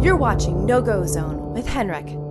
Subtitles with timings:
[0.00, 2.27] You're watching No Go Zone with Henrik.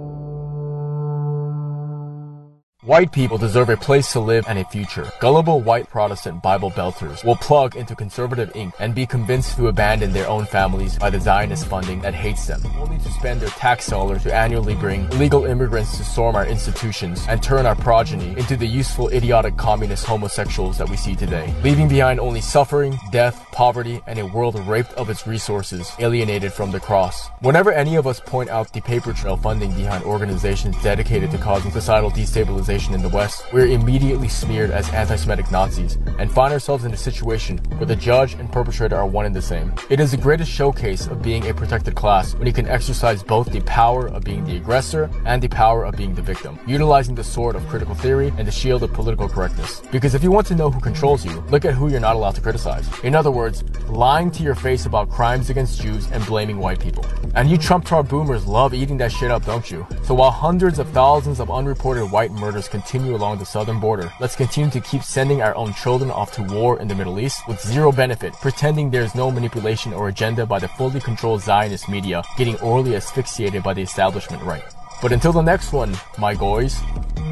[2.87, 5.11] White people deserve a place to live and a future.
[5.19, 10.13] Gullible white Protestant Bible belters will plug into conservative ink and be convinced to abandon
[10.13, 13.87] their own families by the Zionist funding that hates them, only to spend their tax
[13.87, 18.55] dollars to annually bring illegal immigrants to storm our institutions and turn our progeny into
[18.55, 24.01] the useful idiotic communist homosexuals that we see today, leaving behind only suffering, death, poverty,
[24.07, 27.27] and a world raped of its resources, alienated from the cross.
[27.41, 31.69] Whenever any of us point out the paper trail funding behind organizations dedicated to causing
[31.69, 36.93] societal destabilization in the West, we're immediately smeared as anti-Semitic Nazis and find ourselves in
[36.93, 39.73] a situation where the judge and perpetrator are one and the same.
[39.89, 43.51] It is the greatest showcase of being a protected class when you can exercise both
[43.51, 47.23] the power of being the aggressor and the power of being the victim, utilizing the
[47.23, 49.81] sword of critical theory and the shield of political correctness.
[49.91, 52.35] Because if you want to know who controls you, look at who you're not allowed
[52.35, 52.87] to criticize.
[53.03, 57.05] In other words, lying to your face about crimes against Jews and blaming white people.
[57.33, 59.87] And you Trump tar boomers love eating that shit up, don't you?
[60.03, 64.35] So while hundreds of thousands of unreported white murders continue along the southern border, let's
[64.35, 67.61] continue to keep sending our own children off to war in the Middle East with
[67.61, 72.57] zero benefit, pretending there's no manipulation or agenda by the fully controlled Zionist media, getting
[72.59, 74.63] orally asphyxiated by the establishment right.
[75.01, 76.79] But until the next one, my boys,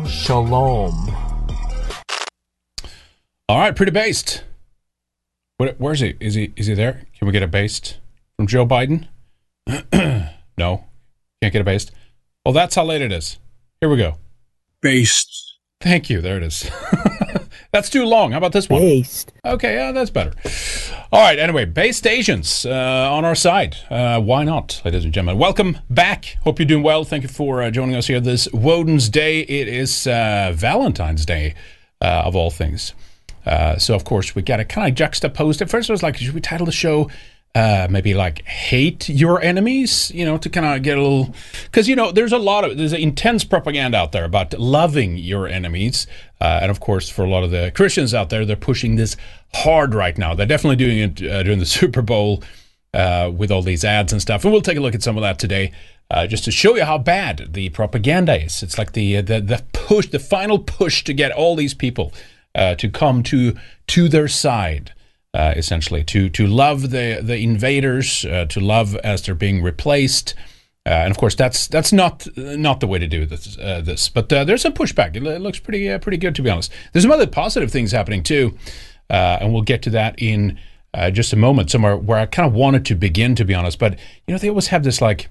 [0.08, 0.94] shalom.
[3.48, 4.44] All right, pretty based.
[5.58, 6.16] What, where is he?
[6.20, 7.06] Is he is he there?
[7.18, 8.00] Can we get a based
[8.36, 9.08] from Joe Biden?
[10.58, 10.86] no,
[11.42, 11.92] can't get a based.
[12.46, 13.40] Well, that's how late it is.
[13.80, 14.18] Here we go.
[14.86, 15.58] Based.
[15.82, 16.22] Thank you.
[16.22, 16.70] There it is.
[17.72, 18.34] that's too long.
[18.34, 18.82] How about this one?
[18.82, 19.34] Based.
[19.44, 20.32] Okay, yeah, that's better.
[21.12, 21.40] All right.
[21.40, 23.78] Anyway, based Asians uh, on our side.
[23.90, 25.40] Uh, why not, ladies and gentlemen?
[25.40, 26.38] Welcome back.
[26.44, 27.04] Hope you're doing well.
[27.04, 29.40] Thank you for uh, joining us here this Woden's Day.
[29.40, 31.56] It is uh, Valentine's Day,
[32.00, 32.94] uh, of all things.
[33.44, 35.70] Uh, so, of course, we got to kind of juxtapose it.
[35.72, 37.10] First, I was like, should we title the show
[37.56, 41.88] uh, maybe like hate your enemies, you know, to kind of get a little, because
[41.88, 46.06] you know, there's a lot of there's intense propaganda out there about loving your enemies,
[46.42, 49.16] uh, and of course, for a lot of the Christians out there, they're pushing this
[49.54, 50.36] hard right now.
[50.36, 52.44] They're definitely doing it uh, during the Super Bowl
[52.94, 55.22] uh, with all these ads and stuff, and we'll take a look at some of
[55.22, 55.72] that today.
[56.12, 59.64] Uh, just to show you how bad the propaganda is, it's like the the the
[59.72, 62.12] push, the final push to get all these people
[62.54, 63.56] uh, to come to
[63.88, 64.92] to their side.
[65.36, 70.34] Uh, essentially to to love the the invaders, uh, to love as they're being replaced,
[70.86, 73.58] uh, and of course that's that's not not the way to do this.
[73.58, 75.14] Uh, this, but uh, there's some pushback.
[75.14, 76.72] It, it looks pretty uh, pretty good to be honest.
[76.94, 78.58] There's some other positive things happening too,
[79.10, 80.58] and we'll get to that in
[81.12, 81.70] just a moment.
[81.70, 83.78] Somewhere where I kind of wanted to begin, to be honest.
[83.78, 85.30] But you know they always have this like,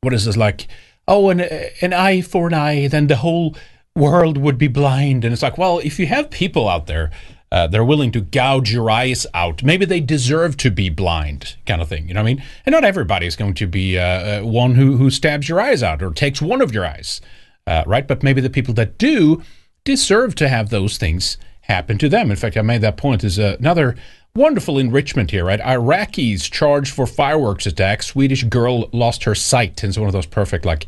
[0.00, 0.66] what is this like?
[1.06, 1.40] Oh, an
[1.82, 3.54] an eye for an eye, then the whole
[3.94, 5.26] world would be blind.
[5.26, 7.10] And it's like, well, if you have people out there
[7.52, 9.62] uh, they're willing to gouge your eyes out.
[9.62, 12.06] Maybe they deserve to be blind, kind of thing.
[12.06, 12.44] You know what I mean?
[12.64, 15.82] And not everybody is going to be uh, uh, one who who stabs your eyes
[15.82, 17.20] out or takes one of your eyes,
[17.66, 18.06] uh, right?
[18.06, 19.42] But maybe the people that do
[19.84, 22.30] deserve to have those things happen to them.
[22.30, 23.24] In fact, I made that point.
[23.24, 23.96] Is another
[24.36, 25.60] wonderful enrichment here, right?
[25.60, 28.04] Iraqis charged for fireworks attack.
[28.04, 29.82] Swedish girl lost her sight.
[29.82, 30.64] And it's one of those perfect.
[30.64, 30.86] Like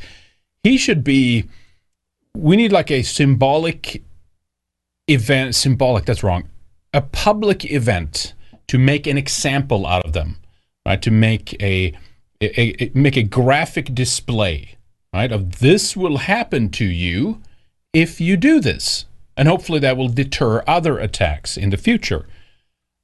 [0.62, 1.48] he should be.
[2.34, 4.00] We need like a symbolic
[5.08, 5.56] event.
[5.56, 6.04] Symbolic.
[6.04, 6.48] That's wrong
[6.92, 8.34] a public event
[8.68, 10.36] to make an example out of them,
[10.86, 11.00] right?
[11.02, 11.92] To make a,
[12.40, 14.76] a, a, make a graphic display,
[15.12, 15.32] right?
[15.32, 17.42] Of this will happen to you
[17.92, 22.26] if you do this, and hopefully that will deter other attacks in the future.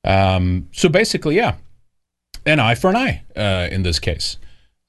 [0.04, 1.56] Um, so basically, yeah,
[2.46, 4.38] an eye for an eye uh, in this case.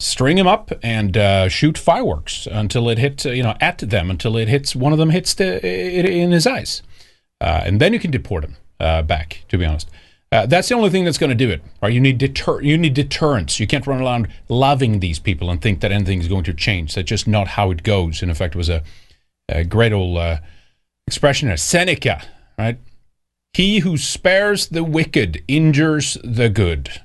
[0.01, 4.09] String them up and uh, shoot fireworks until it hits, uh, you know, at them
[4.09, 6.81] until it hits one of them hits the, in his eyes,
[7.41, 9.43] uh, and then you can deport him uh, back.
[9.49, 9.89] To be honest,
[10.31, 11.61] uh, that's the only thing that's going to do it.
[11.81, 11.93] Right?
[11.93, 12.61] You need deter.
[12.61, 13.59] You need deterrence.
[13.59, 16.95] You can't run around loving these people and think that anything is going to change.
[16.95, 18.21] That's just not how it goes.
[18.21, 18.83] In fact, it was a,
[19.47, 20.37] a great old uh,
[21.07, 22.21] expression of Seneca.
[22.57, 22.77] Right?
[23.53, 27.01] He who spares the wicked injures the good,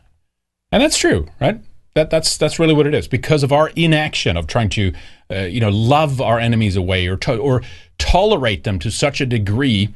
[0.71, 1.29] and that's true.
[1.41, 1.61] Right?
[1.95, 4.93] That, that's that's really what it is because of our inaction of trying to,
[5.31, 7.63] uh, you know, love our enemies away or to, or
[7.99, 9.95] tolerate them to such a degree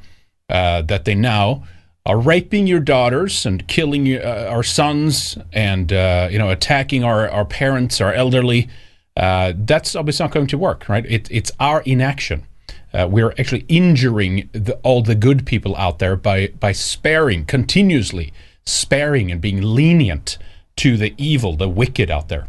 [0.48, 1.62] uh, that they now
[2.06, 7.28] are raping your daughters and killing uh, our sons and uh, you know attacking our,
[7.28, 8.68] our parents, our elderly.
[9.16, 11.04] Uh, that's obviously not going to work, right?
[11.06, 12.46] It, it's our inaction.
[12.94, 18.32] Uh, we're actually injuring the, all the good people out there by by sparing continuously,
[18.64, 20.38] sparing and being lenient
[20.76, 22.46] to the evil, the wicked out there.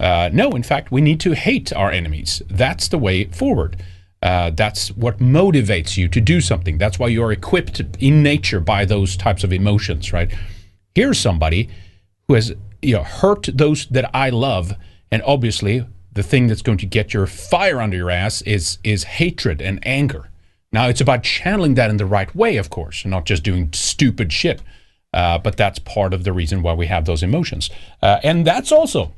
[0.00, 2.40] No, in fact, we need to hate our enemies.
[2.48, 3.76] That's the way forward.
[4.22, 6.78] Uh, that's what motivates you to do something.
[6.78, 10.32] That's why you're equipped in nature by those types of emotions, right?
[10.94, 11.68] Here's somebody
[12.28, 14.74] who has you know hurt those that I love
[15.12, 19.04] And obviously, the thing that's going to get your fire under your ass is is
[19.04, 20.30] hatred and anger.
[20.72, 24.32] Now, it's about channeling that in the right way, of course, not just doing stupid
[24.32, 24.62] shit.
[25.12, 27.68] Uh, but that's part of the reason why we have those emotions.
[28.00, 29.12] Uh, and that's also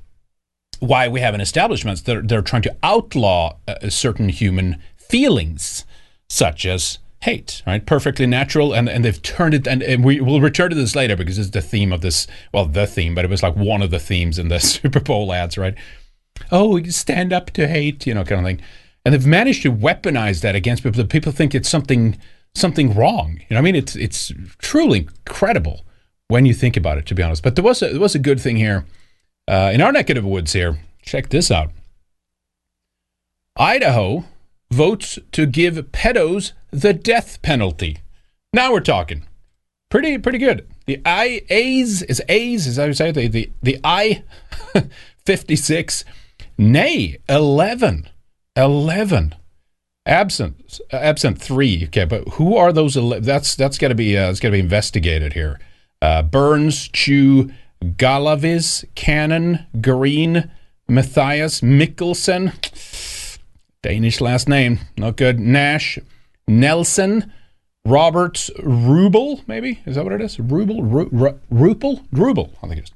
[0.81, 4.83] why we have an establishment that are, that are trying to outlaw uh, certain human
[5.15, 5.85] feelings,
[6.29, 7.87] such as hate, right?
[7.87, 8.73] Perfectly natural.
[8.73, 11.51] And, and they've turned it, and, and we will return to this later because it's
[11.51, 14.41] the theme of this, well, the theme, but it was like one of the themes
[14.41, 15.77] in the Super Bowl ads, right?
[16.51, 18.61] Oh, stand up to hate, you know, kind of thing.
[19.05, 21.05] And they've managed to weaponize that against people.
[21.05, 22.19] People think it's something
[22.57, 23.39] something wrong.
[23.49, 25.85] You know, I mean, it's it's truly incredible
[26.27, 27.45] when you think about it, to be honest.
[27.45, 28.85] But there was a, there was a good thing here
[29.47, 30.55] uh, in our neck of the woods.
[30.55, 31.71] Here, check this out.
[33.57, 34.25] Idaho
[34.71, 37.99] votes to give pedos the death penalty.
[38.53, 39.27] Now we're talking.
[39.91, 40.67] Pretty pretty good.
[40.87, 44.25] The I A's is A's that you say the the the I
[45.25, 46.05] fifty six,
[46.59, 48.09] nay eleven,
[48.57, 49.35] eleven
[50.07, 54.27] absent absent three okay but who are those ele- that's that's got to be uh,
[54.27, 55.59] that's got to be investigated here
[56.03, 57.51] uh, burns chew
[57.83, 60.51] galaviz cannon green
[60.87, 62.53] matthias mikkelsen
[63.85, 65.99] danish last name not good nash
[66.49, 67.31] nelson
[67.85, 72.79] roberts rubel maybe is that what it is rubel Ru- Ru- rupel rubel i think
[72.79, 72.93] it is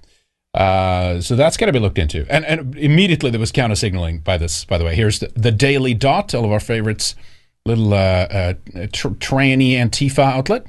[0.54, 2.26] uh, so that's got to be looked into.
[2.32, 4.94] And, and immediately there was counter signaling by this, by the way.
[4.94, 7.14] Here's the, the Daily Dot, all of our favorites,
[7.66, 8.54] little uh, uh,
[8.90, 10.66] tr- tranny Antifa outlet.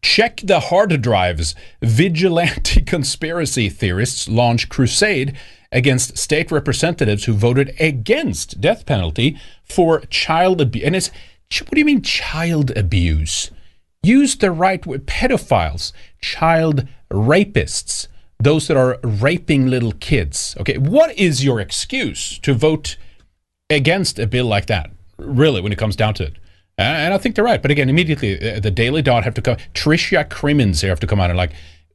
[0.00, 1.54] Check the hard drives.
[1.82, 5.36] Vigilante conspiracy theorists launch crusade
[5.72, 10.84] against state representatives who voted against death penalty for child abuse.
[10.84, 11.10] And it's,
[11.60, 13.50] what do you mean child abuse?
[14.02, 15.06] Use the right word.
[15.06, 18.08] Pedophiles, child rapists
[18.42, 20.56] those that are raping little kids.
[20.58, 22.96] Okay, what is your excuse to vote
[23.70, 24.90] against a bill like that?
[25.16, 26.34] Really, when it comes down to it.
[26.76, 27.62] And I think they're right.
[27.62, 29.56] But again, immediately uh, the Daily Dot have to come.
[29.74, 31.52] Tricia Crimmins here have to come out and like,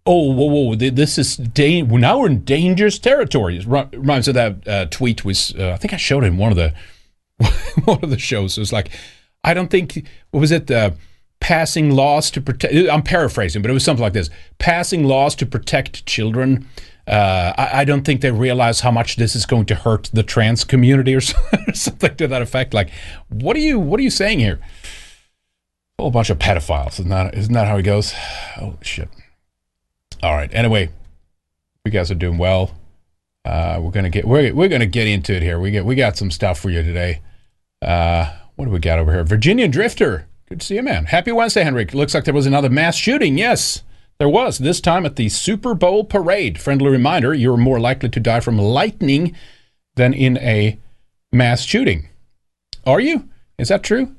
[0.07, 3.57] oh, whoa, whoa, this is da- now we're in dangerous territory.
[3.57, 6.57] It reminds of that uh, tweet was uh, I think I showed in one of
[6.57, 6.73] the
[7.85, 8.57] one of the shows.
[8.57, 8.89] It was like,
[9.43, 10.71] I don't think what was it.
[10.71, 10.91] Uh,
[11.39, 12.73] passing laws to protect.
[12.73, 16.67] I'm paraphrasing, but it was something like this: passing laws to protect children.
[17.07, 20.23] Uh, I, I, don't think they realize how much this is going to hurt the
[20.23, 21.21] trans community, or
[21.73, 22.73] something to that effect.
[22.73, 22.89] Like,
[23.29, 23.79] what are you?
[23.79, 24.59] What are you saying here?
[25.99, 26.99] A whole bunch of pedophiles.
[26.99, 28.13] Isn't that, isn't that how it goes?
[28.59, 29.09] Oh shit!
[30.23, 30.49] All right.
[30.53, 30.89] Anyway,
[31.85, 32.71] you guys are doing well.
[33.45, 35.59] Uh, we're gonna get we're, we're gonna get into it here.
[35.59, 37.21] We get we got some stuff for you today.
[37.81, 39.23] Uh, what do we got over here?
[39.23, 41.07] Virginia Drifter Good to see you, man.
[41.07, 41.93] Happy Wednesday, Henrik.
[41.93, 43.37] Looks like there was another mass shooting.
[43.37, 43.83] Yes,
[44.17, 44.59] there was.
[44.59, 46.57] This time at the Super Bowl parade.
[46.57, 49.35] Friendly reminder you're more likely to die from lightning
[49.95, 50.79] than in a
[51.33, 52.07] mass shooting.
[52.85, 53.27] Are you?
[53.57, 54.15] Is that true?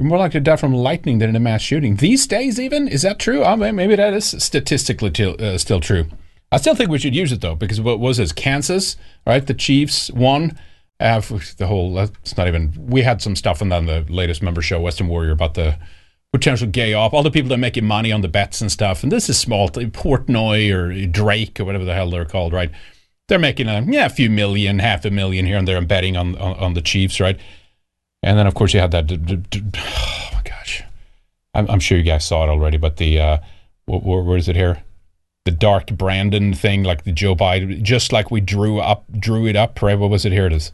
[0.00, 1.96] More likely to die from lightning than in a mass shooting.
[1.96, 2.86] These days, even?
[2.86, 3.42] Is that true?
[3.42, 6.06] Oh, maybe that is statistically t- uh, still true.
[6.52, 8.30] I still think we should use it, though, because what was this?
[8.30, 8.96] Kansas,
[9.26, 9.44] right?
[9.44, 10.56] The Chiefs won
[11.00, 11.20] uh,
[11.56, 15.08] the whole that's not even we had some stuff on the latest member show Weekend
[15.08, 15.78] Warrior about the
[16.32, 19.02] potential gay off all the people that are making money on the bets and stuff
[19.02, 22.70] and this is small portnoy or drake or whatever the hell they're called right
[23.28, 26.16] they're making a yeah a few million half a million here and there and betting
[26.16, 27.38] on, on, on the chiefs right
[28.22, 29.10] and then of course you had that
[29.76, 30.82] oh my gosh
[31.54, 33.38] i'm, I'm sure you guys saw it already but the uh
[33.86, 34.82] where, where is it here
[35.44, 39.56] the dark brandon thing like the joe biden just like we drew up drew it
[39.56, 40.72] up right what was it here it is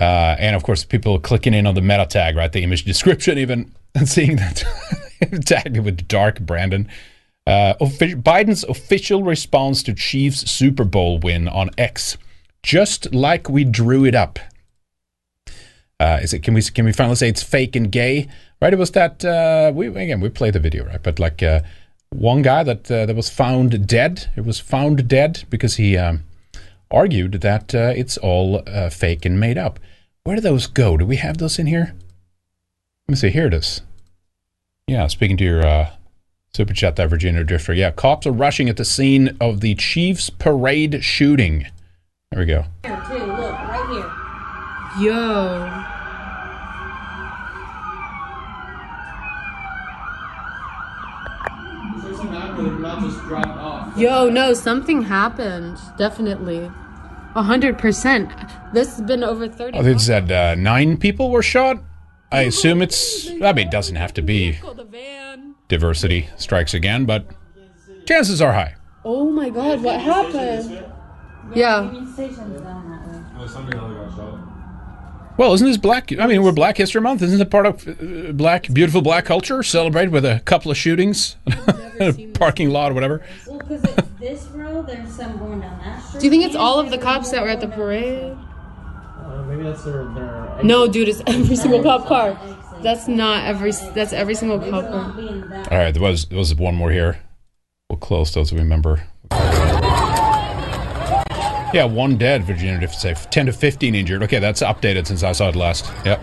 [0.00, 2.50] uh, and of course, people clicking in on the meta tag, right?
[2.50, 4.64] The image description, even and seeing that
[5.44, 6.88] tagged with dark Brandon.
[7.46, 12.16] Uh, Biden's official response to Chiefs Super Bowl win on X,
[12.62, 14.38] just like we drew it up.
[16.00, 16.40] Uh, is it?
[16.40, 18.28] Can we can we finally say it's fake and gay?
[18.60, 18.72] Right?
[18.72, 21.60] It was that uh, we again we played the video right, but like uh,
[22.10, 24.30] one guy that uh, that was found dead.
[24.36, 26.24] It was found dead because he um,
[26.90, 29.78] argued that uh, it's all uh, fake and made up.
[30.24, 30.96] Where do those go?
[30.96, 31.94] Do we have those in here?
[33.06, 33.30] Let me see.
[33.30, 33.82] Here it is.
[34.86, 35.90] Yeah, speaking to your uh,
[36.54, 37.74] super chat that Virginia Drifter.
[37.74, 41.66] Yeah, cops are rushing at the scene of the Chiefs parade shooting.
[42.30, 42.64] There we go.
[42.84, 43.14] Here, too.
[43.14, 45.06] Look, right here.
[45.06, 45.83] Yo.
[53.96, 55.78] Yo, no, something happened.
[55.98, 56.70] Definitely.
[57.34, 58.30] Hundred percent.
[58.72, 59.76] This has been over thirty.
[59.76, 61.82] Oh, they said uh, nine people were shot.
[62.30, 63.28] I assume it's.
[63.28, 64.58] I mean, it doesn't have to be.
[65.68, 67.26] Diversity strikes again, but
[68.06, 68.74] chances are high.
[69.04, 69.82] Oh my God!
[69.82, 70.84] What happened?
[71.54, 71.84] Yeah.
[71.84, 73.20] Union Station's down that way.
[75.36, 76.16] Well, isn't this Black?
[76.18, 77.22] I mean, we're Black History Month.
[77.22, 79.62] Isn't it part of uh, Black, beautiful Black culture?
[79.64, 81.34] Celebrate with a couple of shootings,
[82.34, 83.22] parking lot, or whatever.
[83.46, 86.20] Well, because it's this road, there's some going down that street.
[86.20, 88.36] Do you think it's all of the cops that were at the parade?
[89.18, 92.38] Uh, maybe that's their, their No, dude, it's every single cop car.
[92.80, 93.72] That's not every.
[93.92, 94.90] That's every single cop car.
[94.90, 95.72] Not being that.
[95.72, 97.18] All right, there was there was one more here.
[97.90, 98.52] We'll close those.
[98.52, 99.02] Remember.
[101.74, 102.80] Yeah, one dead, Virginia.
[102.82, 104.22] If say ten to fifteen injured.
[104.22, 105.92] Okay, that's updated since I saw it last.
[106.04, 106.22] Yep.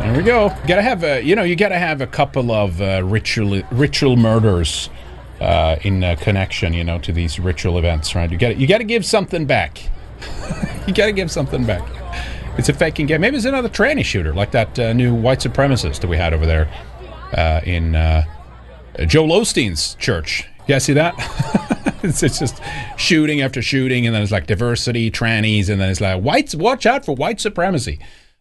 [0.00, 0.46] There we go.
[0.46, 4.16] You Gotta have a, you know, you gotta have a couple of uh, ritual ritual
[4.16, 4.90] murders
[5.40, 8.28] uh, in uh, connection, you know, to these ritual events, right?
[8.28, 9.80] You gotta, you got to give something back.
[10.88, 11.88] you got to give something back.
[12.58, 13.20] It's a faking game.
[13.20, 16.44] Maybe it's another tranny shooter, like that uh, new white supremacist that we had over
[16.44, 16.68] there
[17.34, 18.24] uh, in uh,
[19.06, 20.48] Joel Osteen's church.
[20.66, 21.84] You guys see that?
[22.02, 22.60] it's, it's just
[22.96, 26.54] shooting after shooting, and then it's like diversity, trannies, and then it's like whites.
[26.54, 27.98] Watch out for white supremacy.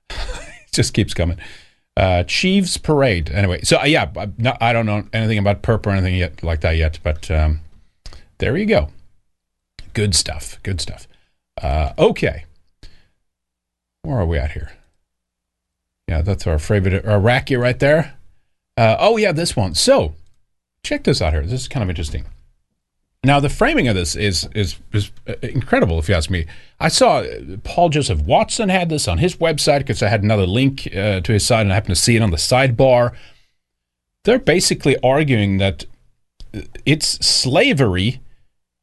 [0.09, 0.17] it
[0.71, 1.37] just keeps coming.
[1.95, 3.29] Uh, Chiefs Parade.
[3.31, 4.11] Anyway, so uh, yeah,
[4.61, 7.61] I don't know anything about perp or anything yet like that yet, but um,
[8.37, 8.89] there you go.
[9.93, 10.59] Good stuff.
[10.61, 11.07] Good stuff.
[11.61, 12.45] Uh, okay.
[14.03, 14.71] Where are we at here?
[16.07, 18.13] Yeah, that's our favorite Iraqi right there.
[18.77, 19.73] Uh, oh, yeah, this one.
[19.73, 20.13] So,
[20.83, 21.41] check this out here.
[21.41, 22.25] This is kind of interesting.
[23.23, 26.45] Now, the framing of this is is is uh, incredible, if you ask me.
[26.79, 30.45] I saw uh, Paul Joseph Watson had this on his website because I had another
[30.45, 33.15] link uh, to his site and I happened to see it on the sidebar.
[34.23, 35.85] They're basically arguing that
[36.53, 38.21] uh, it's slavery.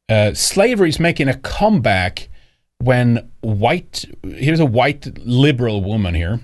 [0.09, 2.29] Uh, slavery is making a comeback
[2.79, 4.05] when white.
[4.23, 6.41] Here's a white liberal woman here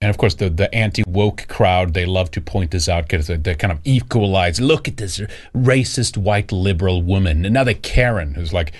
[0.00, 3.36] and of course the, the anti-woke crowd they love to point this out because they,
[3.36, 5.20] they kind of equalize look at this
[5.54, 7.44] racist white liberal woman.
[7.44, 8.72] Another karen who's like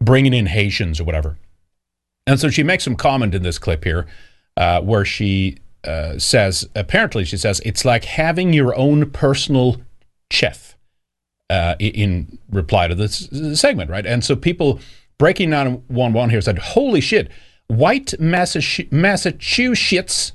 [0.00, 1.36] bringing in haitians or whatever.
[2.26, 4.06] And so she makes some comment in this clip here
[4.56, 9.80] uh, where she uh, says apparently she says it's like having your own personal
[10.30, 10.76] chef
[11.50, 14.06] uh, in, reply to this segment right?
[14.06, 14.80] And so people
[15.18, 17.30] breaking down one one here said holy shit.
[17.68, 20.32] White massachusetts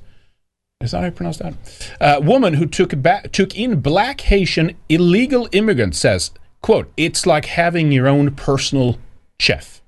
[0.82, 1.54] is that how you pronounce that?
[2.00, 6.32] Uh, woman who took back, took in black Haitian illegal immigrants says,
[6.62, 8.98] "quote It's like having your own personal
[9.40, 9.82] chef."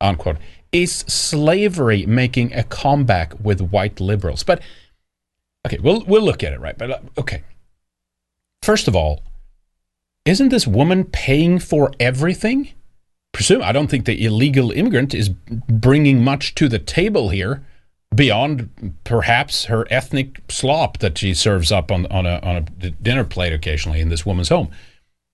[0.00, 0.36] Unquote.
[0.72, 4.44] Is slavery making a comeback with white liberals?
[4.44, 4.62] But
[5.66, 6.78] okay, we'll we'll look at it right.
[6.78, 7.42] But uh, okay,
[8.62, 9.24] first of all,
[10.24, 12.70] isn't this woman paying for everything?
[13.32, 17.64] Presume I don't think the illegal immigrant is bringing much to the table here
[18.14, 23.24] beyond perhaps her ethnic slop that she serves up on, on, a, on a dinner
[23.24, 24.70] plate occasionally in this woman's home.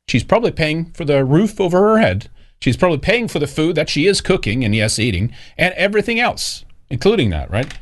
[0.08, 2.28] She's probably paying for the roof over her head.
[2.60, 6.20] She's probably paying for the food that she is cooking and, yes, eating, and everything
[6.20, 7.72] else, including that, right?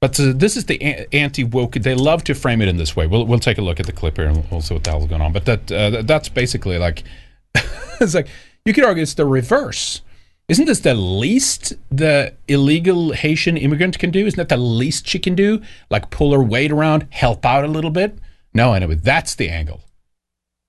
[0.00, 0.80] But uh, this is the
[1.12, 1.72] anti woke.
[1.74, 3.06] They love to frame it in this way.
[3.06, 5.06] We'll, we'll take a look at the clip here and we'll see what the hell's
[5.06, 5.32] going on.
[5.32, 7.04] But that uh, that's basically like,
[8.00, 8.28] it's like,
[8.64, 10.02] you could argue it's the reverse
[10.46, 14.26] isn't this the least the illegal Haitian immigrant can do?
[14.26, 15.62] Isn't that the least she can do?
[15.90, 18.18] Like pull her weight around, help out a little bit?
[18.52, 19.80] No, anyway, that's the angle.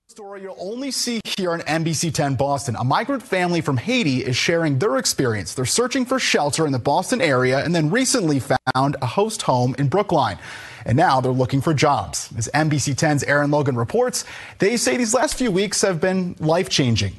[0.07, 2.77] Story you'll only see here on NBC 10 Boston.
[2.77, 5.53] A migrant family from Haiti is sharing their experience.
[5.53, 9.75] They're searching for shelter in the Boston area and then recently found a host home
[9.77, 10.37] in Brookline.
[10.85, 12.29] And now they're looking for jobs.
[12.37, 14.23] As NBC 10's Aaron Logan reports,
[14.59, 17.15] they say these last few weeks have been life changing.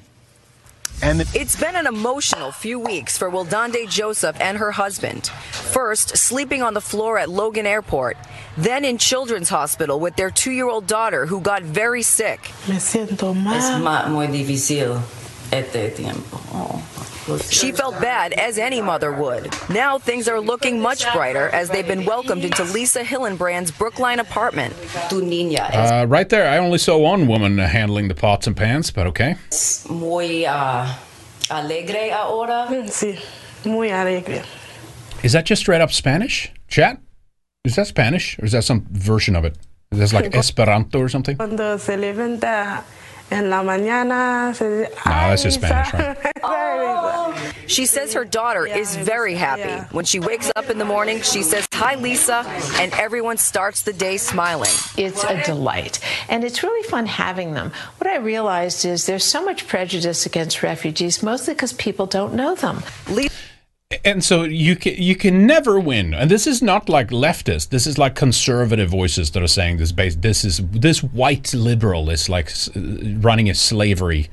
[1.02, 5.26] And it's been an emotional few weeks for Wildande Joseph and her husband.
[5.52, 8.16] First, sleeping on the floor at Logan Airport,
[8.56, 12.40] then in Children's Hospital with their two year old daughter who got very sick.
[12.66, 13.54] Me siento mal.
[13.56, 14.98] Es más muy difícil
[15.52, 16.38] este tiempo.
[16.52, 16.82] Oh.
[17.50, 19.52] She felt bad, as any mother would.
[19.68, 24.74] Now things are looking much brighter as they've been welcomed into Lisa Hillenbrand's Brookline apartment.
[25.10, 29.34] Uh, right there, I only saw one woman handling the pots and pans, but okay.
[29.90, 30.94] Muy uh,
[31.50, 32.68] alegre ahora.
[32.86, 33.18] Sí,
[33.64, 34.44] muy alegre.
[35.24, 36.52] Is that just straight up Spanish?
[36.68, 37.00] Chat?
[37.64, 38.38] Is that Spanish?
[38.38, 39.56] Or is that some version of it?
[39.90, 41.36] Is that like Esperanto or something?
[41.36, 42.84] Cuando se levanta
[43.30, 44.54] en la mañana.
[44.54, 46.32] Se dice, no, that's just Spanish, right?
[46.44, 47.52] oh.
[47.66, 49.84] She says her daughter is very happy.
[49.92, 52.44] When she wakes up in the morning, she says, Hi, Lisa,
[52.78, 54.70] and everyone starts the day smiling.
[54.96, 55.98] It's a delight.
[56.28, 57.72] And it's really fun having them.
[57.98, 62.54] What I realized is there's so much prejudice against refugees, mostly because people don't know
[62.54, 62.82] them.
[63.10, 63.45] Lisa
[64.04, 67.86] and so you can you can never win and this is not like leftist this
[67.86, 72.28] is like conservative voices that are saying this base this is this white liberal is
[72.28, 72.50] like
[73.20, 74.28] running a slavery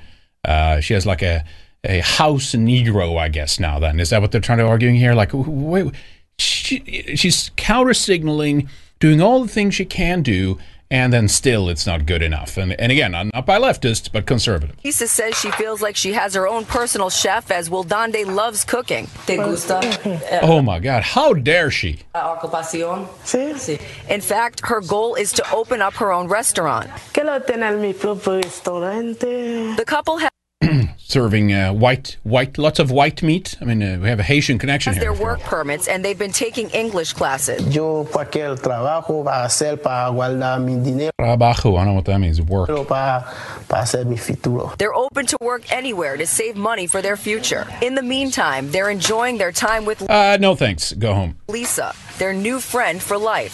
[0.45, 1.43] uh, she has like a
[1.83, 3.59] a house Negro, I guess.
[3.59, 5.13] Now, then, is that what they're trying to arguing here?
[5.13, 5.93] Like, wait,
[6.37, 6.79] she,
[7.15, 8.69] she's counter signaling,
[8.99, 10.57] doing all the things she can do,
[10.93, 12.55] and then still it's not good enough.
[12.55, 14.75] And, and again, not by leftists, but conservative.
[14.85, 19.07] Lisa says she feels like she has her own personal chef as Wildande loves cooking.
[19.25, 19.79] ¿Te gusta?
[20.05, 21.99] Eh, oh my God, how dare she?
[22.13, 23.07] Ocupación?
[23.23, 23.53] Sí.
[23.55, 23.79] Sí.
[24.09, 26.87] In fact, her goal is to open up her own restaurant.
[27.13, 29.75] Quiero tener mi propio restaurante.
[29.75, 30.32] The couple has
[31.13, 33.55] Serving uh, white, white, lots of white meat.
[33.61, 35.01] I mean, uh, we have a Haitian connection here.
[35.03, 37.61] their work permits and they've been taking English classes.
[37.75, 42.05] Yo cualquier trabajo va a hacer para guardar mi dinero, Trabajo, I don't know what
[42.05, 42.41] that means.
[42.41, 42.67] Work.
[42.87, 43.31] para,
[43.69, 44.73] para hacer mi futuro.
[44.79, 47.67] They're open to work anywhere to save money for their future.
[47.83, 50.93] In the meantime, they're enjoying their time with Uh, no thanks.
[50.93, 51.35] Go home.
[51.47, 53.53] Lisa, their new friend for life,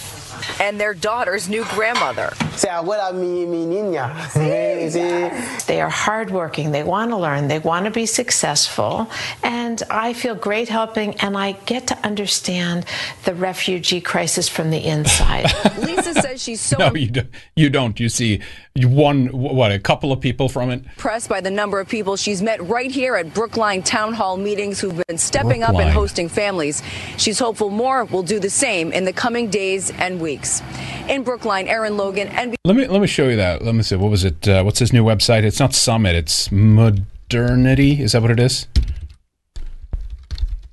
[0.60, 2.34] and their daughter's new grandmother.
[2.56, 4.14] Se abuela mi, mi niña.
[4.30, 5.66] Sí, sí.
[5.66, 6.72] They are hardworking.
[6.72, 7.48] They want to learn.
[7.48, 9.10] They want to be successful.
[9.44, 12.86] And I feel great helping, and I get to understand
[13.26, 15.46] the refugee crisis from the inside.
[15.80, 17.30] Lisa says she's so No, you don't.
[17.56, 18.00] You don't.
[18.00, 18.42] You see
[18.76, 20.84] one, what, a couple of people from it.
[20.86, 24.80] impressed by the number of people she's met right here at Brookline town hall meetings
[24.80, 26.82] who've been stepping up and hosting families.
[27.18, 30.62] She's hopeful more will do the same in the coming days and weeks.
[31.08, 32.56] In Brookline, Aaron Logan, NBC.
[32.64, 33.64] Let me let me show you that.
[33.64, 33.96] Let me see.
[33.96, 34.48] What was it?
[34.48, 35.44] Uh, what's his new website?
[35.44, 36.16] It's not Summit.
[36.16, 38.02] It's Modernity.
[38.02, 38.68] Is that what it is?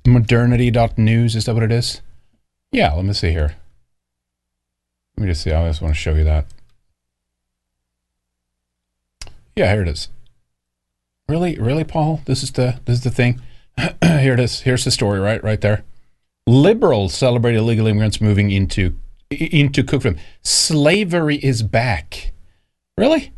[0.05, 1.35] Modernity.news.
[1.35, 2.01] Is that what it is?
[2.71, 2.93] Yeah.
[2.93, 3.55] Let me see here.
[5.17, 5.51] Let me just see.
[5.51, 6.45] I just want to show you that.
[9.57, 10.09] Yeah, here it is.
[11.27, 12.21] Really, really, Paul?
[12.25, 13.41] This is the this is the thing.
[14.01, 14.61] here it is.
[14.61, 15.19] Here's the story.
[15.19, 15.83] Right, right there.
[16.45, 18.95] Liberals celebrate illegal immigrants moving into
[19.29, 20.17] into Cookville.
[20.43, 22.31] Slavery is back.
[22.97, 23.33] Really?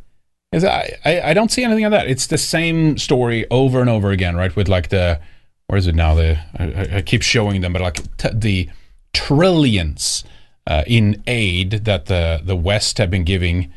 [0.52, 2.08] Is I, I I don't see anything of that.
[2.08, 4.56] It's the same story over and over again, right?
[4.56, 5.20] With like the
[5.68, 6.14] where is it now?
[6.16, 8.70] The I- I, I keep showing them, but like t- the
[9.14, 10.24] trillions
[10.68, 13.74] uh, in aid that the the West have been giving.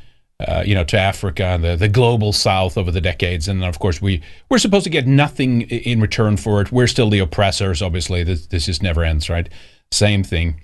[0.47, 3.79] Uh, you know, to Africa and the, the global South over the decades, and of
[3.79, 6.73] course we we're supposed to get nothing in return for it.
[6.73, 7.83] We're still the oppressors.
[7.83, 9.49] Obviously, this this just never ends, right?
[9.91, 10.61] Same thing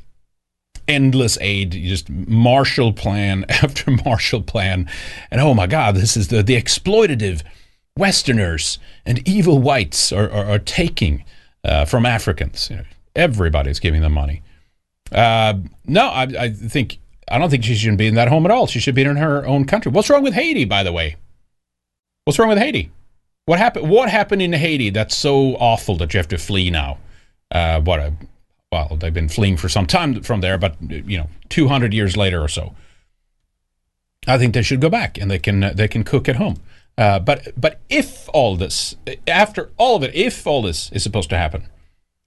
[0.89, 4.91] endless aid, just Marshall Plan after Marshall Plan,
[5.31, 7.43] and oh my God, this is the the exploitative
[7.97, 11.25] Westerners and evil whites are are, are taking
[11.65, 12.69] uh, from Africans.
[12.71, 14.43] You know, everybody's giving them money.
[15.13, 15.55] Uh,
[15.87, 16.99] no, I, I think
[17.31, 18.67] I don't think she shouldn't be in that home at all.
[18.67, 19.93] She should be in her own country.
[19.93, 21.17] What's wrong with Haiti, by the way?
[22.25, 22.91] What's wrong with Haiti?
[23.47, 23.89] What happened?
[23.89, 26.99] What happened in Haiti that's so awful that you have to flee now?
[27.51, 28.13] Uh, what a
[28.71, 32.43] well, they've been fleeing for some time from there, but you know, 200 years later
[32.43, 32.75] or so.
[34.27, 36.57] I think they should go back and they can uh, they can cook at home.
[36.99, 41.31] Uh, but but if all this, after all of it, if all this is supposed
[41.31, 41.67] to happen,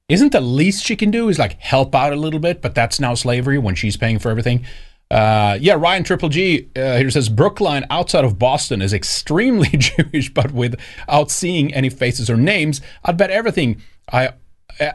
[0.10, 2.62] isn't the least she can do is like help out a little bit?
[2.62, 4.66] But that's now slavery when she's paying for everything.
[5.12, 10.34] Uh, yeah, Ryan Triple G uh, here says Brookline outside of Boston is extremely Jewish,
[10.34, 14.30] but without seeing any faces or names, I'd bet everything I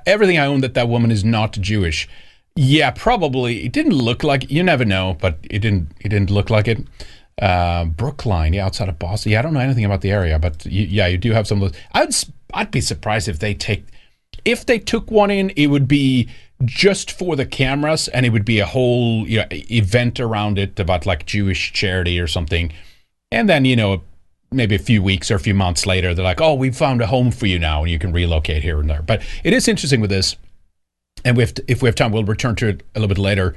[0.06, 2.08] everything I own that that woman is not Jewish.
[2.54, 3.66] Yeah, probably.
[3.66, 4.50] It didn't look like.
[4.50, 5.92] You never know, but it didn't.
[6.00, 6.78] It didn't look like it.
[7.40, 9.32] Uh, Brookline, yeah, outside of Boston.
[9.32, 11.62] Yeah, I don't know anything about the area, but you, yeah, you do have some
[11.62, 11.80] of those.
[11.92, 12.14] I'd
[12.54, 13.84] I'd be surprised if they take
[14.46, 16.30] if they took one in, it would be
[16.64, 20.78] just for the cameras, and it would be a whole you know, event around it
[20.78, 22.72] about like Jewish charity or something.
[23.30, 24.02] And then you know,
[24.50, 27.06] maybe a few weeks or a few months later, they're like, "Oh, we've found a
[27.06, 30.00] home for you now, and you can relocate here and there." But it is interesting
[30.00, 30.36] with this,
[31.24, 33.54] and we to, if we have time, we'll return to it a little bit later.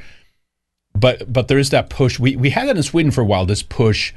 [0.93, 2.19] But but there is that push.
[2.19, 3.45] We we had that in Sweden for a while.
[3.45, 4.13] This push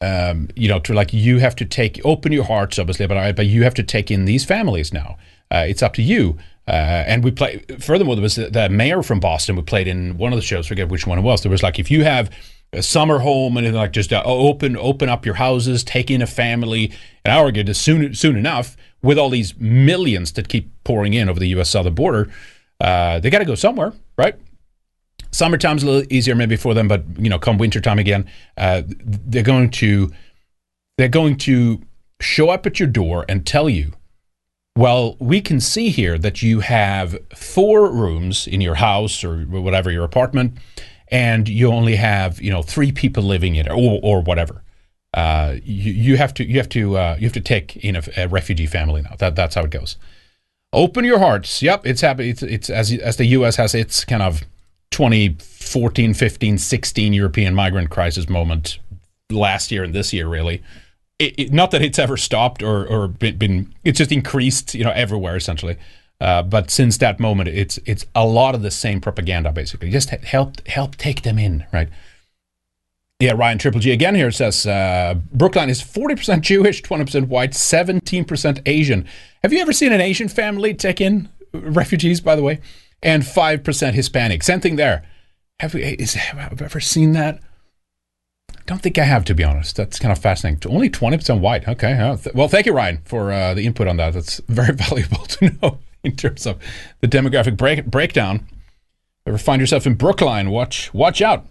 [0.00, 3.46] um, you know, to like you have to take open your hearts, obviously, but but
[3.46, 5.16] you have to take in these families now.
[5.50, 6.38] Uh, it's up to you.
[6.68, 7.64] Uh, and we play.
[7.80, 9.56] Furthermore, there was the, the mayor from Boston.
[9.56, 10.66] We played in one of the shows.
[10.66, 11.42] Forget which one it was.
[11.42, 12.30] There was like if you have
[12.74, 16.26] a summer home and like just uh, open open up your houses, take in a
[16.26, 16.92] family.
[17.24, 21.40] And I argued soon soon enough with all these millions that keep pouring in over
[21.40, 21.70] the U.S.
[21.70, 22.30] southern border,
[22.80, 24.34] uh, they got to go somewhere, right?
[25.30, 29.42] Summertime's a little easier maybe for them, but you know, come wintertime again, uh, they're
[29.42, 30.12] going to
[30.98, 31.80] they're going to
[32.20, 33.92] show up at your door and tell you,
[34.78, 39.90] well, we can see here that you have four rooms in your house or whatever
[39.90, 40.56] your apartment,
[41.08, 44.62] and you only have you know three people living in it or or whatever.
[45.12, 48.02] Uh, you, you have to you have to uh, you have to take in a,
[48.16, 49.16] a refugee family now.
[49.18, 49.96] That that's how it goes.
[50.72, 51.60] Open your hearts.
[51.60, 52.30] Yep, it's happening.
[52.30, 53.56] It's, it's as as the U.S.
[53.56, 54.44] has its kind of
[54.92, 58.78] 2014, 15, 16 European migrant crisis moment
[59.28, 60.62] last year and this year, really.
[61.18, 64.92] It, it, not that it's ever stopped or or been, it's just increased, you know,
[64.92, 65.76] everywhere essentially.
[66.20, 69.90] Uh, but since that moment, it's it's a lot of the same propaganda basically.
[69.90, 71.88] Just help help take them in, right?
[73.20, 78.62] Yeah, Ryan Triple G again here says uh, Brookline is 40% Jewish, 20% white, 17%
[78.64, 79.06] Asian.
[79.42, 82.60] Have you ever seen an Asian family take in refugees, by the way?
[83.02, 84.44] And 5% Hispanic.
[84.44, 85.04] Same thing there.
[85.58, 87.40] Have we is, have I ever seen that?
[88.68, 89.76] Don't think I have, to be honest.
[89.76, 90.70] That's kind of fascinating.
[90.70, 91.66] Only 20% white.
[91.66, 92.14] Okay.
[92.34, 94.12] Well, thank you, Ryan, for uh, the input on that.
[94.12, 96.58] That's very valuable to know in terms of
[97.00, 98.46] the demographic break- breakdown.
[99.26, 101.46] Ever find yourself in Brookline, watch watch out.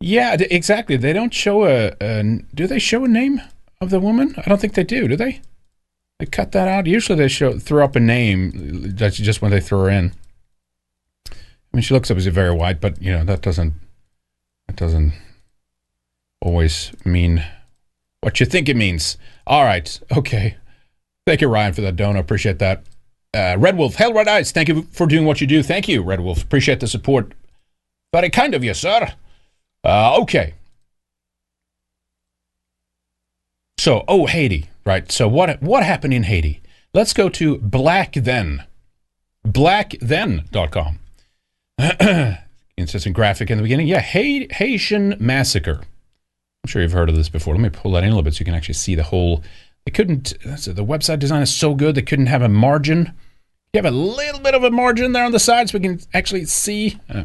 [0.00, 0.96] Yeah, exactly.
[0.96, 2.22] They don't show a, a,
[2.54, 3.40] Do they show a name
[3.80, 4.36] of the woman?
[4.38, 5.08] I don't think they do.
[5.08, 5.40] Do they?
[6.20, 6.86] They cut that out.
[6.86, 8.94] Usually they show throw up a name.
[8.94, 10.12] That's just when they throw her in.
[11.28, 11.32] I
[11.72, 13.74] mean, she looks obviously very white, but you know that doesn't
[14.68, 15.14] that doesn't
[16.44, 17.44] always mean
[18.20, 19.16] what you think it means.
[19.46, 20.56] All right, okay.
[21.26, 22.20] Thank you, Ryan, for that donor.
[22.20, 22.84] Appreciate that.
[23.34, 25.62] Uh, Red Wolf, Hell Red Ice, thank you for doing what you do.
[25.62, 26.42] Thank you, Red Wolf.
[26.42, 27.32] Appreciate the support.
[28.12, 29.12] Very kind of you, sir.
[29.82, 30.54] Uh, okay.
[33.78, 35.10] So, oh, Haiti, right?
[35.10, 36.62] So, what what happened in Haiti?
[36.94, 38.64] Let's go to Black Then,
[39.46, 41.00] blackthen.com.
[42.76, 43.88] Insistent graphic in the beginning.
[43.88, 45.80] Yeah, Haitian massacre.
[46.64, 47.54] I'm sure you've heard of this before.
[47.54, 49.44] Let me pull that in a little bit so you can actually see the whole.
[49.84, 50.32] They couldn't.
[50.40, 51.94] The website design is so good.
[51.94, 53.12] They couldn't have a margin.
[53.74, 56.00] You have a little bit of a margin there on the side so we can
[56.14, 56.98] actually see.
[57.08, 57.24] Uh,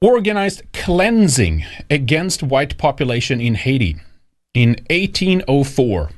[0.00, 3.98] organized cleansing against white population in Haiti
[4.52, 6.10] in 1804.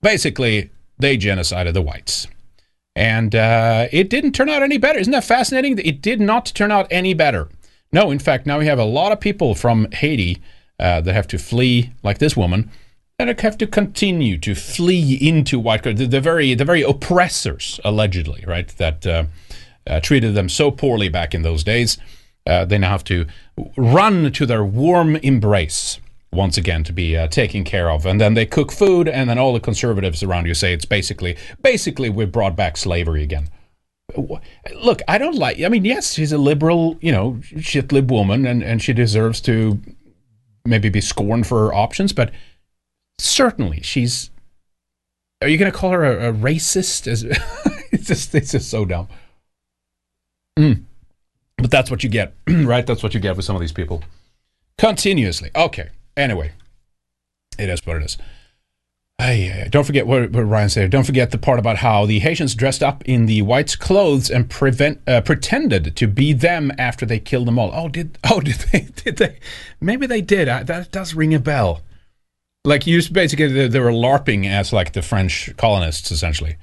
[0.00, 2.28] Basically, they genocided the whites.
[2.96, 4.98] And uh, it didn't turn out any better.
[4.98, 5.78] Isn't that fascinating?
[5.78, 7.48] It did not turn out any better.
[7.92, 10.42] No, in fact, now we have a lot of people from Haiti
[10.78, 12.70] uh, that have to flee, like this woman,
[13.18, 18.44] that have to continue to flee into white the, the very the very oppressors allegedly,
[18.46, 18.68] right?
[18.76, 19.24] That uh,
[19.86, 21.98] uh, treated them so poorly back in those days.
[22.46, 23.26] Uh, they now have to
[23.76, 25.98] run to their warm embrace
[26.32, 29.38] once again to be uh, taken care of, and then they cook food, and then
[29.38, 33.48] all the conservatives around you say it's basically basically we brought back slavery again.
[34.16, 35.60] Look, I don't like.
[35.60, 39.40] I mean, yes, she's a liberal, you know, shit lib woman, and and she deserves
[39.42, 39.80] to
[40.64, 42.32] maybe be scorned for her options, but
[43.18, 44.30] certainly she's.
[45.40, 47.06] Are you going to call her a, a racist?
[47.92, 49.08] it's just it's just so dumb.
[50.58, 50.84] Mm.
[51.58, 52.86] But that's what you get, right?
[52.86, 54.02] That's what you get with some of these people.
[54.78, 55.50] Continuously.
[55.54, 55.90] Okay.
[56.16, 56.52] Anyway,
[57.58, 58.16] it is what it is.
[59.20, 60.90] Hey, don't forget what, what, Ryan said.
[60.90, 64.48] Don't forget the part about how the Haitians dressed up in the whites' clothes and
[64.48, 67.72] prevent, uh, pretended to be them after they killed them all.
[67.74, 69.40] Oh, did oh did they did they?
[69.80, 70.48] Maybe they did.
[70.48, 71.82] I, that does ring a bell.
[72.64, 76.56] Like you basically they, they, were larping as like the French colonists essentially.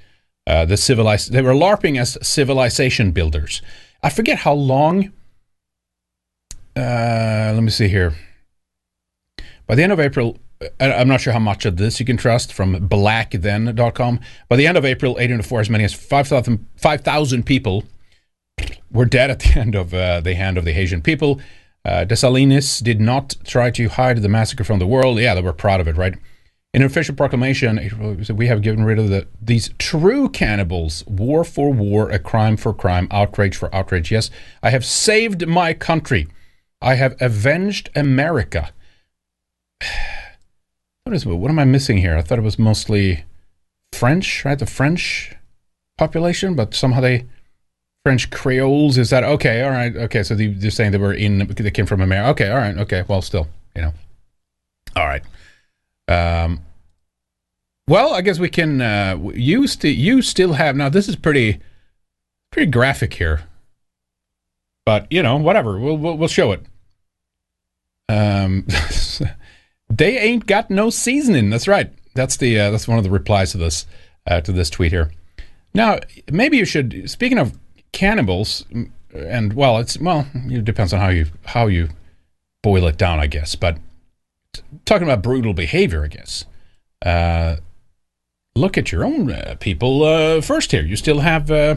[0.48, 3.62] Uh, the civilized they were larping as civilization builders.
[4.02, 5.12] I forget how long.
[6.74, 8.13] Uh, let me see here.
[9.68, 10.38] By the end of April,
[10.80, 14.19] I'm not sure how much of this you can trust from blackthen.com.
[14.49, 17.84] By the end of April, 1804, as many as 5,000 5, people
[18.91, 21.39] were dead at the end of uh, the hand of the Haitian people.
[21.84, 25.19] Uh, Dessalines did not try to hide the massacre from the world.
[25.19, 26.15] Yeah, they were proud of it, right?
[26.73, 27.80] In an official proclamation,
[28.36, 31.06] we have given rid of the, these true cannibals.
[31.08, 34.12] War for war, a crime for crime, outrage for outrage.
[34.12, 34.30] Yes,
[34.62, 36.28] I have saved my country.
[36.82, 38.71] I have avenged America.
[41.06, 42.18] What is what am I missing here?
[42.18, 43.26] I thought it was mostly
[43.94, 44.58] French, right?
[44.58, 45.36] The French
[46.00, 47.26] population, but somehow they
[48.04, 48.98] French Creoles.
[48.98, 49.62] Is that okay?
[49.62, 50.24] All right, okay.
[50.24, 52.30] So they're saying they were in, they came from America.
[52.32, 53.04] Okay, all right, okay.
[53.08, 53.94] Well, still, you know,
[54.96, 55.22] all right.
[56.08, 56.62] Um,
[57.88, 58.82] well, I guess we can.
[58.82, 60.89] Uh, you st- you still have now.
[60.89, 61.60] This is pretty
[62.50, 63.44] pretty graphic here,
[64.88, 65.78] but you know, whatever.
[65.78, 66.62] We'll we'll, we'll show it.
[68.10, 68.65] Um,
[69.98, 71.50] they ain't got no seasoning.
[71.50, 71.92] That's right.
[72.14, 73.86] That's the uh, that's one of the replies to this
[74.28, 75.12] uh, to this tweet here.
[75.74, 76.00] Now,
[76.32, 77.10] maybe you should.
[77.10, 77.58] Speaking of
[77.92, 78.66] cannibals,
[79.14, 81.90] and well, it's well, it depends on how you how you
[82.64, 83.56] boil it down, I guess.
[83.56, 83.78] But
[84.86, 86.46] talking about brutal behavior, I guess.
[87.06, 87.58] Uh,
[88.56, 90.84] look at your own uh, people uh, first here.
[90.84, 91.76] You still have uh,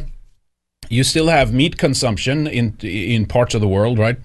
[0.89, 4.19] you still have meat consumption in in parts of the world, right?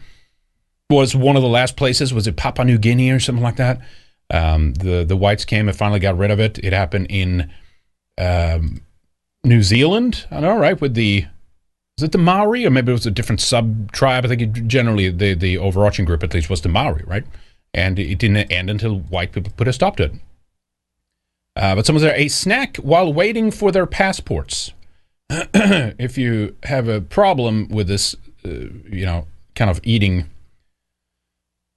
[0.93, 3.81] Was one of the last places was it Papua New Guinea or something like that?
[4.29, 6.59] Um, the the whites came and finally got rid of it.
[6.59, 7.51] It happened in
[8.17, 8.81] um,
[9.43, 10.25] New Zealand.
[10.31, 10.79] I know, right?
[10.79, 11.25] With the
[11.97, 14.25] was it the Maori or maybe it was a different sub tribe?
[14.25, 17.25] I think it, generally the the overarching group at least was the Maori, right?
[17.73, 20.13] and it didn't end until white people put a stop to it.
[21.55, 24.73] Uh, but someone said a snack while waiting for their passports.
[25.29, 30.29] if you have a problem with this, uh, you know, kind of eating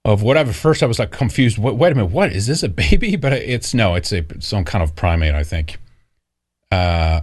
[0.07, 0.53] of whatever.
[0.53, 1.59] First, I was like confused.
[1.59, 2.63] Wait, wait a minute, what is this?
[2.63, 3.17] A baby?
[3.17, 5.79] But it's no, it's a some kind of primate, I think.
[6.71, 7.23] Uh,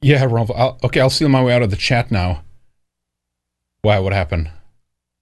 [0.00, 0.52] yeah, Ronald.
[0.54, 2.42] I'll, okay, I'll seal my way out of the chat now.
[3.82, 3.98] Why?
[3.98, 4.50] What happened?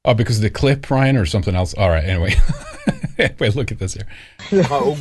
[0.05, 1.73] Oh, because of the clip, Ryan, or something else.
[1.75, 2.05] All right.
[2.05, 2.35] Anyway,
[3.39, 3.57] wait.
[3.57, 4.07] Look at this here.
[4.71, 4.97] Oh.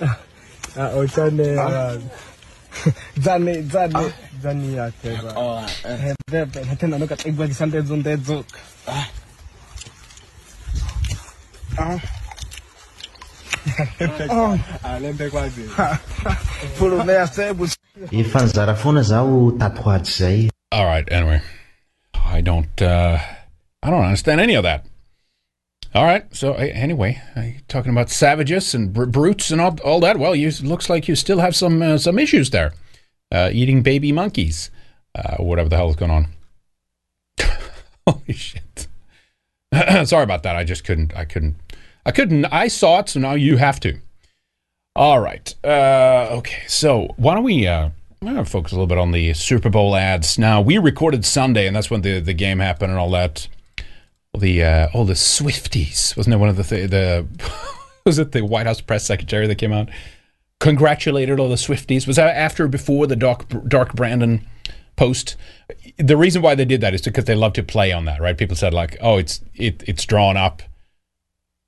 [0.00, 0.16] Ah.
[8.54, 8.75] Oh.
[20.06, 21.06] zay All right.
[21.10, 21.42] Anyway,
[22.14, 22.80] I don't.
[22.80, 23.18] Uh,
[23.82, 24.86] I don't understand any of that.
[25.94, 26.24] All right.
[26.34, 27.20] So anyway,
[27.68, 30.18] talking about savages and br- brutes and all, all that.
[30.18, 32.72] Well, you looks like you still have some uh, some issues there.
[33.32, 34.70] Uh, eating baby monkeys,
[35.14, 36.28] uh, whatever the hell is going on.
[38.06, 38.62] Holy shit!
[40.04, 40.56] Sorry about that.
[40.56, 41.14] I just couldn't.
[41.16, 41.56] I couldn't.
[42.04, 42.44] I couldn't.
[42.46, 43.98] I saw it, so now you have to.
[44.94, 45.54] All right.
[45.64, 46.62] Uh, okay.
[46.68, 47.66] So why don't we?
[47.66, 47.90] Uh,
[48.44, 50.38] focus a little bit on the Super Bowl ads.
[50.38, 53.48] Now we recorded Sunday, and that's when the, the game happened and all that.
[54.38, 57.26] The uh, all the Swifties wasn't it one of the th- the
[58.04, 59.88] was it the White House press secretary that came out
[60.60, 62.06] congratulated all the Swifties?
[62.06, 64.46] Was that after or before the Dark Dark Brandon
[64.96, 65.36] post?
[65.98, 68.36] The reason why they did that is because they love to play on that, right?
[68.36, 70.62] People said like, oh, it's it it's drawn up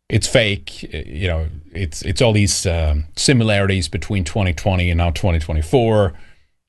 [0.08, 0.82] it's fake.
[0.82, 6.14] You know, it's it's all these um, similarities between 2020 and now 2024.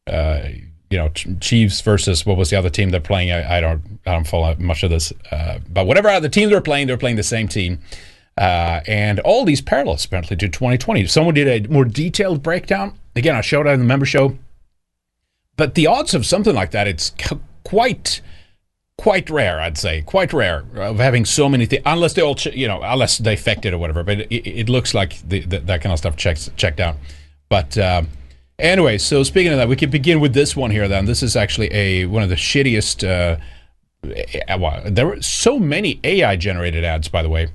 [0.08, 0.42] Uh,
[0.90, 3.32] you know, Chiefs versus what was the other team they're playing?
[3.32, 6.62] I, I don't I don't follow much of this, uh, but whatever other team they're
[6.62, 7.80] playing, they're playing the same team.
[8.38, 11.06] Uh, and all these parallels apparently to 2020.
[11.08, 12.98] Someone did a more detailed breakdown.
[13.16, 14.38] Again, I showed it in the member show.
[15.60, 17.12] But the odds of something like that, it's
[17.66, 18.22] quite
[18.98, 22.66] quite rare, I'd say, quite rare of having so many things, unless they all, you
[22.66, 24.02] know, unless they or whatever.
[24.06, 26.96] But it, it looks like the, the, that kind of stuff checks checked out.
[27.50, 28.04] But uh,
[28.58, 30.88] anyway, so speaking of that, we can begin with this one here.
[30.88, 33.04] Then this is actually a one of the shittiest.
[33.06, 33.38] Uh,
[34.58, 37.50] well, there were so many AI generated ads, by the way.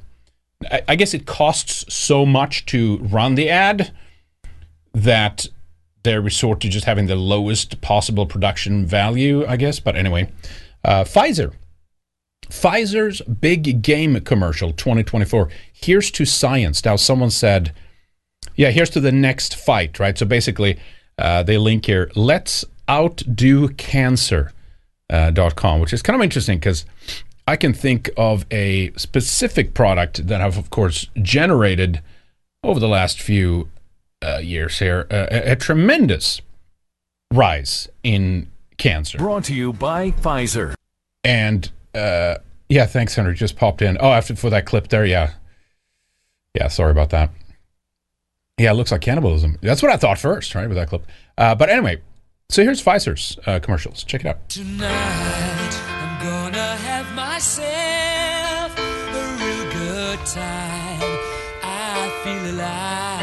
[0.70, 3.94] I, I guess it costs so much to run the ad
[4.92, 5.46] that
[6.04, 9.80] they resort to just having the lowest possible production value, I guess.
[9.80, 10.30] But anyway,
[10.84, 11.52] uh, Pfizer.
[12.46, 15.48] Pfizer's big game commercial 2024.
[15.72, 16.84] Here's to science.
[16.84, 17.72] Now, someone said,
[18.54, 20.16] yeah, here's to the next fight, right?
[20.16, 20.78] So basically,
[21.18, 23.70] uh, they link here, let's outdo.
[25.10, 26.86] Uh, dot com, which is kind of interesting because
[27.46, 32.00] I can think of a specific product that I've, of course, generated
[32.62, 33.68] over the last few
[34.24, 36.40] uh, years here uh, a, a tremendous
[37.32, 39.18] rise in cancer.
[39.18, 40.74] Brought to you by Pfizer.
[41.22, 42.36] And uh,
[42.68, 43.34] yeah, thanks, Henry.
[43.34, 43.96] Just popped in.
[44.00, 45.32] Oh, after for that clip there, yeah,
[46.54, 46.68] yeah.
[46.68, 47.30] Sorry about that.
[48.58, 49.58] Yeah, it looks like cannibalism.
[49.62, 51.06] That's what I thought first, right, with that clip.
[51.36, 52.00] Uh, but anyway,
[52.48, 54.04] so here's Pfizer's uh, commercials.
[54.04, 54.48] Check it out.
[54.48, 61.18] Tonight, I'm gonna have myself a real good time.
[61.62, 63.13] I feel alive.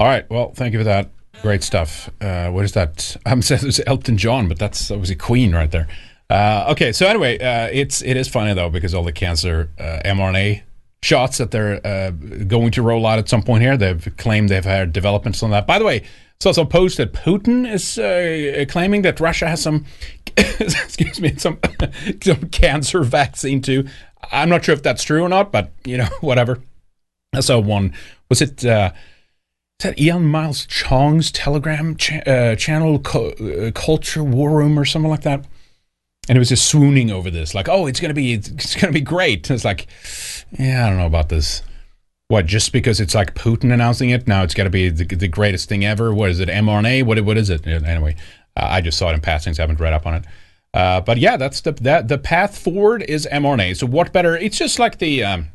[0.00, 0.28] All right.
[0.30, 1.10] Well, thank you for that.
[1.42, 2.08] Great stuff.
[2.22, 3.18] Uh, what is that?
[3.26, 5.88] I'm saying was Elton John, but that's a Queen right there.
[6.30, 6.90] Uh, okay.
[6.92, 10.62] So anyway, uh, it's it is funny though because all the cancer uh, mRNA
[11.02, 13.76] shots that they're uh, going to roll out at some point here.
[13.76, 15.66] They've claimed they've had developments on that.
[15.66, 16.04] By the way,
[16.40, 19.84] saw some post that Putin is uh, claiming that Russia has some
[20.38, 21.58] excuse me some
[22.22, 23.86] some cancer vaccine too.
[24.32, 26.62] I'm not sure if that's true or not, but you know whatever.
[27.34, 27.92] I saw one.
[28.30, 28.64] Was it?
[29.80, 34.84] Uh, that Ian Miles Cheong's Telegram cha- uh, channel, co- uh, Culture War Room, or
[34.84, 35.44] something like that.
[36.28, 39.00] And it was just swooning over this, like, oh, it's gonna be, it's gonna be
[39.00, 39.48] great.
[39.48, 39.86] And it's like,
[40.58, 41.62] yeah, I don't know about this.
[42.28, 42.46] What?
[42.46, 45.84] Just because it's like Putin announcing it, now it's to be the, the greatest thing
[45.84, 46.14] ever.
[46.14, 46.48] What is it?
[46.48, 47.04] mRNA?
[47.04, 47.20] What?
[47.24, 47.66] What is it?
[47.66, 48.14] Anyway,
[48.56, 50.24] uh, I just saw it in passing, so I haven't read up on it.
[50.72, 53.78] Uh, but yeah, that's the that the path forward is mRNA.
[53.78, 54.36] So what better?
[54.36, 55.24] It's just like the.
[55.24, 55.48] Um,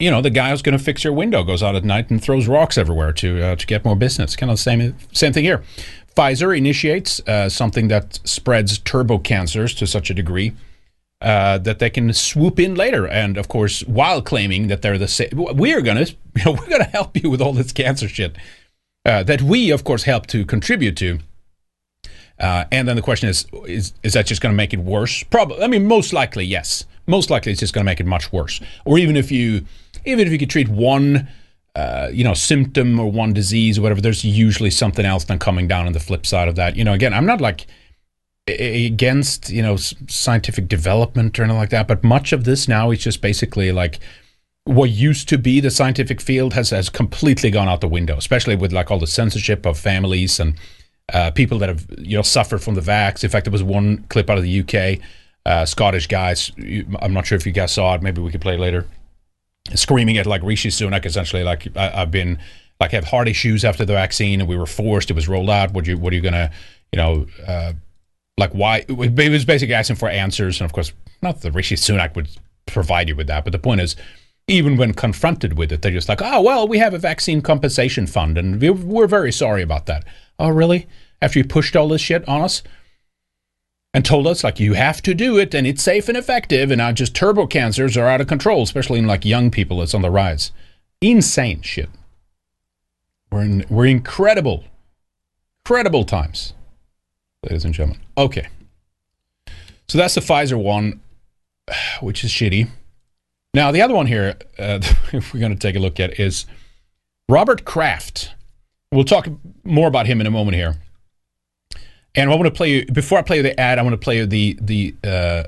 [0.00, 2.22] you know, the guy who's going to fix your window goes out at night and
[2.22, 4.34] throws rocks everywhere to uh, to get more business.
[4.34, 5.62] Kind of the same same thing here.
[6.16, 10.52] Pfizer initiates uh, something that spreads turbo cancers to such a degree
[11.20, 15.08] uh, that they can swoop in later, and of course, while claiming that they're the
[15.08, 18.36] same, we are gonna, you know, we're gonna help you with all this cancer shit
[19.04, 21.20] uh, that we, of course, help to contribute to.
[22.38, 25.22] Uh, and then the question is, is is that just going to make it worse?
[25.24, 25.62] Probably.
[25.62, 26.86] I mean, most likely, yes.
[27.06, 28.60] Most likely, it's just going to make it much worse.
[28.84, 29.66] Or even if you,
[30.04, 31.28] even if you could treat one,
[31.74, 35.68] uh, you know, symptom or one disease or whatever, there's usually something else then coming
[35.68, 36.76] down on the flip side of that.
[36.76, 37.66] You know, again, I'm not like
[38.48, 42.98] against you know scientific development or anything like that, but much of this now is
[42.98, 44.00] just basically like
[44.64, 48.56] what used to be the scientific field has has completely gone out the window, especially
[48.56, 50.54] with like all the censorship of families and
[51.12, 53.24] uh, people that have you know suffered from the vax.
[53.24, 55.04] In fact, there was one clip out of the UK,
[55.46, 56.52] uh, Scottish guys.
[57.00, 58.02] I'm not sure if you guys saw it.
[58.02, 58.86] Maybe we could play it later.
[59.74, 62.38] Screaming at like Rishi Sunak, essentially like I, I've been
[62.80, 65.10] like have heart issues after the vaccine, and we were forced.
[65.10, 65.72] It was rolled out.
[65.72, 66.50] What you what are you gonna
[66.92, 67.72] you know uh,
[68.38, 68.84] like why?
[68.88, 72.28] It was basically asking for answers, and of course, not that Rishi Sunak would
[72.66, 73.96] provide you with that, but the point is.
[74.48, 78.08] Even when confronted with it, they're just like, "Oh well, we have a vaccine compensation
[78.08, 80.04] fund, and we- we're very sorry about that."
[80.40, 80.88] Oh, really?
[81.22, 82.64] After you pushed all this shit on us
[83.92, 86.78] and told us like you have to do it and it's safe and effective, and
[86.78, 89.82] now just turbo cancers are out of control, especially in like young people.
[89.82, 90.52] It's on the rise.
[91.00, 91.88] Insane shit.
[93.32, 94.64] We're in we're incredible,
[95.64, 96.54] incredible times,
[97.44, 98.02] ladies and gentlemen.
[98.18, 98.48] Okay,
[99.88, 101.00] so that's the Pfizer one,
[102.00, 102.68] which is shitty.
[103.54, 104.80] Now the other one here, uh,
[105.12, 106.46] if we're going to take a look at, is
[107.28, 108.32] Robert Kraft.
[108.92, 109.28] We'll talk
[109.62, 110.76] more about him in a moment here.
[112.14, 113.78] And I want to play you before I play you the ad.
[113.78, 115.44] I want to play you the the uh,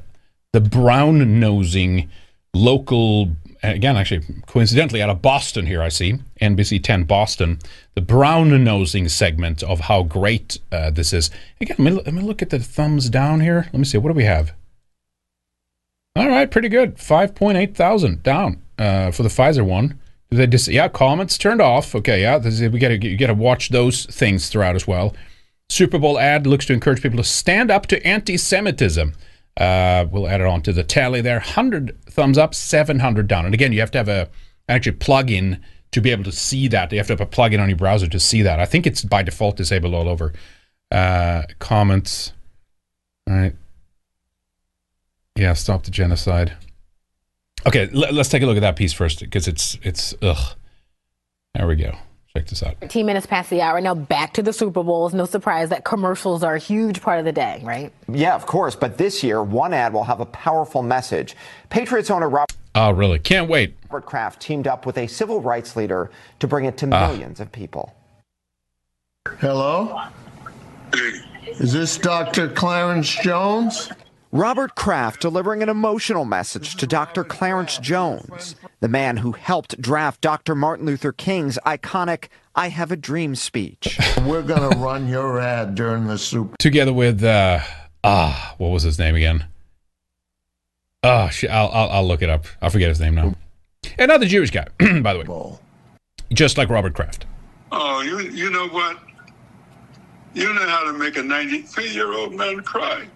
[0.52, 2.10] the brown nosing
[2.54, 3.30] local
[3.62, 7.58] again actually coincidentally out of Boston here I see NBC 10 Boston
[7.94, 11.30] the brown nosing segment of how great uh, this is.
[11.60, 13.68] Again, let me, let me look at the thumbs down here.
[13.72, 14.54] Let me see what do we have.
[16.14, 16.96] All right, pretty good.
[16.96, 19.98] 5.8 thousand down uh, for the Pfizer one.
[20.30, 21.94] They just yeah, comments turned off.
[21.94, 25.14] Okay, yeah, is, we got to you got to watch those things throughout as well.
[25.72, 29.14] Super Bowl ad looks to encourage people to stand up to anti-Semitism.
[29.56, 31.38] Uh, we'll add it on to the tally there.
[31.38, 33.46] 100 thumbs up, 700 down.
[33.46, 34.28] And again, you have to have a
[34.68, 36.92] actually plug in to be able to see that.
[36.92, 38.60] You have to have a plug in on your browser to see that.
[38.60, 40.34] I think it's by default disabled all over.
[40.90, 42.34] Uh, comments.
[43.28, 43.56] All right.
[45.36, 46.52] Yeah, stop the genocide.
[47.66, 50.54] Okay, l- let's take a look at that piece first because it's it's ugh.
[51.54, 51.96] There we go.
[52.34, 52.78] Check this out.
[52.80, 53.78] 15 minutes past the hour.
[53.82, 55.12] Now back to the Super Bowls.
[55.12, 57.92] No surprise that commercials are a huge part of the day, right?
[58.08, 58.74] Yeah, of course.
[58.74, 61.36] But this year, one ad will have a powerful message.
[61.68, 63.18] Patriots owner Robert Oh, really?
[63.18, 63.74] Can't wait.
[63.90, 67.08] Kraft teamed up with a civil rights leader to bring it to Ah.
[67.08, 67.92] millions of people.
[69.40, 70.00] Hello?
[71.60, 72.48] Is this Dr.
[72.48, 73.90] Clarence Jones?
[74.34, 77.22] Robert Kraft delivering an emotional message to Dr.
[77.22, 80.54] Clarence Jones, the man who helped draft Dr.
[80.54, 83.98] Martin Luther King's iconic I Have a Dream speech.
[84.24, 87.60] We're going to run your ad during the Super Together with uh
[88.02, 89.44] ah, what was his name again?
[91.02, 92.46] Oh, shit, I'll, I'll I'll look it up.
[92.62, 93.34] I forget his name now.
[93.98, 94.66] Another Jewish guy,
[95.02, 95.58] by the way,
[96.32, 97.26] just like Robert Kraft.
[97.70, 98.98] Oh, you you know what?
[100.32, 103.06] You know how to make a 93 year old man cry.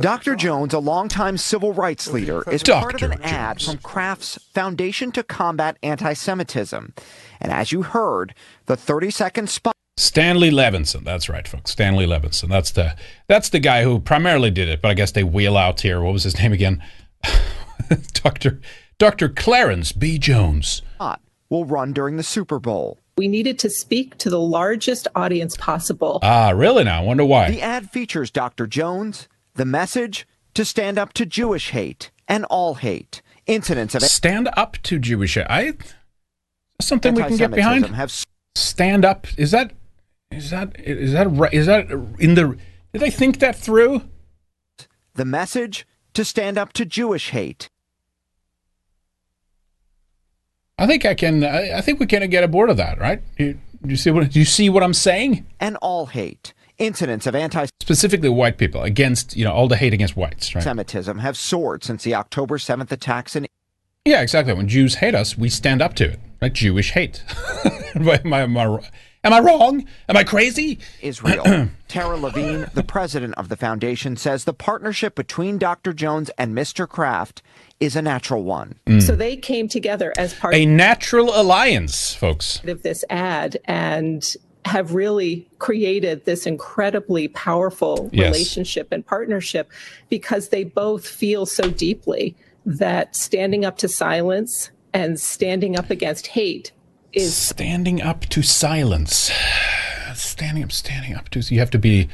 [0.00, 0.34] Dr.
[0.36, 5.22] Jones, a longtime civil rights leader, is part of an ad from Kraft's Foundation to
[5.22, 6.94] Combat Anti Semitism.
[7.40, 8.34] And as you heard,
[8.66, 9.74] the 30 second spot.
[9.98, 11.04] Stanley Levinson.
[11.04, 11.70] That's right, folks.
[11.70, 12.48] Stanley Levinson.
[12.48, 12.96] That's the
[13.28, 16.00] that's the guy who primarily did it, but I guess they wheel out here.
[16.02, 16.82] What was his name again?
[18.12, 18.60] Doctor
[18.98, 20.18] Doctor Clarence B.
[20.18, 20.82] Jones.
[21.48, 22.98] will run during the Super Bowl.
[23.16, 26.18] We needed to speak to the largest audience possible.
[26.22, 26.84] Ah, really?
[26.84, 27.50] Now, I wonder why.
[27.50, 28.66] The ad features Dr.
[28.66, 29.26] Jones,
[29.56, 33.22] the message to stand up to Jewish hate and all hate.
[33.46, 35.34] Incidents of Stand up to Jewish.
[35.34, 35.46] hate.
[35.48, 35.74] I
[36.80, 37.86] something we can get behind.
[37.86, 38.12] have
[38.54, 39.26] Stand up.
[39.36, 39.72] Is that
[40.30, 41.52] is that is that right?
[41.52, 42.56] Is that in the?
[42.92, 44.02] Did they think that through?
[45.16, 47.68] the message to stand up to Jewish hate.
[50.78, 51.42] I think I can.
[51.42, 53.22] I, I think we can get aboard of that, right?
[53.38, 55.46] You, Do you see what do you see what I'm saying?
[55.58, 56.52] And all hate.
[56.78, 60.62] Incidents of anti Specifically white people against, you know, all the hate against whites, right?
[60.62, 63.46] Semitism have soared since the October 7th attacks in
[64.04, 64.52] Yeah, exactly.
[64.52, 66.20] When Jews hate us, we stand up to it.
[66.42, 66.52] Right?
[66.52, 67.24] Jewish hate.
[67.94, 68.64] am, I, am, I,
[69.24, 69.86] am I wrong?
[70.08, 70.78] Am I crazy?
[71.00, 71.68] Israel.
[71.88, 75.94] Tara Levine, the president of the foundation, says the partnership between Dr.
[75.94, 76.86] Jones and Mr.
[76.86, 77.42] Kraft
[77.80, 78.78] is a natural one.
[78.86, 79.02] Mm.
[79.02, 82.60] So they came together as part A natural alliance, folks.
[82.64, 88.26] of this ad and have really created this incredibly powerful Yes.
[88.32, 89.70] relationship and partnership
[90.10, 96.26] because they both feel so deeply that standing up to silence and standing up against
[96.28, 96.72] hate
[97.12, 99.30] is standing up to silence.
[100.14, 101.40] Standing up, standing up to.
[101.40, 101.96] You have to be.
[102.00, 102.08] You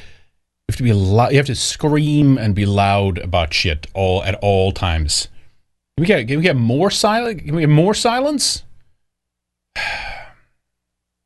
[0.69, 0.93] have to be.
[0.93, 5.27] Lo- you have to scream and be loud about shit all at all times.
[5.97, 6.27] Can we get?
[6.27, 8.63] Can we get more silence Can we get more silence?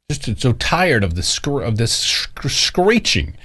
[0.10, 3.36] Just so tired of the scr- of this sc- screeching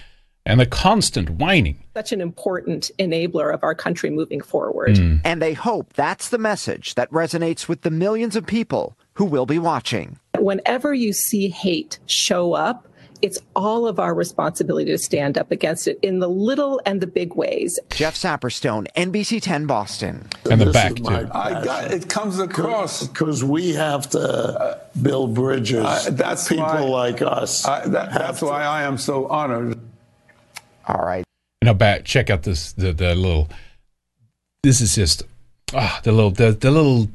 [0.47, 1.83] and the constant whining.
[1.97, 4.95] such an important enabler of our country moving forward.
[4.95, 5.21] Mm.
[5.25, 9.45] And they hope that's the message that resonates with the millions of people who will
[9.45, 10.19] be watching.
[10.39, 12.87] Whenever you see hate show up,
[13.23, 17.07] it's all of our responsibility to stand up against it in the little and the
[17.07, 17.79] big ways.
[17.91, 20.29] Jeff Saperstone, NBC 10 Boston.
[20.51, 21.31] And the This back, my too.
[21.33, 23.07] I got it comes across.
[23.07, 25.85] Because we have to build bridges.
[25.85, 27.65] Uh, that's People why- like us.
[27.65, 28.47] I, that, have that's to.
[28.47, 29.79] why I am so honored.
[30.89, 31.25] All right.
[31.63, 33.49] You know, back check out this the the little.
[34.65, 35.23] This is just
[35.75, 37.09] ah the little the the little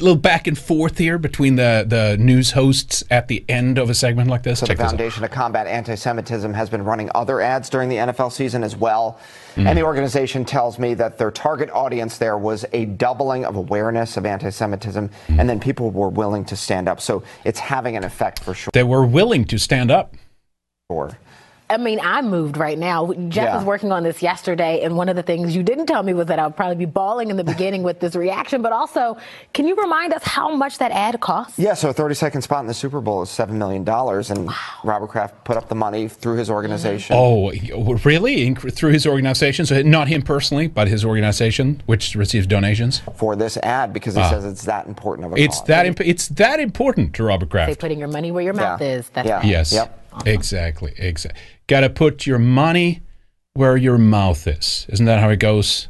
[0.00, 3.94] little back and forth here between the the news hosts at the end of a
[3.94, 4.60] segment like this.
[4.60, 4.84] So check the.
[4.84, 9.18] Foundation to Combat Anti-Semitism has been running other ads during the NFL season as well.
[9.54, 9.66] Mm.
[9.68, 14.16] And the organization tells me that their target audience there was a doubling of awareness
[14.16, 15.38] of anti-Semitism, Mm.
[15.38, 17.00] and then people were willing to stand up.
[17.00, 18.70] So it's having an effect for sure.
[18.72, 20.14] They were willing to stand up.
[21.72, 23.12] I mean, I'm moved right now.
[23.28, 23.56] Jeff Yeah.
[23.56, 26.26] was working on this yesterday, and one of the things you didn't tell me was
[26.26, 28.60] that I would probably be bawling in the beginning with this reaction.
[28.62, 29.16] But also,
[29.54, 31.58] can you remind us how much that ad costs?
[31.58, 34.50] Yeah, so a 30 second spot in the Super Bowl is $7 million, and
[34.84, 37.16] Robert Kraft put up the money through his organization.
[37.18, 37.50] Oh,
[38.04, 38.36] really?
[38.50, 39.66] Inc- Through his organization?
[39.66, 44.20] So not him personally, but his organization, which receives donations For this ad because he
[44.20, 44.30] Ah.
[44.30, 45.66] says it's that important of a It's cause.
[45.68, 47.66] that imp- it's that important to Robert Kraft.
[47.68, 47.80] Say Kraft.
[47.80, 49.08] putting your money where your mouth is.
[49.14, 49.40] That's Yeah.
[49.42, 49.72] Yes.
[49.72, 49.98] Yep.
[50.26, 50.92] Exactly.
[50.98, 51.40] Exactly.
[51.72, 53.00] Got to put your money
[53.54, 54.84] where your mouth is.
[54.90, 55.88] Isn't that how it goes?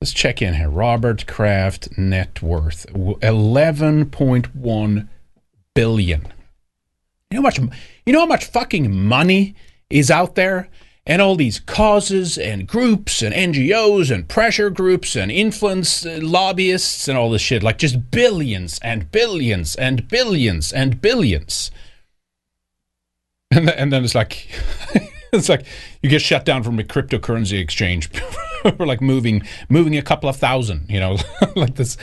[0.00, 0.68] Let's check in here.
[0.68, 5.08] Robert Kraft net worth 11.1
[5.72, 6.20] billion.
[7.30, 7.60] You know how much
[8.04, 9.54] you know how much fucking money
[9.88, 10.68] is out there
[11.06, 17.06] and all these causes and groups and NGOs and pressure groups and influence uh, lobbyists
[17.06, 21.70] and all this shit like just billions and billions and billions and billions.
[23.52, 24.48] And, th- and then it's like,
[25.32, 25.64] it's like
[26.02, 28.08] you get shut down from a cryptocurrency exchange
[28.76, 31.16] for like moving, moving a couple of thousand, you know,
[31.56, 31.96] like this.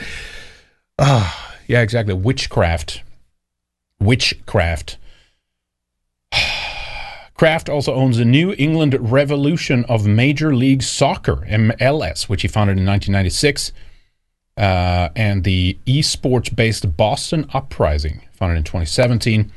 [0.98, 2.14] Ah, yeah, exactly.
[2.14, 3.02] Witchcraft,
[4.00, 4.96] witchcraft.
[7.34, 12.78] Kraft also owns the New England Revolution of Major League Soccer (MLS), which he founded
[12.78, 13.72] in 1996,
[14.56, 19.52] uh, and the esports-based Boston Uprising, founded in 2017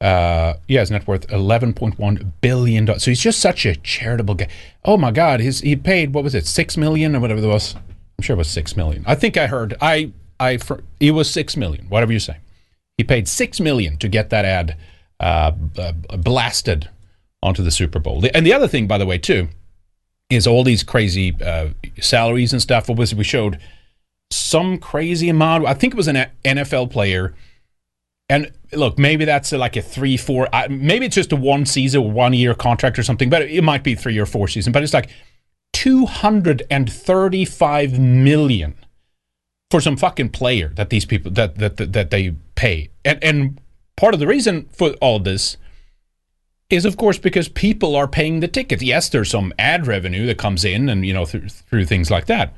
[0.00, 3.02] uh yeah his net worth 11.1 billion dollars.
[3.02, 4.48] So he's just such a charitable guy.
[4.84, 7.74] Oh my god his he paid what was it six million or whatever it was?
[7.74, 9.04] I'm sure it was six million.
[9.06, 10.58] I think i heard i i
[11.00, 12.38] it was six million whatever you say.
[12.98, 14.76] He paid six million to get that ad
[15.20, 16.88] uh, b- blasted
[17.42, 18.24] onto the super bowl.
[18.34, 19.48] And the other thing by the way too
[20.28, 21.68] is all these crazy uh,
[22.00, 22.88] salaries and stuff.
[22.88, 23.60] What was we showed
[24.30, 25.66] some crazy amount.
[25.66, 27.34] I think it was an nfl player
[28.28, 32.12] and look, maybe that's like a three, four, uh, maybe it's just a one season,
[32.12, 34.72] one year contract or something, but it might be three or four season.
[34.72, 35.10] But it's like
[35.74, 38.74] 235 million
[39.70, 42.90] for some fucking player that these people that that that, that they pay.
[43.04, 43.60] And and
[43.96, 45.56] part of the reason for all this
[46.68, 48.82] is of course because people are paying the tickets.
[48.82, 52.26] Yes, there's some ad revenue that comes in and you know through, through things like
[52.26, 52.52] that.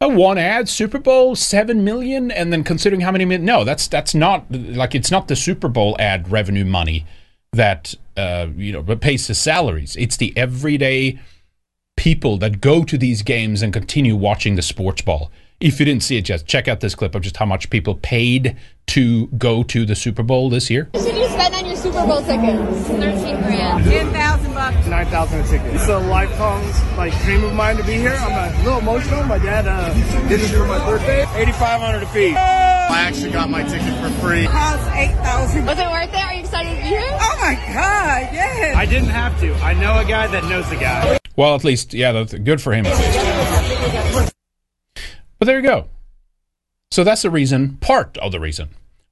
[0.00, 3.88] A one ad Super Bowl seven million, and then considering how many million, no, that's
[3.88, 7.04] that's not like it's not the Super Bowl ad revenue money
[7.52, 9.96] that uh, you know pays the salaries.
[9.96, 11.18] It's the everyday
[11.96, 15.32] people that go to these games and continue watching the sports ball.
[15.60, 17.96] If you didn't see it yet, check out this clip of just how much people
[17.96, 18.56] paid
[18.94, 20.86] to go to the Super Bowl this year.
[20.92, 22.86] What should you spend on your Super Bowl tickets?
[22.86, 23.84] 13 grand.
[23.84, 24.86] 10,000 bucks.
[24.86, 25.74] 9,000 a ticket.
[25.74, 26.62] It's a lifelong
[26.96, 28.14] like dream of mine to be here.
[28.20, 29.24] I'm a little emotional.
[29.24, 29.92] My dad uh,
[30.28, 31.22] did this for my birthday.
[31.34, 32.36] 8,500 a fee.
[32.36, 34.46] I actually got my ticket for free.
[34.46, 35.66] Cost 8,000.
[35.66, 36.24] Was it worth it?
[36.24, 37.02] Are you excited to be here?
[37.02, 38.76] Oh my God, yes.
[38.76, 39.52] I didn't have to.
[39.56, 41.18] I know a guy that knows a guy.
[41.34, 42.84] Well, at least, yeah, that's good for him.
[45.38, 45.88] But there you go.
[46.90, 48.70] So that's the reason, part of the reason,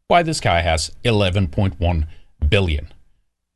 [0.08, 2.06] why this guy has 11.1
[2.48, 2.92] billion.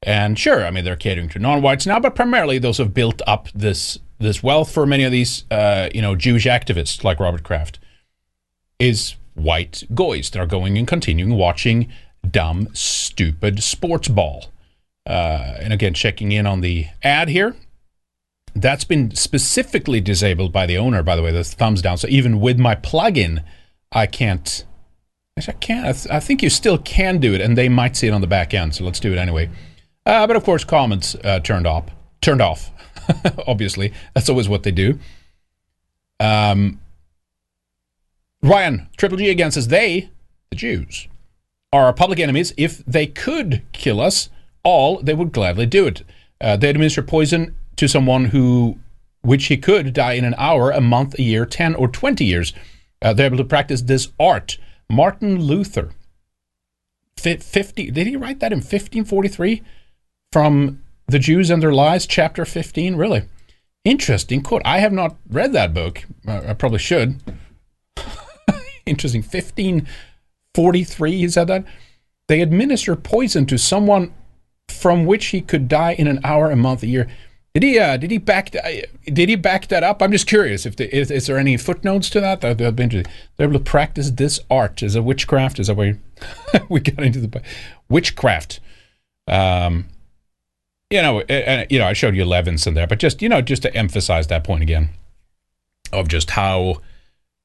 [0.02, 3.48] And sure, I mean they're catering to non-whites now, but primarily those have built up
[3.54, 7.78] this this wealth for many of these, uh, you know, Jewish activists like Robert Kraft,
[8.78, 11.90] is white goys that are going and continuing watching
[12.28, 14.46] dumb, stupid sports ball.
[15.06, 17.56] Uh, and again, checking in on the ad here,
[18.54, 21.02] that's been specifically disabled by the owner.
[21.02, 21.98] By the way, the thumbs down.
[21.98, 23.44] So even with my plugin,
[23.92, 24.64] I can't.
[25.36, 25.86] I can't.
[25.86, 28.20] I, th- I think you still can do it, and they might see it on
[28.20, 28.74] the back end.
[28.74, 29.48] So let's do it anyway.
[30.04, 31.86] Uh, but of course, comments uh, turned off.
[32.20, 32.70] Turned off.
[33.46, 34.98] Obviously, that's always what they do.
[36.18, 36.80] Um,
[38.42, 40.10] Ryan Triple G again says they,
[40.50, 41.08] the Jews,
[41.72, 42.52] are our public enemies.
[42.56, 44.28] If they could kill us
[44.62, 46.02] all, they would gladly do it.
[46.40, 48.78] Uh, they administer poison to someone who,
[49.22, 52.52] which he could die in an hour, a month, a year, ten or twenty years.
[53.02, 54.58] Uh, they're able to practice this art.
[54.90, 55.90] Martin Luther,
[57.16, 57.90] fifty.
[57.90, 59.62] Did he write that in 1543?
[60.32, 62.94] From the Jews and Their Lies, chapter 15.
[62.96, 63.24] Really
[63.84, 64.62] interesting quote.
[64.64, 66.04] I have not read that book.
[66.26, 67.20] Uh, I probably should.
[68.86, 69.22] interesting.
[69.22, 71.64] 1543, he said that.
[72.28, 74.14] They administer poison to someone
[74.68, 77.08] from which he could die in an hour, a month, a year.
[77.54, 77.78] Did he?
[77.78, 78.50] Uh, did he back?
[78.50, 80.02] Th- did he back that up?
[80.02, 80.66] I'm just curious.
[80.66, 82.42] If the, is, there any footnotes to that?
[82.42, 83.12] That would be interesting.
[83.36, 84.82] They're able to practice this art.
[84.84, 85.58] as a witchcraft?
[85.58, 85.98] Is that where
[86.68, 87.42] we got into the
[87.88, 88.60] witchcraft?
[89.26, 89.88] Um,
[90.90, 91.22] you know,
[91.70, 94.44] you know, I showed you Levinson there, but just you know, just to emphasize that
[94.44, 94.90] point again,
[95.92, 96.80] of just how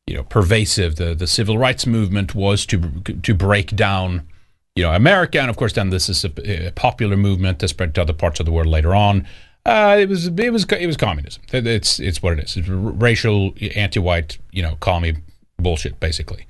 [0.07, 2.79] you know pervasive the the civil rights movement was to
[3.23, 4.27] to break down
[4.75, 7.95] you know America, and of course then this is a, a popular movement that spread
[7.95, 9.27] to other parts of the world later on.
[9.65, 11.41] Uh, it was it was it was communism.
[11.51, 12.55] It's it's what it is.
[12.55, 15.17] It's racial anti-white, you know, commie
[15.57, 16.45] bullshit basically.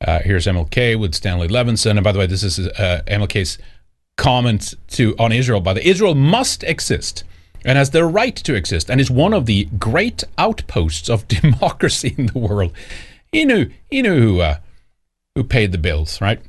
[0.00, 3.58] Uh, here's MLK with Stanley Levinson, and by the way, this is uh, MLK's
[4.16, 5.60] comment to on Israel.
[5.60, 7.24] By the Israel must exist
[7.64, 12.14] and has the right to exist, and is one of the great outposts of democracy
[12.16, 12.72] in the world.
[13.32, 14.58] He knew he knew who uh,
[15.34, 16.40] who paid the bills, right?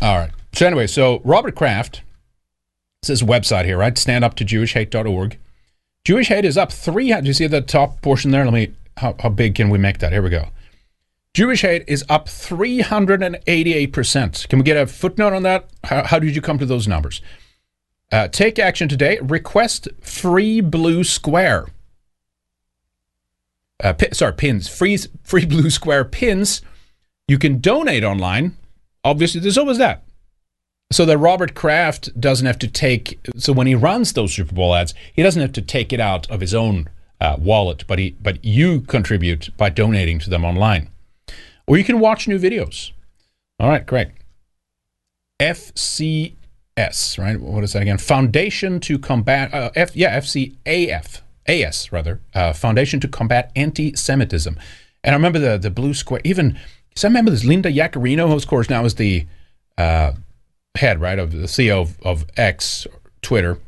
[0.00, 0.30] All right.
[0.52, 2.02] So anyway, so Robert Kraft
[3.02, 3.94] says website here, right?
[3.94, 5.38] Standuptojewishhate.org.
[6.04, 7.12] Jewish hate is up three.
[7.12, 8.44] Do you see the top portion there?
[8.44, 8.72] Let me.
[8.96, 10.12] How, how big can we make that?
[10.12, 10.48] Here we go.
[11.34, 14.48] Jewish hate is up 388%.
[14.48, 15.70] Can we get a footnote on that?
[15.84, 17.22] How, how did you come to those numbers?
[18.10, 19.18] Uh, take action today.
[19.22, 21.68] Request free blue square.
[23.80, 24.66] Uh, sorry, pins.
[24.66, 26.60] Free, free blue square pins.
[27.28, 28.56] You can donate online.
[29.04, 30.07] Obviously, there's always that.
[30.90, 33.20] So that Robert Kraft doesn't have to take.
[33.36, 36.30] So when he runs those Super Bowl ads, he doesn't have to take it out
[36.30, 36.88] of his own
[37.20, 40.88] uh, wallet, but he, but you contribute by donating to them online,
[41.66, 42.92] or you can watch new videos.
[43.60, 44.08] All right, great.
[45.40, 47.40] FCS, right?
[47.40, 47.98] What is that again?
[47.98, 49.52] Foundation to combat.
[49.52, 52.20] Uh, F, yeah, FCAF, AS rather.
[52.34, 54.58] Uh, Foundation to combat anti-Semitism.
[55.04, 56.20] And I remember the the blue square.
[56.24, 56.58] Even
[56.88, 59.26] because I remember this Linda Yaccarino, who of course now is the
[59.76, 60.12] uh,
[60.74, 62.86] head, right, of the CEO of, of X,
[63.22, 63.58] Twitter,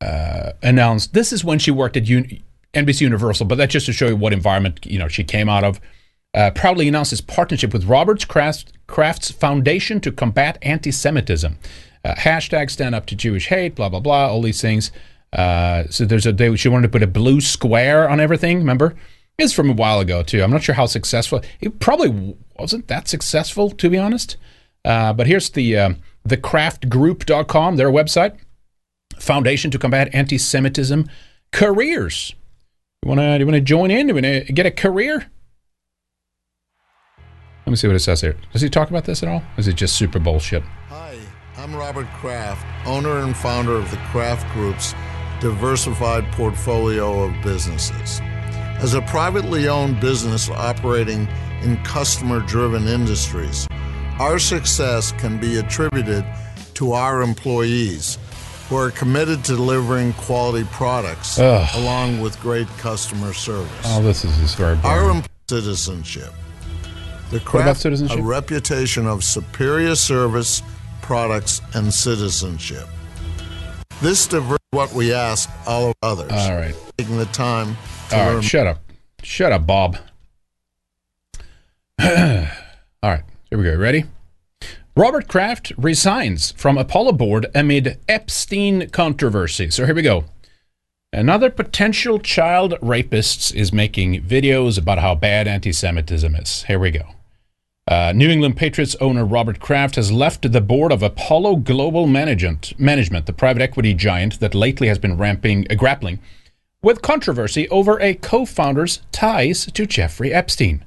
[0.00, 2.42] uh, announced this is when she worked at Un-
[2.74, 5.64] NBC Universal, but that's just to show you what environment you know she came out
[5.64, 5.80] of.
[6.34, 11.56] Uh, proudly announced his partnership with Roberts Kraft, Kraft's Foundation to combat anti-Semitism.
[12.04, 14.90] Uh, hashtag stand up to Jewish hate, blah blah blah, all these things.
[15.32, 18.58] Uh, so there's a day she wanted to put a blue square on everything.
[18.58, 18.94] Remember,
[19.38, 20.42] it's from a while ago too.
[20.42, 21.40] I'm not sure how successful.
[21.60, 24.36] It probably wasn't that successful, to be honest.
[24.84, 25.94] Uh, but here's the uh,
[26.28, 28.36] thekraftgroup.com, their website.
[29.18, 31.08] Foundation to Combat Anti-Semitism
[31.52, 32.34] Careers.
[33.02, 34.08] You want to you want to join in?
[34.08, 35.30] You want to get a career?
[37.66, 38.36] Let me see what it says here.
[38.52, 39.42] Does he talk about this at all?
[39.56, 40.62] Is it just super bullshit?
[40.88, 41.16] Hi,
[41.56, 44.94] I'm Robert Kraft, owner and founder of the Kraft Group's
[45.40, 48.20] diversified portfolio of businesses.
[48.80, 51.28] As a privately owned business operating
[51.62, 53.66] in customer driven industries,
[54.20, 56.24] our success can be attributed
[56.74, 58.18] to our employees
[58.68, 61.68] who are committed to delivering quality products Ugh.
[61.76, 63.70] along with great customer service.
[63.86, 66.32] Oh, this is just very Our em- citizenship.
[67.30, 68.18] The craft citizenship?
[68.18, 70.62] a reputation of superior service,
[71.02, 72.86] products, and citizenship.
[74.00, 76.32] This diverts what we ask all of others.
[76.32, 76.74] All right.
[76.98, 77.76] Taking the time
[78.10, 78.78] to All learn right, shut up.
[79.22, 79.96] Shut up, Bob.
[82.00, 82.06] All
[83.10, 83.22] right,
[83.54, 83.76] here we go.
[83.76, 84.04] Ready?
[84.96, 89.70] Robert Kraft resigns from Apollo board amid Epstein controversy.
[89.70, 90.24] So here we go.
[91.12, 96.64] Another potential child rapist is making videos about how bad anti Semitism is.
[96.64, 97.06] Here we go.
[97.86, 102.76] Uh, New England Patriots owner Robert Kraft has left the board of Apollo Global Management,
[102.76, 106.18] Management the private equity giant that lately has been ramping, uh, grappling
[106.82, 110.84] with controversy over a co founder's ties to Jeffrey Epstein.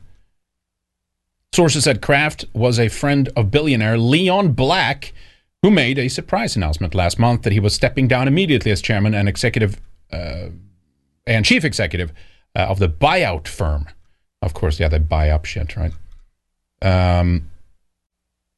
[1.54, 5.14] Sources said Kraft was a friend of billionaire Leon Black,
[5.62, 9.14] who made a surprise announcement last month that he was stepping down immediately as chairman
[9.14, 9.82] and executive
[10.12, 10.50] uh,
[11.26, 12.14] and chief executive
[12.56, 13.88] uh, of the buyout firm.
[14.41, 15.93] Of course, yeah, they buy up shit, right?
[16.82, 17.50] Um,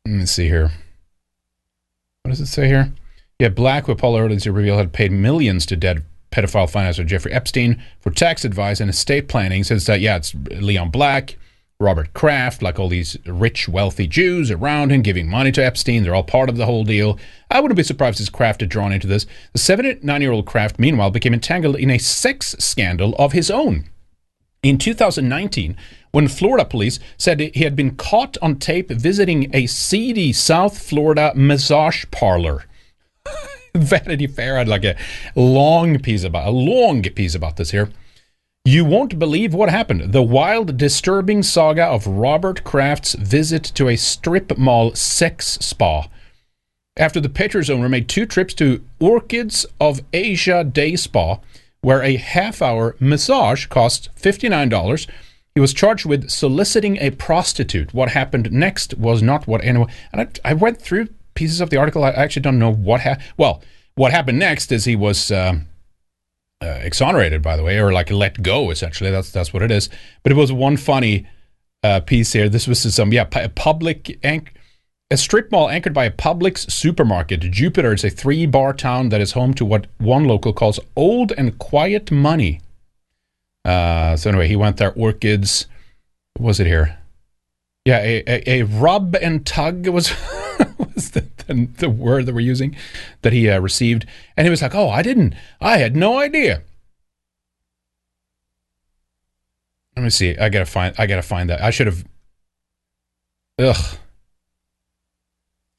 [0.06, 0.72] let me see here.
[2.24, 2.92] What does it say here?
[3.40, 7.82] Yeah, Black, who Apollo earlier revealed had paid millions to dead pedophile financer Jeffrey Epstein
[8.02, 9.64] for tax advice and estate planning.
[9.64, 11.38] Says that yeah, it's Leon Black,
[11.82, 16.04] Robert Kraft, like all these rich, wealthy Jews around him giving money to Epstein.
[16.04, 17.18] They're all part of the whole deal.
[17.50, 19.26] I wouldn't be surprised if Kraft had drawn into this.
[19.54, 23.86] The 79 year old Kraft, meanwhile, became entangled in a sex scandal of his own.
[24.62, 25.78] In 2019,
[26.12, 31.32] when Florida police said he had been caught on tape visiting a seedy South Florida
[31.34, 32.66] massage parlor.
[33.74, 34.98] Vanity Fair had like a
[35.34, 37.90] long piece about a long piece about this here.
[38.72, 40.14] You won't believe what happened.
[40.14, 46.08] The wild, disturbing saga of Robert Kraft's visit to a strip mall sex spa.
[46.96, 51.40] After the Patriots owner made two trips to Orchids of Asia Day Spa,
[51.82, 55.08] where a half hour massage cost $59,
[55.56, 57.92] he was charged with soliciting a prostitute.
[57.96, 59.90] What happened next was not what anyone.
[60.12, 62.04] And I, I went through pieces of the article.
[62.04, 63.26] I actually don't know what happened.
[63.36, 63.64] Well,
[63.96, 65.32] what happened next is he was.
[65.32, 65.66] Um,
[66.62, 68.72] uh, exonerated, by the way, or like let go.
[68.72, 69.90] Essentially, that's that's what it is.
[70.24, 71.28] But it was one funny
[71.84, 72.50] uh, piece here.
[72.50, 74.54] This was some yeah, a public anch-
[75.12, 77.40] a strip mall anchored by a Publix supermarket.
[77.40, 81.58] Jupiter is a three-bar town that is home to what one local calls old and
[81.58, 82.62] quiet money.
[83.66, 84.94] Uh, so anyway, he went there.
[84.94, 85.66] Orchids,
[86.36, 87.00] what was it here?
[87.86, 90.10] Yeah, a, a, a rub and tug was
[90.96, 92.76] was the, the, the, word that we're using
[93.22, 94.06] that he uh, received,
[94.38, 95.36] and he was like, "Oh, I didn't.
[95.60, 96.64] I had no idea."
[99.96, 100.38] Let me see.
[100.38, 100.96] I gotta find.
[100.98, 101.62] I gotta find that.
[101.62, 102.06] I should have.
[103.58, 103.98] Ugh.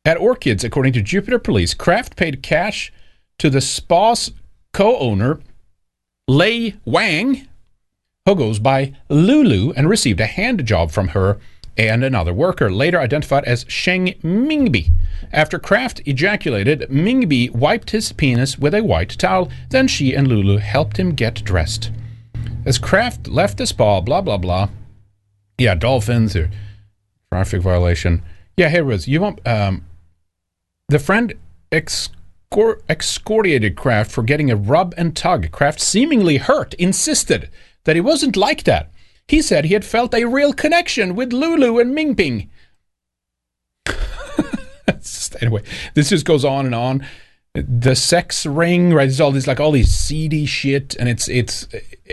[0.05, 2.93] At Orchids, according to Jupiter Police, Kraft paid cash
[3.39, 4.33] to the spa's
[4.73, 5.41] co-owner,
[6.29, 7.49] Lei Wang,
[8.27, 11.39] who goes by Lulu, and received a hand job from her
[11.89, 14.91] and another worker, later identified as Sheng Mingbi.
[15.33, 19.51] After Kraft ejaculated, Mingbi wiped his penis with a white towel.
[19.71, 21.91] Then she and Lulu helped him get dressed.
[22.67, 24.69] As Kraft left the spa, blah blah blah.
[25.59, 26.51] Yeah, dolphins or
[27.33, 28.23] traffic violation.
[28.57, 29.09] Yeah, here it was.
[29.09, 29.85] You want um,
[30.89, 31.35] the friend
[31.71, 35.51] excor- excoriated Kraft for getting a rub and tug.
[35.51, 37.49] Kraft, seemingly hurt, insisted
[37.85, 38.91] that he wasn't like that.
[39.31, 42.49] He said he had felt a real connection with Lulu and Mingping.
[45.41, 45.63] anyway,
[45.95, 47.07] this just goes on and on.
[47.55, 49.05] The sex ring, right?
[49.05, 51.69] There's all these like all these seedy shit, and it's it's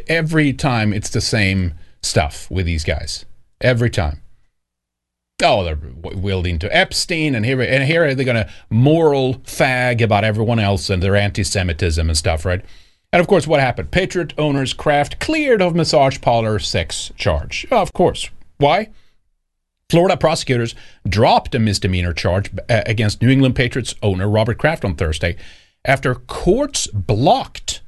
[0.05, 3.25] every time it's the same stuff with these guys.
[3.61, 4.21] Every time.
[5.41, 10.59] Oh, they're wielding to Epstein, and here and here they're gonna moral fag about everyone
[10.59, 12.63] else and their anti-Semitism and stuff, right?
[13.13, 13.91] And of course, what happened?
[13.91, 17.65] Patriot owners Kraft cleared of massage parlor sex charge.
[17.71, 18.29] Of course.
[18.57, 18.89] Why?
[19.89, 20.75] Florida prosecutors
[21.07, 25.37] dropped a misdemeanor charge uh, against New England Patriots owner Robert Kraft on Thursday
[25.85, 27.81] after courts blocked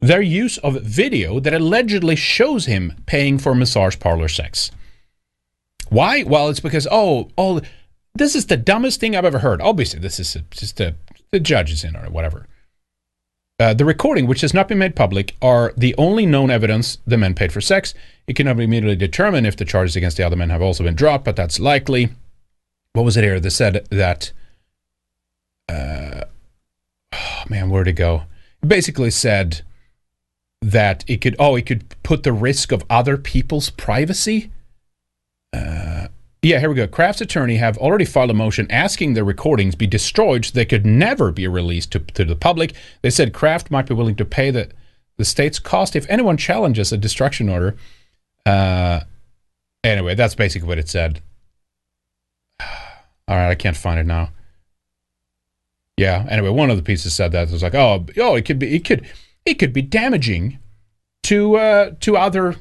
[0.00, 4.70] their use of video that allegedly shows him paying for massage parlor sex.
[5.88, 6.22] Why?
[6.22, 7.60] Well, it's because oh, oh,
[8.14, 9.60] this is the dumbest thing I've ever heard.
[9.60, 10.94] Obviously, this is just a,
[11.32, 12.46] the judges in or whatever.
[13.60, 17.18] Uh, the recording, which has not been made public, are the only known evidence the
[17.18, 17.92] men paid for sex.
[18.28, 20.94] It cannot be immediately determined if the charges against the other men have also been
[20.94, 22.10] dropped, but that's likely.
[22.92, 23.40] What was it here?
[23.40, 24.32] They said that.
[25.68, 26.24] Uh,
[27.12, 28.22] oh man, where'd it go?
[28.64, 29.62] Basically said
[30.62, 31.34] that it could.
[31.40, 34.52] Oh, it could put the risk of other people's privacy.
[35.52, 36.08] Uh,
[36.42, 36.86] yeah, here we go.
[36.86, 40.86] Kraft's attorney have already filed a motion asking the recordings be destroyed so they could
[40.86, 42.74] never be released to, to the public.
[43.02, 44.70] They said Kraft might be willing to pay the,
[45.16, 47.76] the state's cost if anyone challenges a destruction order.
[48.46, 49.00] Uh,
[49.82, 51.20] anyway, that's basically what it said.
[52.60, 54.30] All right, I can't find it now.
[55.96, 56.24] Yeah.
[56.30, 58.76] Anyway, one of the pieces said that it was like, oh, oh, it could be,
[58.76, 59.04] it could,
[59.44, 60.60] it could be damaging
[61.24, 62.54] to uh, to other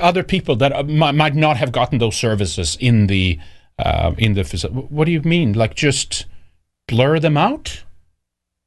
[0.00, 3.38] other people that uh, might, not have gotten those services in the
[3.78, 4.44] uh, in the.
[4.90, 5.52] What do you mean?
[5.52, 6.26] Like just
[6.88, 7.84] blur them out?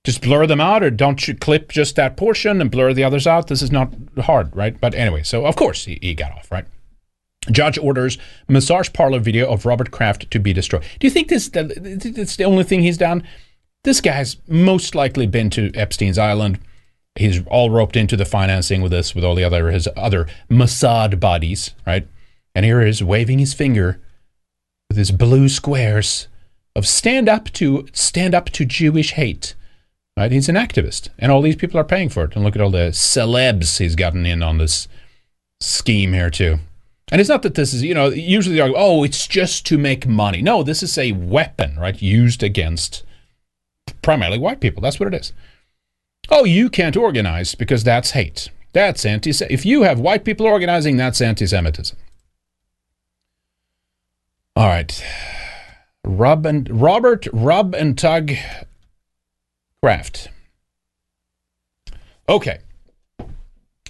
[0.03, 3.25] Just blur them out, or don't you clip just that portion and blur the others
[3.25, 3.47] out?
[3.47, 4.79] This is not hard, right?
[4.79, 6.65] But anyway, so of course he, he got off, right?
[7.51, 8.17] Judge orders
[8.47, 10.83] massage parlor video of Robert Kraft to be destroyed.
[10.99, 13.23] Do you think this it's the only thing he's done?
[13.83, 16.59] This guy's most likely been to Epstein's Island.
[17.15, 21.19] He's all roped into the financing with this, with all the other his other Mossad
[21.19, 22.07] bodies, right?
[22.55, 23.99] And here he is waving his finger
[24.89, 26.27] with his blue squares
[26.75, 29.55] of stand up to stand up to Jewish hate.
[30.15, 30.31] Right?
[30.31, 32.35] He's an activist, and all these people are paying for it.
[32.35, 34.87] And look at all the celebs he's gotten in on this
[35.59, 36.59] scheme here too.
[37.11, 40.07] And it's not that this is, you know, usually they oh, it's just to make
[40.07, 40.41] money.
[40.41, 43.03] No, this is a weapon, right, used against
[44.01, 44.81] primarily white people.
[44.81, 45.33] That's what it is.
[46.29, 48.49] Oh, you can't organize because that's hate.
[48.71, 49.31] That's anti.
[49.49, 51.97] If you have white people organizing, that's anti-Semitism.
[54.55, 55.03] All right,
[56.03, 58.31] Rub and Robert Rub and Tug
[59.81, 60.29] Kraft.
[62.29, 62.59] Okay,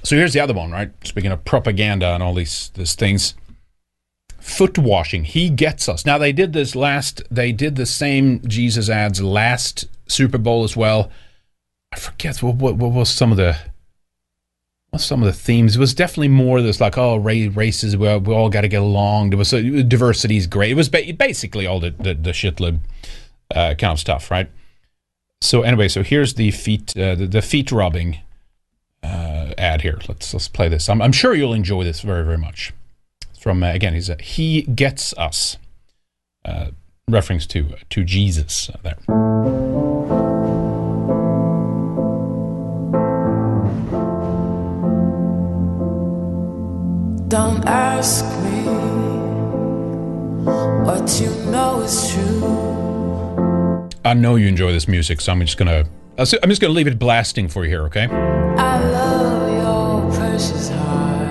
[0.04, 0.92] so here's the other one, right?
[1.06, 3.36] Speaking of propaganda and all these these things,
[4.40, 5.24] foot washing.
[5.24, 6.06] He gets us.
[6.06, 7.24] Now they did this last.
[7.32, 11.10] They did the same Jesus ads last Super Bowl as well.
[11.94, 13.56] I forget what what, what was some of the
[14.89, 15.76] what's some of the themes.
[15.76, 17.96] It was definitely more this like oh races.
[17.96, 19.30] We all, we all got to get along.
[19.30, 20.72] There was diversity is great.
[20.72, 22.80] It was ba- basically all the the, the shitlib
[23.54, 24.50] uh, kind of stuff, right?
[25.41, 28.18] So anyway, so here's the feet uh, the, the feet rubbing
[29.04, 30.00] uh, ad here.
[30.08, 30.89] Let's let's play this.
[30.89, 32.74] I'm, I'm sure you'll enjoy this very very much.
[33.30, 35.58] It's from uh, again, he's a, he gets us,
[36.44, 36.72] uh,
[37.08, 39.93] reference to to Jesus uh, there.
[47.34, 48.62] Don't ask me
[50.86, 53.90] what you know is true.
[54.06, 55.84] I know you enjoy this music, so I'm just gonna
[56.20, 58.06] I'm just gonna leave it blasting for you here, okay?
[58.06, 61.28] I love your precious heart.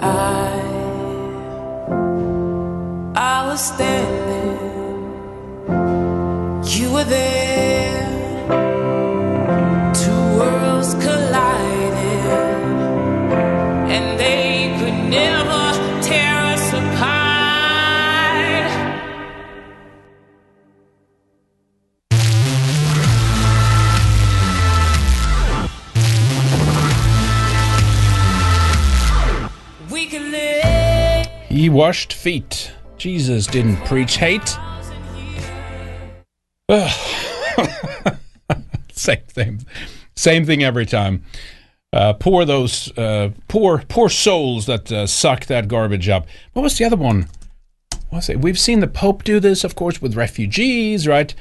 [0.00, 0.62] I
[3.16, 4.60] I was standing,
[6.64, 7.43] you were there.
[31.64, 32.72] He washed feet.
[32.98, 34.58] Jesus didn't preach hate.
[38.92, 39.64] Same thing.
[40.14, 41.24] Same thing every time.
[41.90, 46.26] Uh, poor those uh, poor poor souls that uh, suck that garbage up.
[46.52, 47.28] What was the other one?
[48.10, 48.40] What was it?
[48.40, 51.34] We've seen the Pope do this, of course, with refugees, right?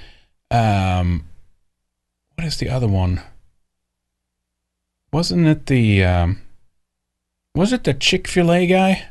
[0.49, 1.25] Um,
[2.35, 3.21] what is the other one?
[5.11, 6.41] Wasn't it the um,
[7.53, 9.09] was it the Chick Fil A guy?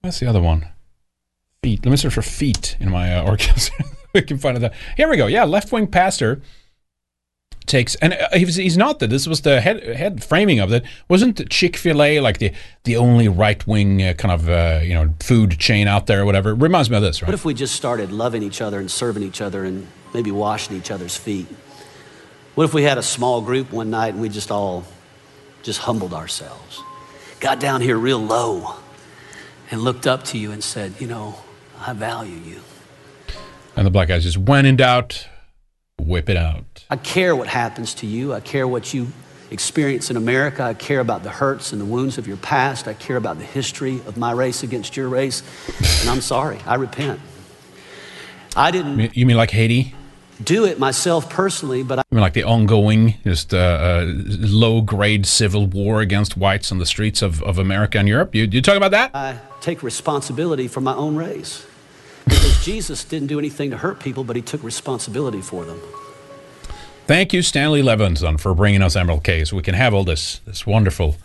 [0.00, 0.66] What's the other one?
[1.62, 1.84] Feet.
[1.84, 3.84] Let me search for feet in my uh, orchestra.
[4.14, 4.74] we can find that.
[4.96, 5.26] Here we go.
[5.26, 6.40] Yeah, left wing pastor
[7.66, 9.10] takes, and uh, he's, he's not that.
[9.10, 10.84] This was the head head framing of it.
[11.08, 12.52] Wasn't Chick Fil A like the
[12.84, 16.24] the only right wing uh, kind of uh, you know food chain out there or
[16.24, 16.50] whatever?
[16.50, 17.28] It reminds me of this, right?
[17.28, 20.76] What if we just started loving each other and serving each other and maybe washing
[20.76, 21.46] each other's feet?
[22.54, 24.84] What if we had a small group one night and we just all
[25.62, 26.82] just humbled ourselves,
[27.38, 28.74] got down here real low,
[29.70, 31.36] and looked up to you and said, You know,
[31.78, 32.60] I value you.
[33.76, 35.28] And the black guys just when in doubt,
[35.98, 36.84] whip it out.
[36.90, 38.34] I care what happens to you.
[38.34, 39.08] I care what you
[39.50, 40.62] experience in America.
[40.62, 42.88] I care about the hurts and the wounds of your past.
[42.88, 45.42] I care about the history of my race against your race.
[46.00, 46.58] And I'm sorry.
[46.66, 47.20] I repent.
[48.56, 49.94] I didn't You mean like Haiti?
[50.42, 55.26] do it myself personally, but I mean, like the ongoing, just uh, uh, low grade
[55.26, 58.34] civil war against whites on the streets of, of America and Europe.
[58.34, 59.14] You, you talking about that?
[59.14, 61.66] I take responsibility for my own race.
[62.24, 65.80] Because Jesus didn't do anything to hurt people, but he took responsibility for them.
[67.06, 70.66] Thank you, Stanley Levinson, for bringing us MLK so we can have all this, this
[70.66, 71.16] wonderful,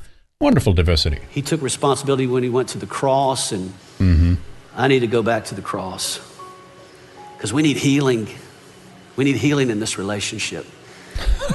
[0.42, 1.20] wonderful diversity.
[1.30, 4.36] He took responsibility when he went to the cross, and Mm-hmm.
[4.76, 6.20] I need to go back to the cross.
[7.36, 8.28] Because we need healing.
[9.16, 10.66] We need healing in this relationship.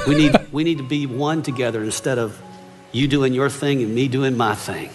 [0.06, 2.40] We need, we need to be one together instead of
[2.92, 4.90] you doing your thing and me doing my thing.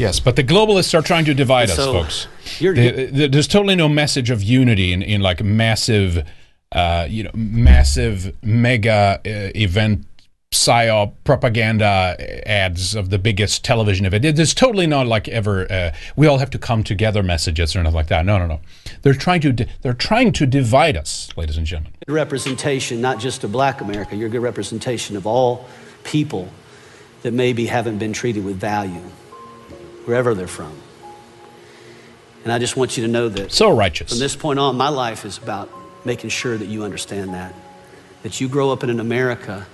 [0.00, 2.26] Yes, but the globalists are trying to divide us, folks.
[2.58, 6.24] you're- The- the- there's totally no message of unity in, in like massive,
[6.72, 10.06] uh, you know, massive mega uh, event
[10.52, 12.16] psyop propaganda
[12.48, 14.24] ads of the biggest television event.
[14.24, 15.70] It's totally not like ever.
[15.70, 18.24] Uh, we all have to come together messages or anything like that.
[18.26, 18.60] No, no, no.
[19.02, 19.52] They're trying to.
[19.52, 21.92] Di- they're trying to divide us, ladies and gentlemen.
[22.06, 25.68] Good representation, not just of black America, you're a good representation of all
[26.04, 26.48] people
[27.22, 29.02] that maybe haven't been treated with value,
[30.04, 30.72] wherever they're from.
[32.44, 34.10] And I just want you to know that So righteous.
[34.10, 35.68] from this point on, my life is about
[36.04, 37.54] making sure that you understand that.
[38.22, 39.66] That you grow up in an America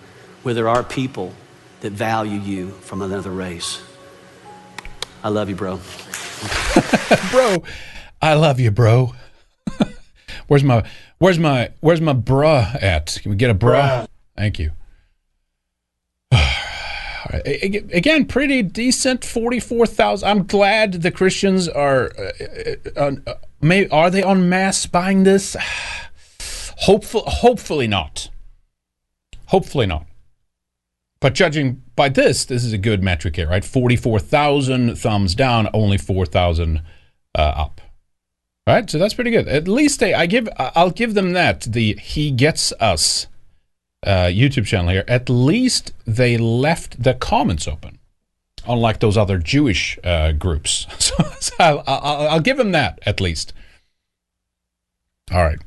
[0.42, 1.32] where there are people
[1.80, 3.82] that value you from another race.
[5.22, 5.80] I love you, bro.
[7.30, 7.62] bro,
[8.20, 9.14] I love you, bro.
[10.46, 10.84] where's my
[11.18, 13.18] where's my where's my bruh at?
[13.22, 14.04] Can we get a bruh?
[14.04, 14.08] Bruh.
[14.36, 14.70] Thank you.
[17.44, 19.24] Again, pretty decent.
[19.24, 20.28] Forty-four thousand.
[20.28, 22.12] I'm glad the Christians are.
[22.18, 25.56] Uh, uh, uh, may are they on mass buying this?
[26.80, 28.28] Hopeful, hopefully not.
[29.46, 30.06] Hopefully not.
[31.20, 33.64] But judging by this, this is a good metric here, right?
[33.64, 36.82] Forty-four thousand thumbs down, only four thousand
[37.34, 37.80] uh, up.
[38.66, 39.46] Right, so that's pretty good.
[39.46, 41.60] At least they, I give, I'll give them that.
[41.60, 43.28] The he gets us
[44.06, 45.04] uh, YouTube channel here.
[45.08, 47.98] At least they left the comments open,
[48.66, 50.86] unlike those other Jewish uh, groups.
[50.98, 53.52] So, so I'll, I'll, I'll give them that at least.
[55.32, 55.58] All right,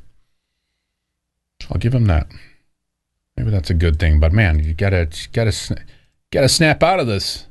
[1.70, 2.28] I'll give them that.
[3.36, 4.20] Maybe that's a good thing.
[4.20, 5.86] But man, you gotta, gotta,
[6.32, 7.46] gotta snap out of this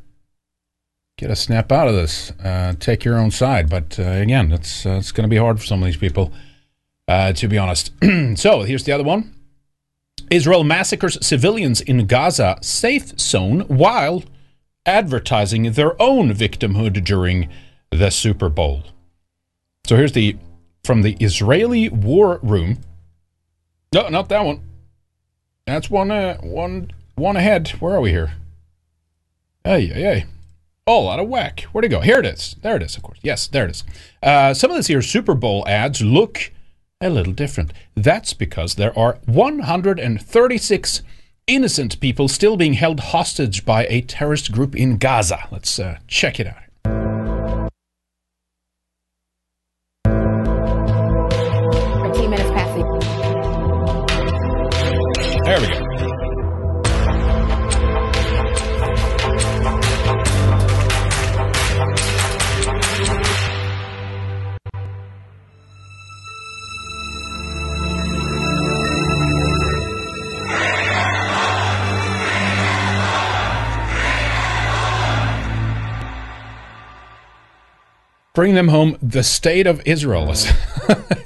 [1.18, 2.30] get a snap out of this.
[2.43, 3.68] Uh, take your own side.
[3.68, 6.32] But uh, again, it's uh, it's to be hard for some of these people,
[7.07, 7.93] uh, to be honest.
[8.36, 9.34] so here's the other one:
[10.30, 14.24] Israel massacres civilians in Gaza safe zone while
[14.86, 17.48] advertising their own victimhood during
[17.90, 18.84] the Super Bowl.
[19.86, 20.36] So here's the
[20.84, 22.78] from the Israeli War Room.
[23.92, 24.60] No, not that one.
[25.66, 27.68] That's one uh, one one ahead.
[27.80, 28.34] Where are we here?
[29.64, 30.26] Hey, hey, hey
[30.88, 31.60] all out of whack.
[31.72, 32.00] Where'd it go?
[32.00, 32.56] Here it is.
[32.62, 33.18] There it is, of course.
[33.22, 33.84] Yes, there it is.
[34.22, 36.50] Uh, some of these here Super Bowl ads look
[37.01, 37.72] a little different.
[37.94, 41.03] That's because there are 136
[41.46, 45.46] innocent people still being held hostage by a terrorist group in Gaza.
[45.53, 46.67] Let's uh, check it out.
[78.39, 78.97] Bring them home.
[79.03, 80.47] The state of Israel is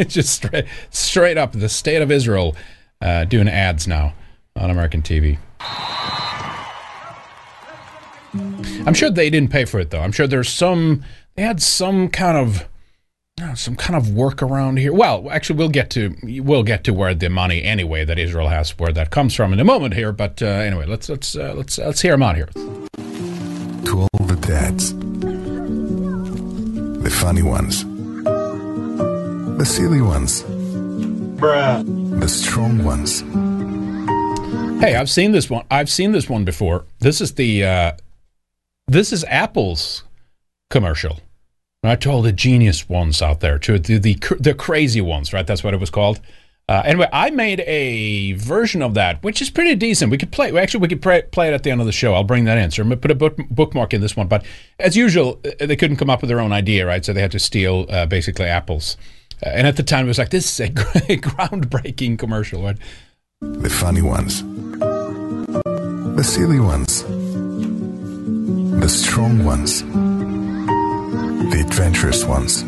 [0.09, 2.57] just straight, straight up the state of Israel
[3.03, 4.15] uh, doing ads now
[4.57, 5.37] on American TV.
[8.33, 10.01] I'm sure they didn't pay for it though.
[10.01, 11.05] I'm sure there's some
[11.35, 12.67] they had some kind of
[13.43, 14.95] uh, some kind of workaround here.
[14.95, 18.71] Well, actually, we'll get to we'll get to where the money anyway that Israel has
[18.79, 20.13] where that comes from in a moment here.
[20.13, 22.49] But uh, anyway, let's let's uh, let's let's hear them out here.
[23.85, 24.95] To all the dads,
[27.23, 27.85] funny ones,
[28.25, 32.21] the silly ones, Bruh.
[32.21, 33.21] the strong ones.
[34.83, 35.65] Hey, I've seen this one.
[35.71, 36.85] I've seen this one before.
[36.99, 37.93] This is the uh,
[38.89, 40.03] this is Apple's
[40.69, 41.21] commercial.
[41.85, 45.47] Right, to all the genius ones out there, to the the, the crazy ones, right?
[45.47, 46.21] That's what it was called.
[46.69, 50.11] Uh, anyway, I made a version of that, which is pretty decent.
[50.11, 50.57] We could play.
[50.57, 52.15] Actually, we could play, play it at the end of the show.
[52.15, 52.71] I'll bring that in.
[52.71, 54.29] So I'm gonna put a book, bookmark in this one.
[54.29, 54.45] But
[54.79, 57.05] as usual, uh, they couldn't come up with their own idea, right?
[57.05, 58.97] So they had to steal uh, basically Apple's.
[59.45, 62.79] Uh, and at the time, it was like this is a groundbreaking commercial, right?
[63.41, 64.45] The funny ones,
[66.17, 67.03] the silly ones,
[68.81, 69.83] the strong ones,
[71.51, 72.65] the adventurous ones.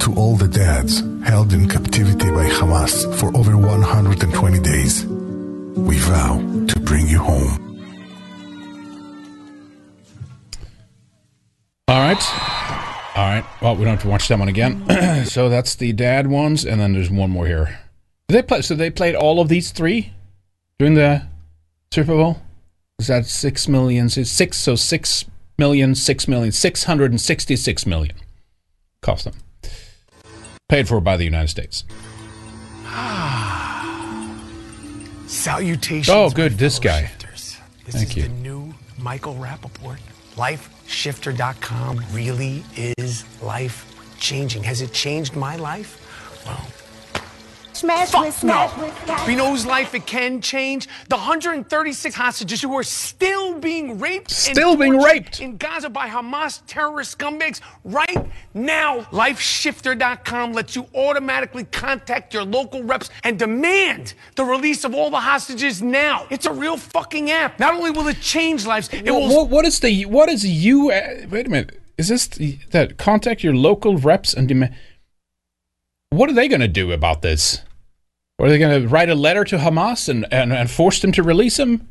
[0.00, 6.38] To all the dads held in captivity by Hamas for over 120 days, we vow
[6.68, 7.62] to bring you home.
[11.88, 12.22] All right.
[13.16, 13.44] All right.
[13.60, 15.24] Well, we don't have to watch that one again.
[15.26, 17.78] so that's the dad ones, and then there's one more here.
[18.28, 18.62] Did they play?
[18.62, 20.12] So they played all of these three
[20.78, 21.22] during the
[21.92, 22.42] Super Bowl.
[22.98, 24.08] Is that six million?
[24.08, 24.56] Six.
[24.56, 25.24] So six
[25.58, 28.16] million, six million, six hundred and sixty-six million
[29.06, 29.34] cost them.
[30.68, 31.84] Paid for by the United States.
[35.28, 36.08] Salutations.
[36.08, 36.58] Oh, good.
[36.58, 37.08] This guy.
[37.84, 38.22] This Thank is you.
[38.24, 39.98] the new Michael Rapaport.
[40.34, 43.86] LifeShifter.com really is life
[44.18, 44.64] changing.
[44.64, 46.02] Has it changed my life?
[46.44, 46.66] Well,
[47.76, 48.70] Smash Fuck no.
[49.06, 50.88] But you know whose life it can change?
[51.08, 54.30] The 136 hostages who are still being raped.
[54.30, 55.40] Still and being raped.
[55.40, 59.00] in Gaza by Hamas terrorist scumbags right now.
[59.12, 65.20] LifeShifter.com lets you automatically contact your local reps and demand the release of all the
[65.20, 66.26] hostages now.
[66.30, 67.58] It's a real fucking app.
[67.60, 70.46] Not only will it change lives, it What- will what- what is the what is
[70.46, 70.90] you?
[70.90, 71.78] Uh, wait a minute.
[71.98, 74.74] Is this the, that contact your local reps and demand?
[76.16, 77.60] What are they going to do about this?
[78.38, 81.22] Are they going to write a letter to Hamas and, and, and force them to
[81.22, 81.88] release him?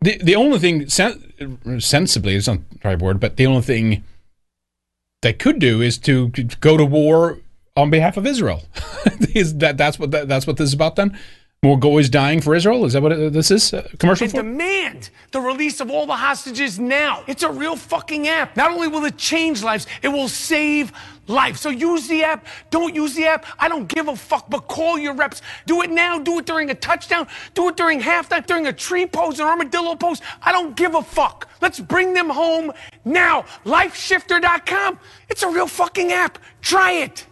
[0.00, 4.04] The the only thing sen- sensibly is not the right word, but the only thing
[5.22, 6.28] they could do is to
[6.60, 7.38] go to war
[7.76, 8.64] on behalf of Israel.
[9.34, 11.16] is that that's what that, that's what this is about then?
[11.64, 12.84] More boys dying for Israel?
[12.84, 13.72] Is that what this is?
[13.72, 14.36] Uh, commercial for?
[14.36, 17.24] demand the release of all the hostages now.
[17.26, 18.54] It's a real fucking app.
[18.54, 20.92] Not only will it change lives, it will save
[21.26, 21.56] life.
[21.56, 22.46] So use the app.
[22.68, 23.46] Don't use the app.
[23.58, 25.40] I don't give a fuck, but call your reps.
[25.64, 26.18] Do it now.
[26.18, 27.28] Do it during a touchdown.
[27.54, 30.20] Do it during halftime, during a tree pose, an armadillo pose.
[30.42, 31.48] I don't give a fuck.
[31.62, 32.72] Let's bring them home
[33.06, 33.46] now.
[33.64, 34.98] LifeShifter.com.
[35.30, 36.38] It's a real fucking app.
[36.60, 37.26] Try it.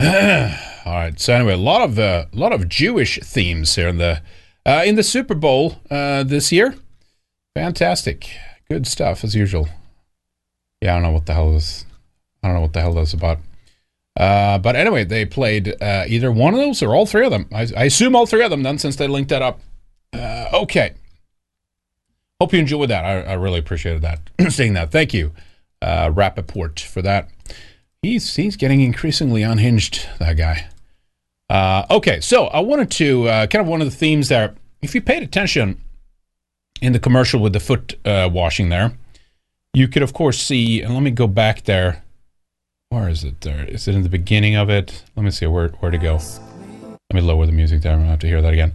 [0.00, 1.18] All right.
[1.18, 4.22] So anyway, a lot of uh, a lot of Jewish themes here in the
[4.64, 6.74] uh, in the Super Bowl uh, this year.
[7.54, 8.30] Fantastic,
[8.68, 9.68] good stuff as usual.
[10.82, 11.86] Yeah, I don't know what the hell this.
[12.42, 13.38] I don't know what the hell that's about.
[14.16, 17.46] Uh, but anyway, they played uh, either one of those or all three of them.
[17.52, 19.60] I, I assume all three of them then, since they linked that up.
[20.12, 20.94] Uh, okay.
[22.40, 23.04] Hope you enjoyed that.
[23.04, 24.20] I, I really appreciated that,
[24.52, 24.90] seeing that.
[24.90, 25.32] Thank you,
[25.82, 27.30] uh, Rapaport, for that.
[28.06, 30.08] He's he's getting increasingly unhinged.
[30.20, 30.68] That guy.
[31.50, 34.54] Uh, okay, so I wanted to uh, kind of one of the themes there.
[34.80, 35.80] If you paid attention
[36.80, 38.96] in the commercial with the foot uh, washing there,
[39.74, 40.82] you could of course see.
[40.82, 42.04] And let me go back there.
[42.90, 43.40] Where is it?
[43.40, 45.02] There is it in the beginning of it?
[45.16, 46.20] Let me see where where to go.
[47.10, 47.94] Let me lower the music there.
[47.94, 48.72] I'm gonna have to hear that again.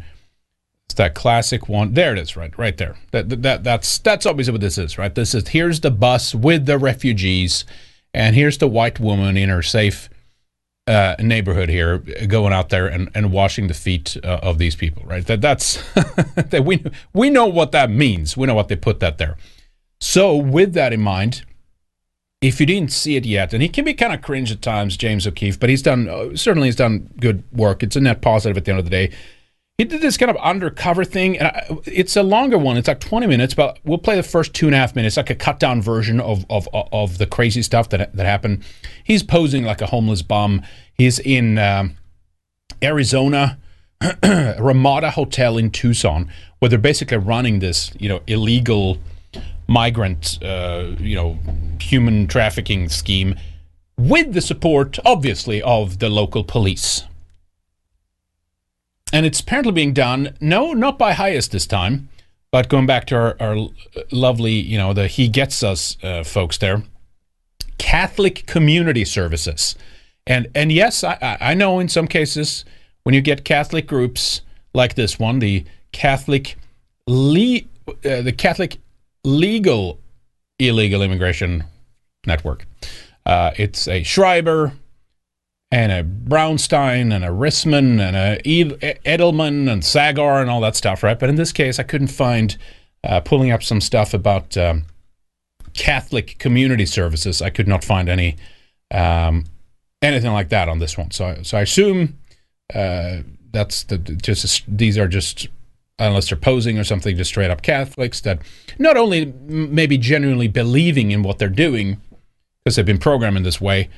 [0.88, 1.94] It's that classic one.
[1.94, 2.98] There it is, right, right there.
[3.12, 5.16] That, that, that that's that's obviously what this is, right?
[5.16, 7.64] This is here's the bus with the refugees,
[8.14, 10.10] and here's the white woman in her safe
[10.88, 15.04] uh, neighborhood here, going out there and, and washing the feet uh, of these people,
[15.06, 15.26] right?
[15.26, 16.84] That that's that we
[17.14, 18.36] we know what that means.
[18.36, 19.38] We know what they put that there.
[20.00, 21.44] So with that in mind,
[22.42, 24.98] if you didn't see it yet, and he can be kind of cringe at times,
[24.98, 27.84] James O'Keefe, but he's done uh, certainly he's done good work.
[27.84, 29.12] It's a net positive at the end of the day.
[29.82, 32.78] He did this kind of undercover thing, and I, it's a longer one.
[32.78, 35.32] It's like 20 minutes, but we'll play the first two and a half minutes, like
[35.32, 38.64] a cut down version of of of the crazy stuff that that happened.
[39.04, 40.62] He's posing like a homeless bum.
[40.94, 41.98] He's in um,
[42.84, 43.58] Arizona,
[44.24, 49.00] Ramada Hotel in Tucson, where they're basically running this, you know, illegal
[49.68, 51.40] migrant, uh, you know,
[51.80, 53.34] human trafficking scheme
[53.98, 57.06] with the support, obviously, of the local police.
[59.14, 62.10] And it's apparently being done, no, not by HIAS this time,
[62.52, 63.70] but going back to our, our
[64.12, 66.84] lovely, you know, the He Gets Us uh, folks there,
[67.78, 69.76] Catholic Community Services.
[70.28, 72.64] And and yes, I, I know in some cases
[73.04, 74.42] when you get Catholic groups
[74.74, 76.58] like this one, the Catholic
[77.08, 78.78] le- uh, the Catholic
[79.24, 80.00] legal
[80.60, 81.64] illegal immigration
[82.28, 82.68] network.
[83.26, 84.74] Uh, it's a Schreiber
[85.72, 88.40] and a Brownstein and a Rissman and a
[89.06, 91.18] Edelman and Sagar and all that stuff, right?
[91.18, 92.58] But in this case, I couldn't find
[93.04, 94.84] uh, pulling up some stuff about um,
[95.74, 97.42] Catholic community services.
[97.42, 98.36] I could not find any
[98.92, 99.46] um,
[100.02, 101.12] anything like that on this one.
[101.12, 102.18] So, so I assume
[102.74, 103.20] uh,
[103.52, 105.48] that's the just these are just
[106.00, 108.40] unless they're posing or something, just straight up Catholics that
[108.80, 112.02] not only maybe genuinely believing in what they're doing
[112.64, 113.90] because they've been programmed in this way,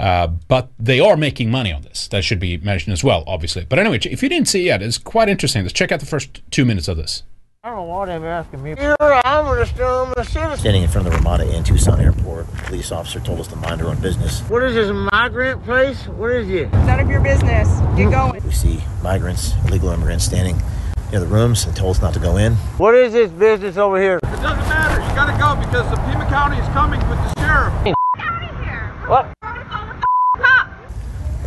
[0.00, 2.08] uh, but they are making money on this.
[2.08, 3.66] That should be mentioned as well, obviously.
[3.68, 5.62] But anyway, if you didn't see it yet, it's quite interesting.
[5.62, 7.22] Let's check out the first two minutes of this.
[7.62, 8.74] I don't know why they're asking me.
[8.78, 10.56] Here, I'm a I'm a citizen.
[10.56, 13.56] Standing in front of the Ramada Inn Tucson Airport, a police officer told us to
[13.56, 14.40] mind our own business.
[14.48, 16.06] What is this, migrant place?
[16.06, 16.72] What is it?
[16.72, 17.68] None of your business.
[17.98, 18.42] Get going.
[18.42, 20.56] We see migrants, illegal immigrants standing
[21.10, 22.54] near the rooms and told us not to go in.
[22.78, 24.16] What is this business over here?
[24.16, 25.02] It doesn't matter.
[25.02, 27.84] You gotta go because the Pima County is coming with the sheriff.
[27.84, 29.36] get out of What?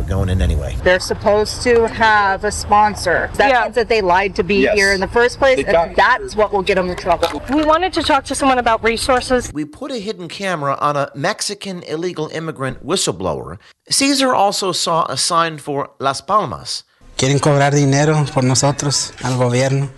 [0.04, 0.76] We're going in anyway.
[0.84, 3.30] They're supposed to have a sponsor.
[3.36, 4.74] That means that they lied to be Yes.
[4.76, 7.40] here in the first place, They and that's what will get them in trouble.
[7.48, 9.50] We wanted to talk to someone about resources.
[9.54, 13.56] We put a hidden camera on a Mexican illegal immigrant whistleblower.
[13.88, 16.84] Caesar also saw a sign for Las Palmas.
[17.16, 19.88] Quieren cobrar dinero por nosotros al gobierno.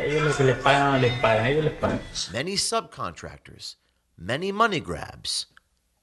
[0.00, 2.00] Ellos lo que les pagan, les pagan, ellos les pagan.
[2.32, 3.76] Many subcontractors,
[4.16, 5.46] many money grabs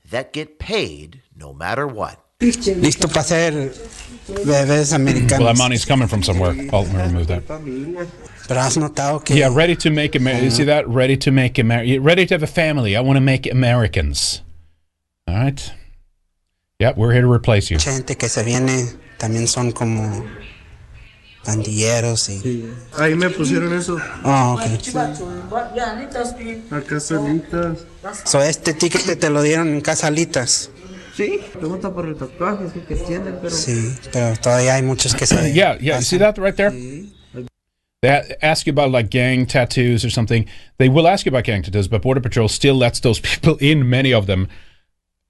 [0.09, 2.24] that get paid no matter what.
[2.39, 3.73] Listo para ser
[4.45, 5.39] bebés americanos.
[5.39, 6.53] Well, that money's coming from somewhere.
[6.73, 7.43] Oh, let me remove that.
[8.47, 10.43] Pero has notado que Yeah, ready to make America.
[10.43, 10.87] You see that?
[10.87, 12.01] Ready to make America.
[12.01, 12.95] Ready to have a family.
[12.97, 14.41] I want to make Americans.
[15.27, 15.73] All right.
[16.79, 17.77] Yep, we're here to replace you.
[17.77, 18.85] mucha gente que se viene
[19.17, 20.25] también son como
[21.45, 22.69] pandilleros y...
[22.97, 23.97] Ahí me pusieron eso.
[24.25, 24.61] Oh, ok.
[26.71, 27.85] Acá salitas.
[28.25, 30.69] So, este ticket te lo dieron en Casa Alitas.
[31.15, 33.49] Sí, pregunta por el tatuaje, sí que tiene, pero.
[33.49, 35.53] Sí, pero todavía hay muchos que se...
[35.53, 36.01] yeah, yeah.
[36.01, 36.71] See that right there?
[38.01, 40.45] They ask you about like gang tattoos or something.
[40.77, 43.89] They will ask you about gang tattoos, but Border Patrol still lets those people in.
[43.89, 44.49] Many of them.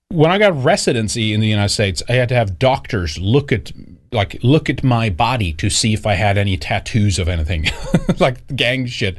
[0.10, 3.72] When I got residency in the United States, I had to have doctors look at
[4.12, 7.68] like look at my body to see if I had any tattoos of anything,
[8.20, 9.18] like gang shit.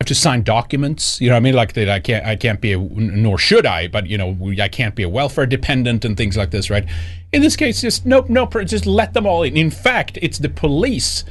[0.00, 1.20] I have to sign documents.
[1.20, 1.54] You know what I mean?
[1.54, 4.68] Like that I can't I can't be a nor should I, but you know I
[4.68, 6.86] can't be a welfare dependent and things like this, right?
[7.32, 9.58] In this case, just nope, nope, just let them all in.
[9.58, 11.24] In fact, it's the police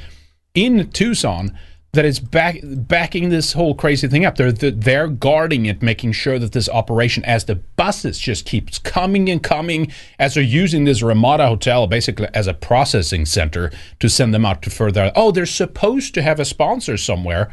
[0.54, 1.58] in Tucson
[1.94, 4.36] that is back backing this whole crazy thing up.
[4.36, 9.28] They're they're guarding it, making sure that this operation, as the buses just keeps coming
[9.28, 9.90] and coming,
[10.20, 14.62] as they're using this Ramada Hotel basically as a processing center to send them out
[14.62, 15.10] to further.
[15.16, 17.50] Oh, they're supposed to have a sponsor somewhere.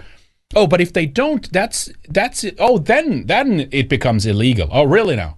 [0.56, 2.56] Oh, but if they don't, that's that's it.
[2.60, 4.70] Oh, then then it becomes illegal.
[4.72, 5.38] Oh, really now?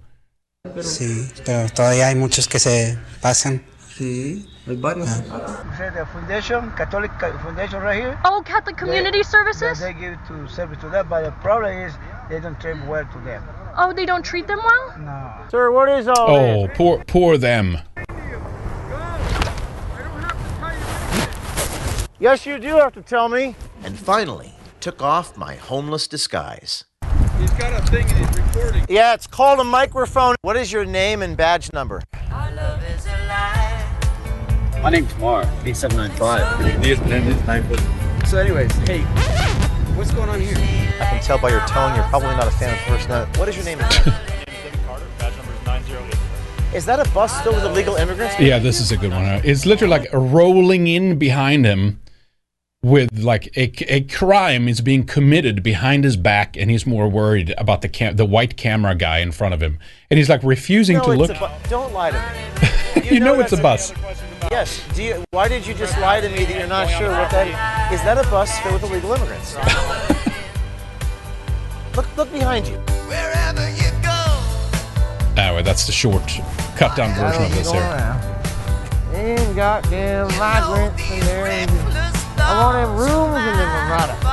[0.82, 3.62] Sí, pero todavía hay muchos que se pasan.
[3.90, 5.10] Sí, hay varios.
[5.32, 5.66] Ah.
[5.78, 8.20] The foundation, Catholic foundation right here.
[8.24, 9.80] Oh, Catholic Community Services?
[9.80, 11.94] They give to service to them, but the problem is
[12.30, 13.44] they don't treat well to them.
[13.78, 14.94] Oh, they don't treat them well?
[15.00, 15.32] No.
[15.50, 17.80] Sir, what is all Oh, poor poor them.
[22.20, 23.56] Yes, you do have to tell me.
[23.84, 26.86] And finally, took off my homeless disguise.
[27.38, 28.86] He's got a thing and he's recording.
[28.88, 30.36] Yeah, it's called a microphone.
[30.42, 32.02] What is your name and badge number?
[34.82, 38.28] My name's Mark, B795.
[38.28, 39.02] So, anyways, hey,
[39.96, 40.56] what's going on here?
[40.56, 43.38] I can tell by your tone you're probably not a fan of First Net.
[43.38, 44.14] What is your name again?
[46.74, 48.40] Is that a bus filled with illegal immigrants?
[48.40, 49.26] Yeah, this is a good one.
[49.44, 52.00] It's literally like rolling in behind him
[52.82, 57.54] with like a, a crime is being committed behind his back, and he's more worried
[57.58, 60.98] about the cam- the white camera guy in front of him, and he's like refusing
[60.98, 61.32] No, to it's look.
[61.32, 63.10] a bu- Don't lie to me.
[63.12, 63.94] you know it's a bus.
[64.50, 64.82] Yes.
[64.96, 67.92] Do you, why did you just lie to me that you're not sure what that
[67.94, 68.02] is?
[68.04, 69.56] That a bus filled with illegal immigrants?
[71.96, 72.80] look, look behind you.
[75.38, 76.24] Anyway, that's the short,
[76.76, 77.82] cut down version of this here.
[79.12, 82.09] Them goddamn migrants in there.
[82.40, 84.30] And I want them rooms in the Ramada.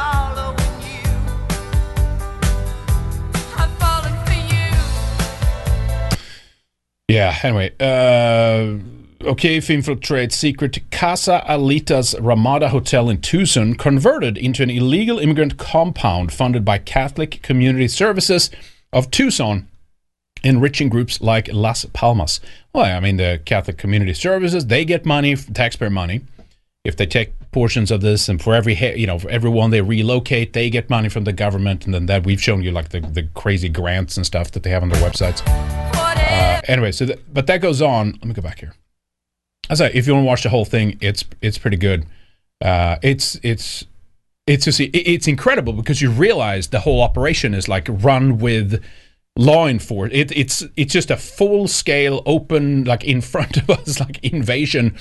[7.08, 7.72] Yeah, anyway.
[7.78, 8.78] Uh,
[9.24, 16.32] O'Keefe infiltrates secret Casa Alitas Ramada Hotel in Tucson, converted into an illegal immigrant compound
[16.32, 18.50] funded by Catholic Community Services
[18.92, 19.68] of Tucson,
[20.42, 22.40] enriching groups like Las Palmas.
[22.72, 26.22] Well, I mean, the Catholic Community Services, they get money, taxpayer money.
[26.84, 30.52] If they take portions of this, and for every you know, for everyone they relocate,
[30.52, 33.22] they get money from the government, and then that we've shown you like the, the
[33.32, 35.40] crazy grants and stuff that they have on their websites.
[35.46, 38.12] Uh, anyway, so that, but that goes on.
[38.12, 38.74] Let me go back here.
[39.70, 42.04] I say, if you want to watch the whole thing, it's it's pretty good.
[42.60, 43.86] Uh, it's it's
[44.46, 48.84] it's just it's incredible because you realize the whole operation is like run with
[49.34, 50.30] law enforcement.
[50.30, 54.94] It, it's it's just a full scale, open, like in front of us, like invasion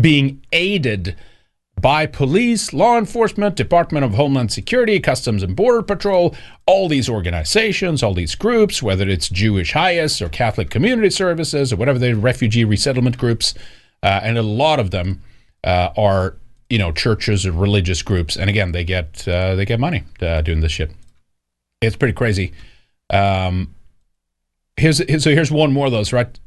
[0.00, 1.14] being aided
[1.80, 6.34] by police, law enforcement, Department of Homeland Security, Customs and Border Patrol,
[6.66, 11.76] all these organizations, all these groups, whether it's Jewish HIAS or Catholic Community Services or
[11.76, 13.54] whatever the refugee resettlement groups,
[14.02, 15.22] uh, and a lot of them
[15.64, 16.36] uh, are
[16.68, 20.40] you know churches or religious groups, and again they get uh, they get money uh,
[20.40, 20.90] doing this shit.
[21.80, 22.52] It's pretty crazy.
[23.10, 23.74] Um,
[24.76, 26.38] here's so here's one more of those right.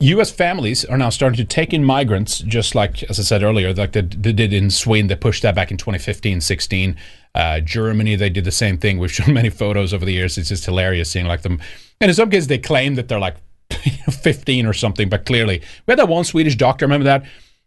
[0.00, 0.30] U.S.
[0.30, 3.92] families are now starting to take in migrants, just like, as I said earlier, like
[3.92, 5.08] they, they did in Sweden.
[5.08, 6.96] They pushed that back in 2015, 16.
[7.34, 8.98] Uh, Germany, they did the same thing.
[8.98, 10.38] We've shown many photos over the years.
[10.38, 11.60] It's just hilarious seeing like them.
[12.00, 13.36] And in some cases, they claim that they're like
[14.10, 16.84] 15 or something, but clearly, we had that one Swedish doctor.
[16.84, 17.24] Remember that?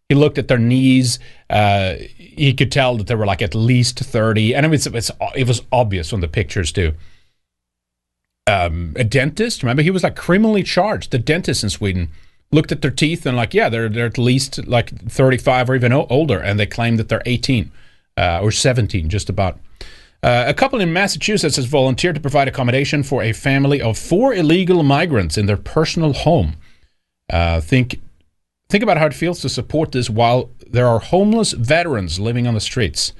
[0.07, 1.19] He looked at their knees.
[1.49, 4.55] Uh, he could tell that they were like at least 30.
[4.55, 4.87] And it was,
[5.35, 6.93] it was obvious on the pictures, too
[8.47, 9.63] um, a dentist.
[9.63, 11.11] Remember, he was like criminally charged.
[11.11, 12.09] The dentist in Sweden
[12.51, 15.93] looked at their teeth and like, yeah, they're they're at least like 35 or even
[15.93, 17.72] older, and they claim that they're 18
[18.18, 19.59] uh, or 17, just about.
[20.23, 24.34] Uh, a couple in Massachusetts has volunteered to provide accommodation for a family of four
[24.35, 26.55] illegal migrants in their personal home.
[27.30, 27.99] Uh, think
[28.69, 32.53] think about how it feels to support this while there are homeless veterans living on
[32.53, 33.13] the streets.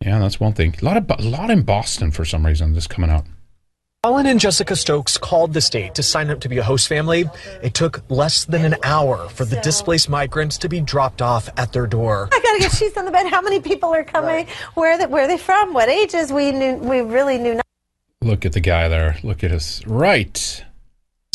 [0.00, 0.76] Yeah, that's one thing.
[0.80, 2.72] A lot of a lot in Boston for some reason.
[2.72, 3.24] This coming out.
[4.04, 7.24] Colin and Jessica Stokes called the state to sign up to be a host family.
[7.64, 11.72] It took less than an hour for the displaced migrants to be dropped off at
[11.72, 12.28] their door.
[12.30, 13.26] I gotta get sheets on the bed.
[13.26, 14.46] How many people are coming?
[14.74, 15.74] Where are they, where are they from?
[15.74, 16.32] What ages?
[16.32, 16.76] We knew.
[16.76, 17.54] We really knew.
[17.54, 17.66] Not-
[18.22, 19.16] Look at the guy there.
[19.24, 20.64] Look at his right.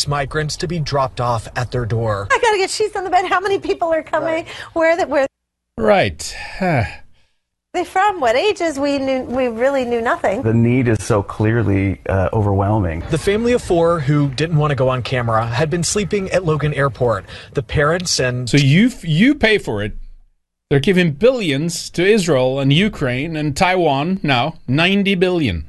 [0.07, 2.27] Migrants to be dropped off at their door.
[2.31, 3.25] I gotta get sheets on the bed.
[3.25, 4.45] How many people are coming?
[4.71, 5.27] Where are they, where are
[5.77, 6.33] Right.
[7.73, 8.19] They from?
[8.19, 8.79] What ages?
[8.79, 9.23] We knew.
[9.23, 10.43] We really knew nothing.
[10.43, 13.03] The need is so clearly uh, overwhelming.
[13.09, 16.45] The family of four who didn't want to go on camera had been sleeping at
[16.45, 17.25] Logan Airport.
[17.53, 19.93] The parents and So you you pay for it.
[20.69, 24.59] They're giving billions to Israel and Ukraine and Taiwan now.
[24.67, 25.67] 90 billion.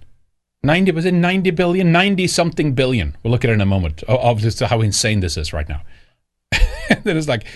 [0.62, 1.90] 90 was it 90 billion?
[1.90, 3.16] 90 something billion.
[3.22, 5.68] We'll look at it in a moment of of just how insane this is right
[5.70, 5.80] now.
[6.90, 7.46] and then it's like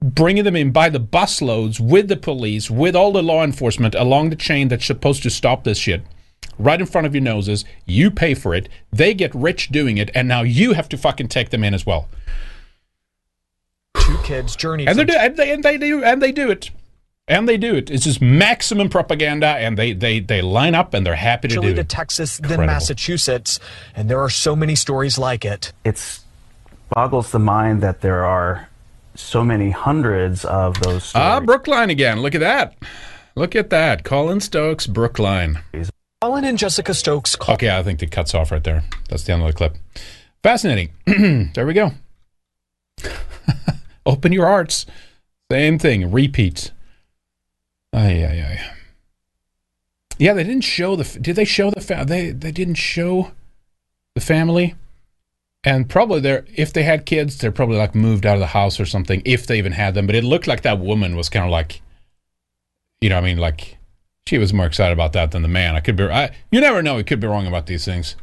[0.00, 4.30] bringing them in by the busloads with the police, with all the law enforcement along
[4.30, 6.02] the chain that's supposed to stop this shit.
[6.58, 8.68] Right in front of your noses, you pay for it.
[8.92, 11.86] They get rich doing it, and now you have to fucking take them in as
[11.86, 12.08] well.
[13.98, 16.70] two kids journeyed And they do, and they, and they do, and they do it,
[17.28, 17.90] and they do it.
[17.90, 21.68] It's just maximum propaganda, and they they they line up, and they're happy to Chile
[21.68, 21.88] do to it.
[21.88, 22.62] Texas, Incredible.
[22.62, 23.60] then Massachusetts,
[23.94, 25.72] and there are so many stories like it.
[25.84, 26.24] It's
[26.90, 28.68] boggles the mind that there are
[29.18, 31.26] so many hundreds of those stories.
[31.26, 32.20] Ah, Brookline again.
[32.20, 32.76] Look at that.
[33.34, 34.04] Look at that.
[34.04, 35.60] Colin Stokes, Brookline.
[36.20, 38.82] Colin and Jessica Stokes called Okay, I think it cuts off right there.
[39.08, 39.76] That's the end of the clip.
[40.42, 40.90] Fascinating.
[41.54, 41.92] there we go.
[44.06, 44.86] Open your hearts.
[45.50, 46.10] Same thing.
[46.10, 46.72] Repeat.
[47.92, 48.70] Ay, ay, ay.
[50.18, 51.18] Yeah, they didn't show the.
[51.20, 51.80] Did they show the?
[51.80, 53.30] Fa- they they didn't show
[54.14, 54.74] the family,
[55.64, 58.78] and probably they're if they had kids, they're probably like moved out of the house
[58.78, 60.06] or something if they even had them.
[60.06, 61.80] But it looked like that woman was kind of like,
[63.00, 63.78] you know, I mean, like
[64.26, 65.74] she was more excited about that than the man.
[65.74, 66.04] I could be.
[66.04, 66.98] I, you never know.
[66.98, 68.14] He could be wrong about these things.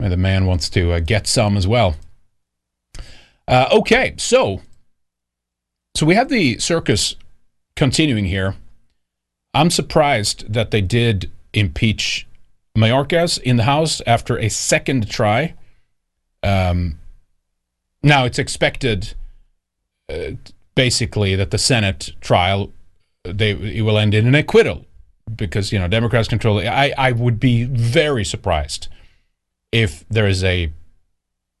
[0.00, 1.96] Maybe the man wants to uh, get some as well.
[3.46, 4.62] Uh, okay, so
[5.94, 7.16] so we have the circus
[7.76, 8.56] continuing here.
[9.54, 12.26] I'm surprised that they did impeach
[12.76, 15.54] Mayorkas in the House after a second try.
[16.42, 16.98] Um,
[18.02, 19.14] now it's expected,
[20.08, 20.32] uh,
[20.74, 22.72] basically, that the Senate trial
[23.24, 24.86] they it will end in an acquittal
[25.34, 26.60] because you know Democrats control.
[26.60, 28.88] I I would be very surprised
[29.72, 30.72] if there is a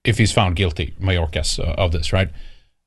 [0.04, 2.30] if he's found guilty, Mayorkas, uh, of this, right?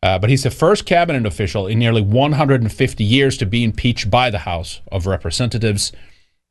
[0.03, 4.31] Uh, but he's the first cabinet official in nearly 150 years to be impeached by
[4.31, 5.91] the House of Representatives.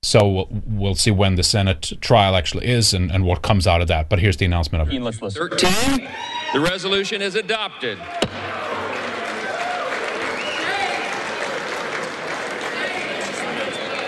[0.03, 3.83] So we'll, we'll see when the Senate trial actually is and, and what comes out
[3.83, 4.09] of that.
[4.09, 4.95] But here's the announcement of it.
[5.35, 6.09] 13.
[6.55, 7.99] The resolution is adopted.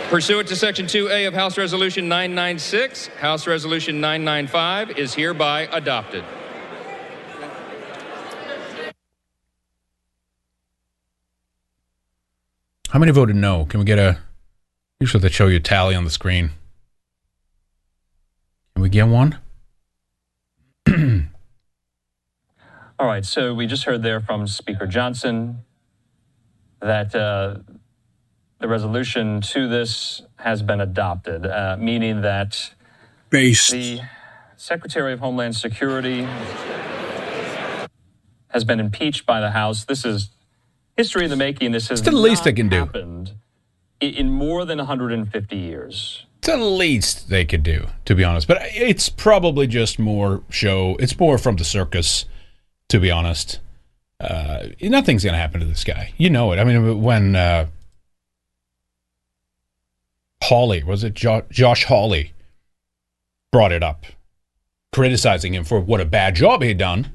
[0.08, 6.24] Pursuant to Section 2A of House Resolution 996, House Resolution 995 is hereby adopted.
[12.90, 13.64] How many voted no?
[13.66, 14.18] Can we get a.
[15.02, 16.50] Usually they show you a tally on the screen.
[18.76, 19.36] Can we get one?
[23.00, 25.64] All right, so we just heard there from Speaker Johnson
[26.78, 27.56] that uh,
[28.60, 32.72] the resolution to this has been adopted, uh, meaning that
[33.30, 34.02] the
[34.56, 36.28] Secretary of Homeland Security
[38.50, 39.84] has been impeached by the House.
[39.84, 40.30] This is
[40.96, 41.72] history in the making.
[41.72, 42.76] This has It's the least not they can do.
[42.76, 43.38] happened i-
[44.08, 46.26] in more than 150 years.
[46.38, 48.48] It's the least they could do, to be honest.
[48.48, 50.96] But it's probably just more show.
[50.98, 52.24] It's more from the circus,
[52.88, 53.60] to be honest.
[54.18, 56.12] Uh, nothing's going to happen to this guy.
[56.16, 56.58] You know it.
[56.58, 57.66] I mean, when uh,
[60.44, 62.32] Hawley, was it jo- Josh Hawley,
[63.52, 64.04] brought it up,
[64.92, 67.12] criticizing him for what a bad job he'd done.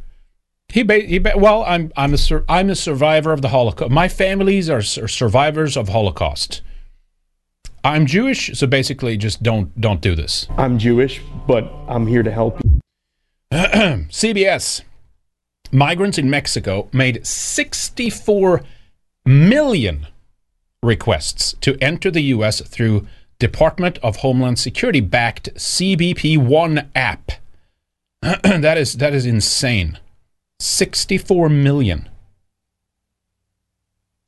[0.69, 3.89] He, ba- he ba- well, I'm I'm a sur- I'm a survivor of the Holocaust.
[3.91, 6.61] My families are, sur- survivors of Holocaust.
[7.87, 10.45] I'm Jewish, so basically, just don't don't do this.
[10.57, 12.81] I'm Jewish, but I'm here to help you.
[13.51, 14.81] CBS.
[15.71, 18.61] Migrants in Mexico made 64
[19.25, 20.07] million
[20.83, 22.59] requests to enter the U.S.
[22.59, 23.07] through
[23.39, 27.31] Department of Homeland Security backed CBP One app.
[28.21, 29.97] that is that is insane.
[30.59, 32.09] 64 million.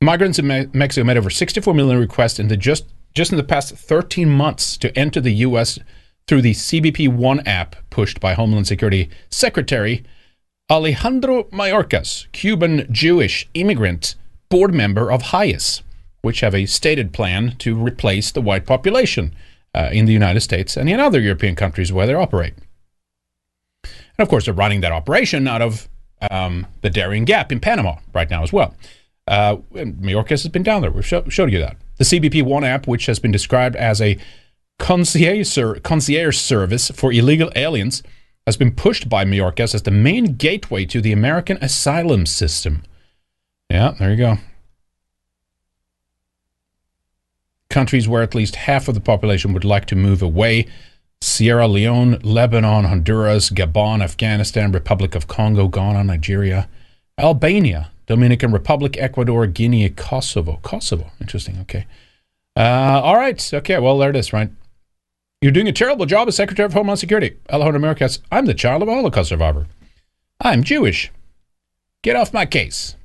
[0.00, 3.44] Migrants in Me- Mexico made over 64 million requests in the just just in the
[3.44, 5.78] past 13 months to enter the U.S.
[6.26, 10.04] through the CBP One app pushed by Homeland Security Secretary
[10.70, 14.14] Alejandro Mayorkas, Cuban Jewish immigrant,
[14.48, 15.82] board member of HIAS,
[16.22, 19.34] which have a stated plan to replace the white population
[19.74, 22.54] uh, in the United States and in other European countries where they operate.
[23.84, 25.88] And of course, they're running that operation out of
[26.30, 28.74] um, the Darien Gap in Panama right now as well.
[29.26, 30.90] Uh, Mayorkas has been down there.
[30.90, 31.76] We've show, showed you that.
[32.00, 34.16] The CBP One app, which has been described as a
[34.78, 38.02] concierge, ser- concierge service for illegal aliens,
[38.46, 42.84] has been pushed by Mayorkas as the main gateway to the American asylum system.
[43.68, 44.38] Yeah, there you go.
[47.68, 50.66] Countries where at least half of the population would like to move away
[51.20, 56.66] Sierra Leone, Lebanon, Honduras, Gabon, Afghanistan, Republic of Congo, Ghana, Nigeria,
[57.18, 60.58] Albania, Dominican Republic, Ecuador, Guinea, Kosovo.
[60.62, 61.12] Kosovo.
[61.20, 61.60] Interesting.
[61.60, 61.86] Okay.
[62.56, 63.54] Uh, all right.
[63.54, 63.78] Okay.
[63.78, 64.50] Well, there it is, right?
[65.40, 67.36] You're doing a terrible job as Secretary of Homeland Security.
[67.48, 69.68] Alejandro Mayorkas, I'm the child of a Holocaust survivor.
[70.40, 71.12] I'm Jewish.
[72.02, 72.96] Get off my case.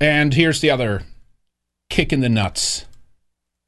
[0.00, 1.02] And here's the other
[1.88, 2.86] kick in the nuts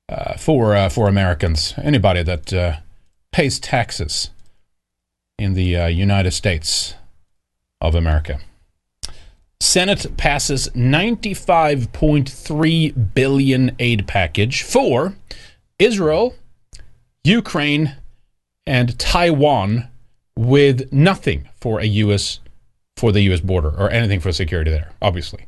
[0.09, 1.75] uh, for uh, for Americans.
[1.79, 2.77] Anybody that uh,
[3.33, 4.31] pays taxes
[5.39, 6.95] in the uh, United States
[7.81, 8.41] of America.
[9.61, 15.15] Senate passes 95.3 billion aid package for
[15.79, 16.35] Israel,
[17.25, 17.97] Ukraine,
[18.67, 19.89] and Taiwan
[20.37, 22.41] with nothing for a US
[22.97, 25.47] for the US border or anything for security there, obviously.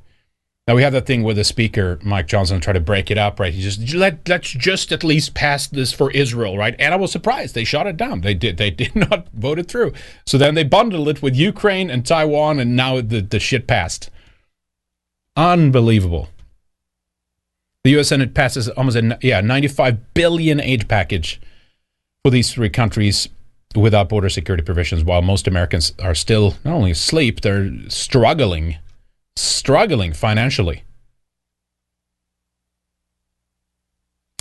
[0.66, 3.38] Now we have that thing where the speaker Mike Johnson tried to break it up,
[3.38, 3.52] right?
[3.52, 6.74] He just let let's just at least pass this for Israel, right?
[6.78, 8.22] And I was surprised they shot it down.
[8.22, 9.92] They did they did not vote it through.
[10.24, 14.10] So then they bundled it with Ukraine and Taiwan, and now the the shit passed.
[15.36, 16.30] Unbelievable.
[17.82, 18.08] The U.S.
[18.08, 21.42] Senate passes almost a yeah 95 billion aid package
[22.24, 23.28] for these three countries
[23.76, 28.78] without border security provisions, while most Americans are still not only asleep, they're struggling
[29.36, 30.84] struggling financially.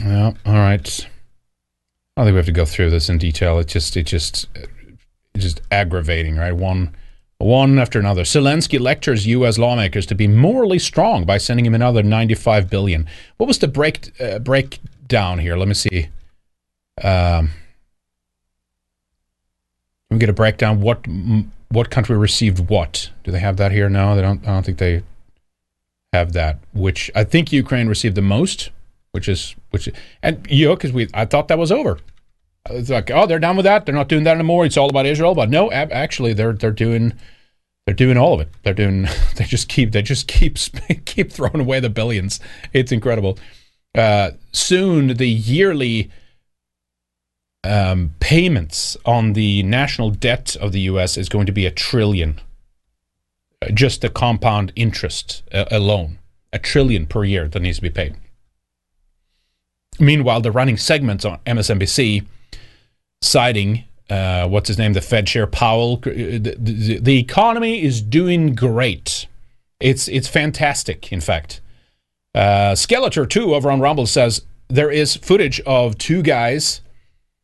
[0.02, 1.08] Yeah, all right.
[2.16, 3.58] I don't think we have to go through this in detail.
[3.60, 4.48] It's just, it just,
[5.34, 6.52] it's just aggravating, right?
[6.52, 6.96] One,
[7.38, 8.24] one after another.
[8.24, 9.58] Zelensky lectures U.S.
[9.58, 13.08] lawmakers to be morally strong by sending him another 95 billion.
[13.38, 15.58] What was the break uh, breakdown here?
[15.58, 16.10] Let me see.
[17.04, 17.50] Um,
[20.10, 20.82] we get a breakdown.
[20.82, 21.08] What
[21.74, 23.10] what country received what?
[23.24, 23.90] Do they have that here?
[23.90, 24.44] No, they don't.
[24.44, 25.04] I don't think they
[26.14, 26.60] have that.
[26.74, 28.70] Which I think Ukraine received the most,
[29.12, 29.90] which is which,
[30.22, 32.00] and you know, because we I thought that was over.
[32.70, 33.86] It's like, oh, they're done with that.
[33.86, 34.66] They're not doing that anymore.
[34.66, 35.36] It's all about Israel.
[35.36, 37.14] But no, actually, they're they're doing
[37.86, 38.50] they're doing all of it.
[38.64, 40.58] They're doing they just keep they just keep
[41.06, 42.40] keep throwing away the billions.
[42.72, 43.38] It's incredible.
[43.96, 46.10] Uh, soon, the yearly
[47.64, 51.18] um, payments on the national debt of the U.S.
[51.18, 52.40] is going to be a trillion.
[53.62, 56.20] Uh, just the compound interest uh, alone,
[56.52, 58.16] a trillion per year that needs to be paid.
[60.00, 62.26] Meanwhile, the running segments on MSNBC
[63.22, 68.02] citing uh, what's his name, the Fed chair Powell, uh, the, the, the economy is
[68.02, 69.28] doing great.
[69.80, 71.12] It's it's fantastic.
[71.12, 71.62] In fact,
[72.36, 76.82] uh, Skeletor too over on Rumble says there is footage of two guys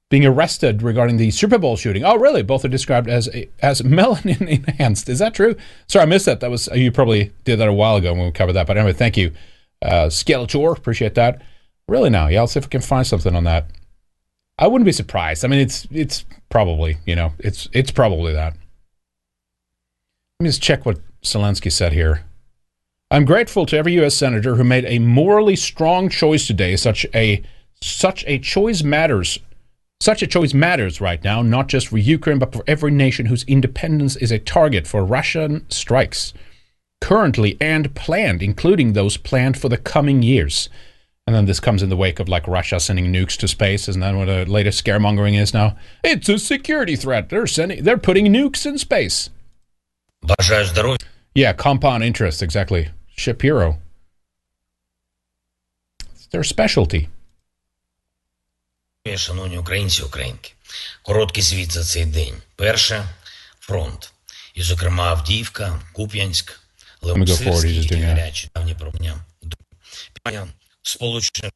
[0.10, 2.03] being arrested regarding the Super Bowl shooting.
[2.03, 2.41] Oh, really?
[2.41, 3.30] Both are described as
[3.61, 5.07] as melanin enhanced.
[5.07, 5.56] Is that true?
[5.88, 6.40] Sorry, I missed that.
[6.40, 8.68] That was you probably did that a while ago when we covered that.
[8.68, 9.31] But anyway, thank you,
[9.81, 10.77] uh, Skeletor.
[10.77, 11.41] Appreciate that.
[11.88, 12.40] Really now, yeah.
[12.40, 13.68] I'll see if we can find something on that.
[14.57, 15.45] I wouldn't be surprised.
[15.45, 18.53] I mean, it's it's probably you know it's it's probably that.
[20.40, 22.23] Let me just check what Zelensky said here.
[23.11, 24.15] I'm grateful to every U.S.
[24.15, 26.76] senator who made a morally strong choice today.
[26.76, 27.44] Such a
[27.81, 29.40] such a choice matters
[30.01, 33.43] such a choice matters right now, not just for Ukraine, but for every nation whose
[33.43, 36.34] independence is a target for Russian strikes,
[37.01, 40.69] currently and planned, including those planned for the coming years.
[41.27, 44.01] And then this comes in the wake of like Russia sending nukes to space, isn't
[44.01, 45.76] that what the latest scaremongering is now?
[46.03, 47.30] It's a security threat.
[47.30, 49.30] They're sending, they're putting nukes in space.
[51.35, 52.89] Yeah, compound interest, exactly.
[53.15, 53.77] Shapiro.
[56.13, 57.09] It's their specialty.
[59.16, 60.52] Шановні українці, українки,
[61.02, 62.35] короткий звіт за цей день.
[62.56, 63.05] Перше
[63.61, 64.12] фронт,
[64.55, 66.61] і, зокрема, Авдіївка, Куп'янськ,
[67.02, 69.20] Левосирський, гарячі давні проблеми.
[70.82, 71.52] Сполучених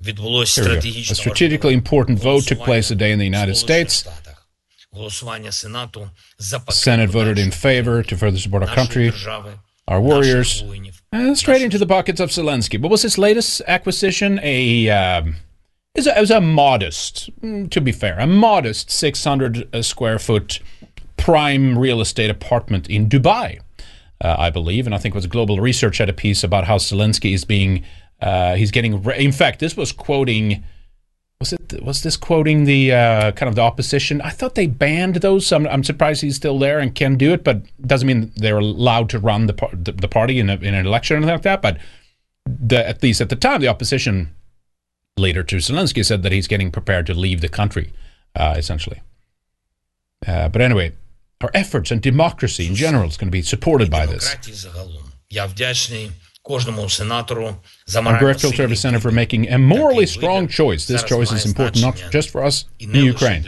[0.00, 4.06] відбулося стратегічне A strategically important vote took place today in the United States.
[4.90, 9.12] Голосування Сенату за Senate voted in favor to further support our country,
[9.86, 10.64] our warriors,
[11.12, 12.76] and straight into the pockets of Zelensky.
[12.82, 14.38] What was his latest acquisition?
[14.42, 14.58] A
[15.97, 20.59] um, is a, a modest, mm, to be fair, a modest 600 uh, square foot
[21.17, 23.59] prime real estate apartment in Dubai,
[24.21, 24.85] uh, I believe.
[24.85, 27.83] And I think it was Global Research had a piece about how Zelensky is being,
[28.21, 30.63] uh, he's getting, re- in fact, this was quoting,
[31.39, 34.21] was it, was this quoting the uh, kind of the opposition?
[34.21, 35.51] I thought they banned those.
[35.51, 39.09] I'm, I'm surprised he's still there and can do it, but doesn't mean they're allowed
[39.09, 41.43] to run the, par- the, the party in, a, in an election or anything like
[41.43, 41.61] that.
[41.61, 41.77] But
[42.45, 44.33] the, at least at the time, the opposition
[45.19, 47.91] later to Zelensky said that he's getting prepared to leave the country,
[48.35, 49.01] uh, essentially.
[50.25, 50.93] Uh, but anyway,
[51.41, 54.35] our efforts and democracy in general is going to be supported by this.
[58.07, 60.87] I'm grateful to every senator for making a morally strong choice.
[60.87, 63.43] This choice is important not just for us in Ukraine.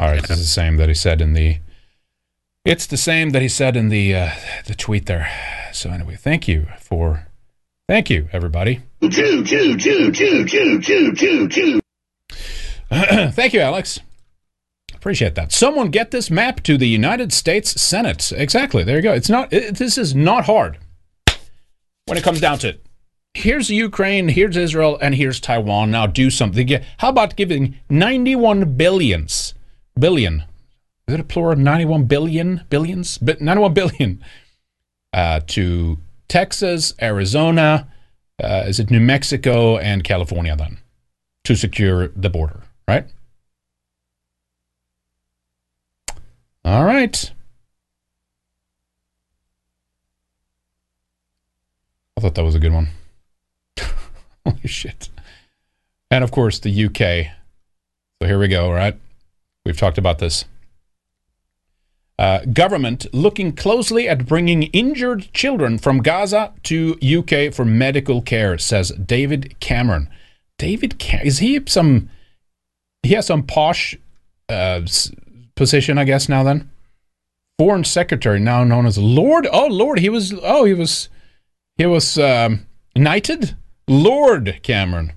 [0.00, 1.58] All right, this is the same that he said in the
[2.68, 4.30] it's the same that he said in the uh,
[4.66, 5.32] the tweet there.
[5.72, 7.26] So anyway, thank you for,
[7.88, 8.82] thank you everybody.
[9.00, 11.80] Choo, choo, choo, choo, choo, choo, choo, choo.
[12.90, 14.00] Thank you, Alex.
[14.94, 15.50] Appreciate that.
[15.50, 18.32] Someone get this map to the United States Senate.
[18.32, 18.84] Exactly.
[18.84, 19.14] There you go.
[19.14, 19.50] It's not.
[19.50, 20.76] It, this is not hard
[22.04, 22.86] when it comes down to it.
[23.32, 24.28] Here's Ukraine.
[24.28, 25.90] Here's Israel, and here's Taiwan.
[25.90, 26.68] Now do something.
[26.98, 29.54] How about giving 91 billions,
[29.98, 30.44] billion?
[31.08, 31.56] Is it a plural?
[31.56, 34.22] 91 billion billions, Bi- 91 billion
[35.14, 35.98] uh, to
[36.28, 37.88] Texas, Arizona.
[38.42, 40.78] Uh, is it New Mexico and California then
[41.44, 42.60] to secure the border?
[42.86, 43.06] Right.
[46.62, 47.32] All right.
[52.16, 52.88] I thought that was a good one.
[54.44, 55.08] Holy shit.
[56.10, 57.32] And of course, the UK.
[58.20, 58.98] So here we go, right?
[59.64, 60.44] We've talked about this.
[62.18, 68.58] Uh, government looking closely at bringing injured children from Gaza to UK for medical care,
[68.58, 70.08] says David Cameron.
[70.58, 72.10] David, Cam- is he some?
[73.04, 73.96] He has some posh
[74.48, 74.80] uh,
[75.54, 76.28] position, I guess.
[76.28, 76.68] Now then,
[77.56, 79.46] foreign secretary, now known as Lord.
[79.52, 80.34] Oh, Lord, he was.
[80.42, 81.08] Oh, he was.
[81.76, 82.66] He was um,
[82.96, 85.12] knighted, Lord Cameron.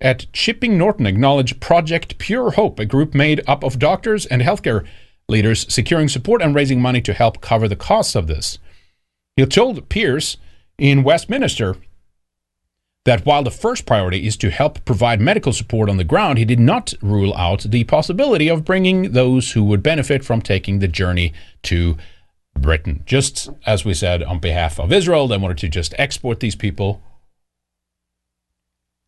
[0.00, 4.84] At Chipping Norton acknowledged Project Pure Hope, a group made up of doctors and healthcare
[5.28, 8.58] leaders securing support and raising money to help cover the costs of this.
[9.36, 10.38] He told peers
[10.78, 11.76] in Westminster
[13.04, 16.44] that while the first priority is to help provide medical support on the ground, he
[16.44, 20.88] did not rule out the possibility of bringing those who would benefit from taking the
[20.88, 21.32] journey
[21.62, 21.96] to
[22.58, 23.02] Britain.
[23.06, 27.02] Just as we said on behalf of Israel, they wanted to just export these people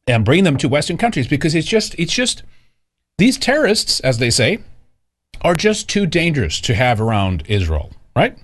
[0.06, 2.42] and bring them to Western countries because it's just it's just
[3.18, 4.60] these terrorists, as they say,
[5.42, 8.36] are just too dangerous to have around Israel, right?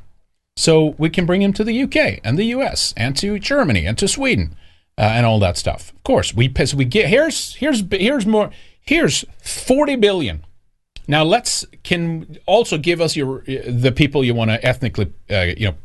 [0.57, 3.99] So we can bring him to the UK and the US and to Germany and
[3.99, 4.57] to Sweden
[4.99, 5.91] uh, and all that stuff.
[5.91, 8.51] Of course, we we get here's here's here's more
[8.81, 10.45] here's 40 billion.
[11.07, 15.73] Now let's can also give us your the people you want to ethnically uh, you
[15.73, 15.77] know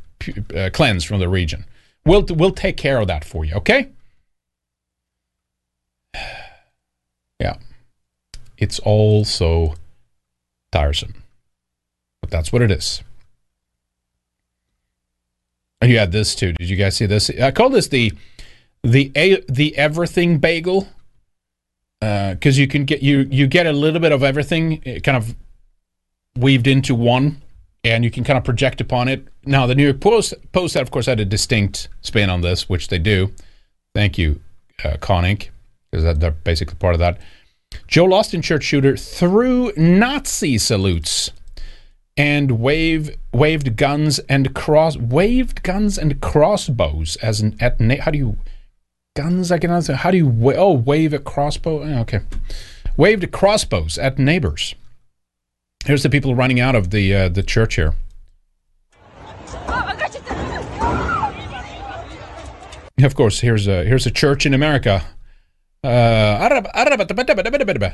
[0.55, 1.65] uh, cleanse from the region.
[2.05, 3.89] We'll we'll take care of that for you, okay?
[7.39, 7.57] Yeah.
[8.59, 9.73] It's all so
[10.71, 11.23] tiresome.
[12.21, 13.03] But that's what it is.
[15.81, 16.53] And you had this too.
[16.53, 17.29] Did you guys see this?
[17.29, 18.13] I call this the
[18.83, 20.87] the a, the everything bagel
[21.99, 25.35] because you can get you you get a little bit of everything eh, kind of
[26.37, 27.41] weaved into one,
[27.83, 29.27] and you can kind of project upon it.
[29.45, 32.87] Now the New York Post Post of course had a distinct spin on this, which
[32.89, 33.33] they do.
[33.93, 34.39] Thank you,
[34.83, 37.19] uh, because that, they're basically part of that.
[37.87, 41.31] Joel Osteen church shooter threw Nazi salutes
[42.17, 48.17] and wave waved guns and cross waved guns and crossbows as an at how do
[48.17, 48.37] you
[49.15, 52.21] guns I can answer how do you oh wave a crossbow Eh, okay
[52.97, 54.75] waved crossbows at neighbors.
[55.85, 57.93] Here's the people running out of the uh, the church here.
[63.03, 65.03] Of course, here's a here's a church in America.
[65.85, 67.91] قرب قرب دبا دبا دبا دبا دبا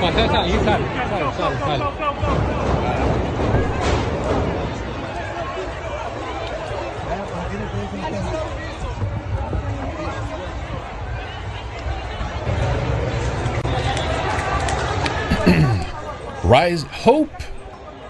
[0.00, 0.80] تعال تعال
[1.36, 2.75] تعال تعال
[16.46, 17.42] Rise hope,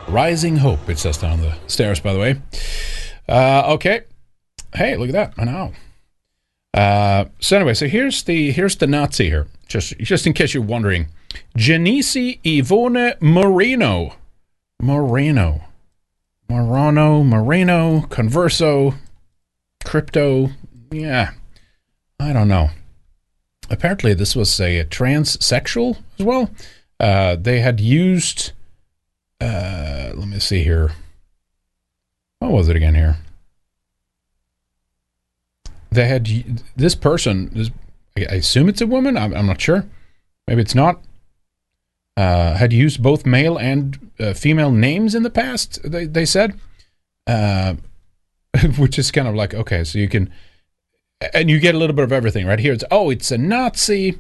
[0.09, 0.91] rising hope.
[0.91, 2.37] It says down the stairs, by the way.
[3.27, 4.03] Uh, okay.
[4.75, 5.35] Hey, look at that!
[5.39, 5.73] I know.
[6.75, 9.47] Uh, so anyway, so here's the here's the Nazi here.
[9.69, 11.07] Just just in case you're wondering,
[11.57, 14.17] Genesi Ivone Moreno.
[14.83, 15.65] Moreno.
[16.47, 18.97] Morano, Moreno, Converso,
[19.83, 20.51] Crypto.
[20.93, 21.31] Yeah.
[22.21, 22.69] I don't know.
[23.71, 26.51] Apparently, this was a, transsexual as well.
[26.99, 28.53] Uh, they had used.
[29.41, 30.93] Uh, let me see here.
[32.39, 33.17] What was it again here?
[35.91, 37.71] They had this person.
[38.17, 39.17] I assume it's a woman.
[39.17, 39.87] I'm, I'm not sure.
[40.47, 41.03] Maybe it's not.
[42.17, 45.79] Uh, had used both male and uh, female names in the past.
[45.85, 46.59] They they said,
[47.27, 47.75] uh,
[48.79, 50.33] which is kind of like okay, so you can,
[51.35, 52.73] and you get a little bit of everything right here.
[52.73, 54.19] It's oh, it's a Nazi,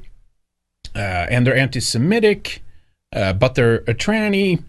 [0.95, 0.99] uh,
[1.31, 2.63] and they're anti-Semitic,
[3.13, 4.63] uh, but they're a tranny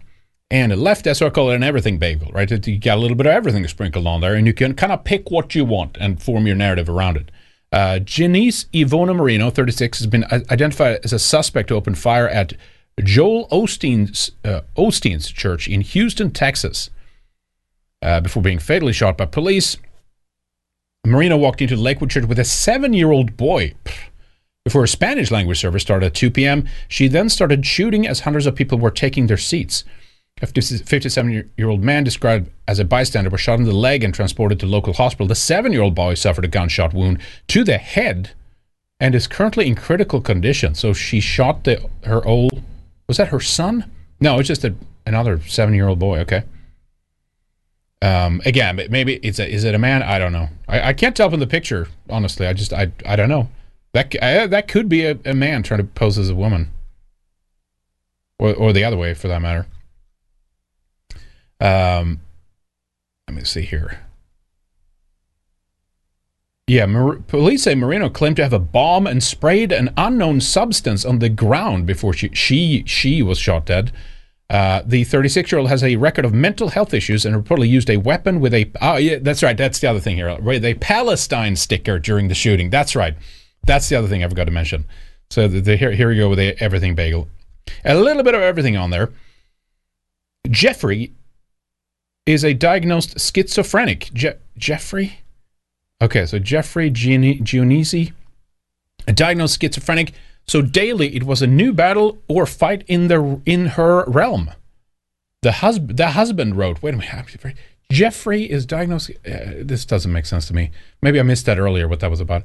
[0.50, 1.06] and a left.
[1.06, 2.66] It an everything bagel, right?
[2.66, 5.04] You got a little bit of everything sprinkled on there, and you can kind of
[5.04, 7.30] pick what you want and form your narrative around it.
[7.70, 12.54] Uh, Janice Ivona Marino, 36, has been identified as a suspect to open fire at
[13.00, 16.90] Joel Osteen's, uh, Osteen's church in Houston, Texas,
[18.00, 19.76] uh, before being fatally shot by police.
[21.06, 23.74] Marino walked into Lakewood Church with a seven year old boy.
[24.64, 28.46] Before a Spanish language service started at 2 p.m., she then started shooting as hundreds
[28.46, 29.84] of people were taking their seats.
[30.40, 34.14] A 57 year old man described as a bystander was shot in the leg and
[34.14, 35.26] transported to local hospital.
[35.26, 37.18] The seven year old boy suffered a gunshot wound
[37.48, 38.30] to the head
[39.00, 40.74] and is currently in critical condition.
[40.74, 42.62] So she shot the, her old
[43.08, 43.90] was that her son?
[44.20, 44.74] No, it's just a,
[45.06, 46.20] another seven year old boy.
[46.20, 46.42] Okay.
[48.00, 50.02] Um, again, maybe it's a, is it a man?
[50.02, 50.50] I don't know.
[50.68, 51.88] I, I can't tell from the picture.
[52.08, 53.48] Honestly, I just I I don't know.
[53.98, 56.70] That I, that could be a, a man trying to pose as a woman,
[58.38, 59.66] or or the other way for that matter.
[61.60, 62.20] Um,
[63.26, 63.98] let me see here.
[66.68, 71.04] Yeah, Mar- police say Marino claimed to have a bomb and sprayed an unknown substance
[71.04, 73.90] on the ground before she she she was shot dead.
[74.48, 77.90] Uh, the 36 year old has a record of mental health issues and reportedly used
[77.90, 78.70] a weapon with a.
[78.80, 79.56] Oh, yeah, that's right.
[79.56, 80.40] That's the other thing here.
[80.40, 82.70] With a Palestine sticker during the shooting.
[82.70, 83.16] That's right.
[83.68, 84.86] That's the other thing I forgot to mention.
[85.28, 87.28] So the, the, here, here we go with the everything bagel.
[87.84, 89.10] A little bit of everything on there.
[90.48, 91.12] Jeffrey
[92.24, 94.10] is a diagnosed schizophrenic.
[94.14, 95.20] Je- Jeffrey?
[96.00, 98.12] Okay, so Jeffrey Gionisi,
[99.06, 100.12] a diagnosed schizophrenic.
[100.46, 104.50] So daily it was a new battle or fight in the in her realm.
[105.42, 107.56] The husband the husband wrote, wait a minute,
[107.92, 109.10] Jeffrey is diagnosed.
[109.26, 110.70] Uh, this doesn't make sense to me.
[111.02, 111.86] Maybe I missed that earlier.
[111.86, 112.44] What that was about.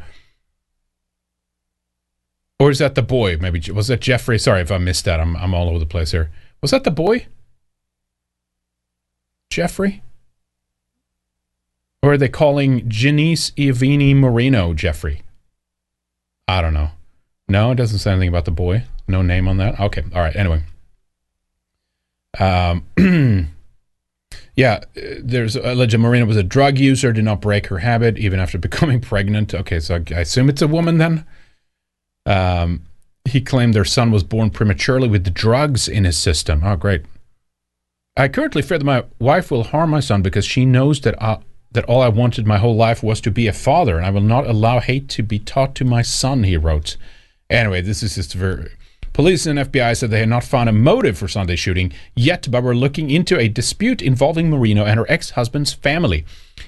[2.59, 3.37] Or is that the boy?
[3.37, 4.39] Maybe was that Jeffrey?
[4.39, 5.19] Sorry if I missed that.
[5.19, 6.31] I'm I'm all over the place here.
[6.61, 7.27] Was that the boy?
[9.49, 10.01] Jeffrey?
[12.01, 15.23] Or are they calling Janice Ivini Marino Jeffrey?
[16.47, 16.89] I don't know.
[17.47, 18.83] No, it doesn't say anything about the boy.
[19.07, 19.79] No name on that.
[19.79, 20.03] Okay.
[20.13, 20.35] All right.
[20.35, 20.63] Anyway.
[22.39, 22.85] Um,
[24.55, 28.57] yeah, there's alleged Marina was a drug user, did not break her habit even after
[28.57, 29.53] becoming pregnant.
[29.53, 31.25] Okay, so I assume it's a woman then.
[32.25, 32.83] Um,
[33.25, 36.61] he claimed their son was born prematurely with the drugs in his system.
[36.63, 37.03] Oh, great.
[38.15, 41.39] I currently fear that my wife will harm my son because she knows that I,
[41.71, 44.21] that all I wanted my whole life was to be a father, and I will
[44.21, 46.97] not allow hate to be taught to my son, he wrote.
[47.49, 48.71] Anyway, this is just very.
[49.13, 52.63] Police and FBI said they had not found a motive for Sunday's shooting yet, but
[52.63, 56.25] were looking into a dispute involving Marino and her ex husband's family.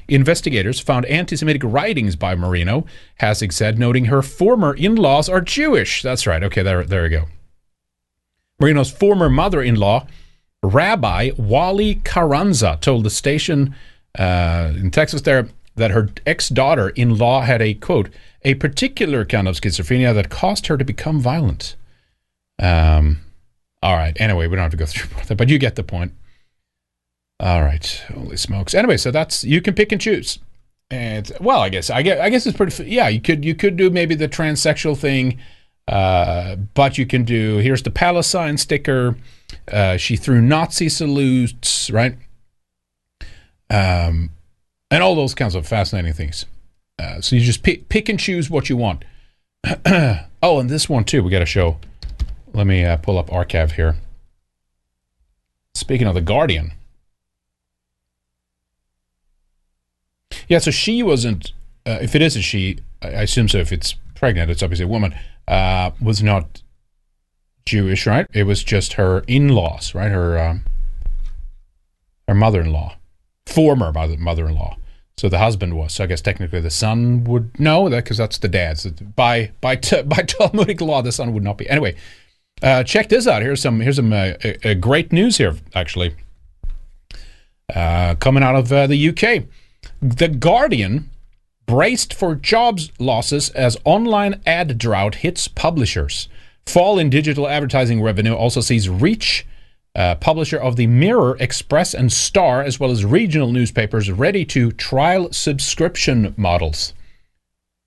[0.07, 2.85] Investigators found anti Semitic writings by Marino,
[3.21, 6.01] Hassig said, noting her former in laws are Jewish.
[6.03, 6.43] That's right.
[6.43, 7.25] Okay, there, there we go.
[8.59, 10.07] Marino's former mother in law
[10.65, 13.75] Rabbi Wally Carranza told the station
[14.17, 18.09] uh, in Texas there that her ex daughter in law had a quote,
[18.43, 21.75] a particular kind of schizophrenia that caused her to become violent.
[22.59, 23.21] Um,
[23.81, 24.15] all right.
[24.19, 26.13] Anyway, we don't have to go through that, but you get the point.
[27.39, 28.03] All right.
[28.13, 28.73] Holy smokes.
[28.73, 30.39] Anyway, so that's you can pick and choose.
[30.91, 32.85] And well, I guess I guess I guess it's pretty.
[32.85, 35.39] Yeah, you could you could do maybe the transsexual thing,
[35.87, 39.17] uh, but you can do here's the Palestine sticker.
[39.71, 42.17] Uh, she threw Nazi salutes, right?
[43.69, 44.29] Um,
[44.91, 46.45] and all those kinds of fascinating things.
[46.99, 49.03] Uh, so you just pick, pick and choose what you want.
[49.85, 51.77] oh, and this one too, we got to show.
[52.55, 53.97] Let me uh, pull up archive here.
[55.73, 56.71] Speaking of the Guardian.
[60.47, 61.51] Yeah, so she wasn't.
[61.85, 63.57] Uh, if it is a she, I assume so.
[63.57, 65.13] If it's pregnant, it's obviously a woman.
[65.45, 66.61] Uh, was not
[67.65, 68.25] Jewish, right?
[68.33, 70.09] It was just her in-laws, right?
[70.09, 70.63] Her um,
[72.25, 72.95] her mother-in-law,
[73.45, 74.77] former mother mother-in-law.
[75.17, 75.93] So the husband was.
[75.93, 78.85] So I guess technically the son would know that because that's the dad's.
[78.85, 81.69] By by t- by Talmudic law, the son would not be.
[81.69, 81.97] Anyway,
[82.65, 83.43] Uh, check this out.
[83.43, 84.33] Here's some here's some uh,
[84.63, 86.15] uh, great news here actually.
[87.73, 89.43] Uh, coming out of uh, the UK,
[90.01, 91.11] the Guardian
[91.67, 96.27] braced for jobs losses as online ad drought hits publishers.
[96.65, 99.45] Fall in digital advertising revenue also sees Reach,
[99.95, 104.71] uh, publisher of the Mirror, Express, and Star, as well as regional newspapers, ready to
[104.71, 106.93] trial subscription models.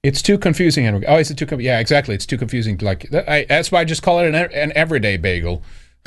[0.02, 1.04] It's too confusing, Henrik.
[1.08, 1.46] Oh, is it too?
[1.46, 2.14] Com- yeah, exactly.
[2.14, 2.78] It's too confusing.
[2.78, 5.62] Like I, that's why I just call it an, an everyday bagel.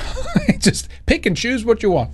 [0.58, 2.10] just pick and choose what you want.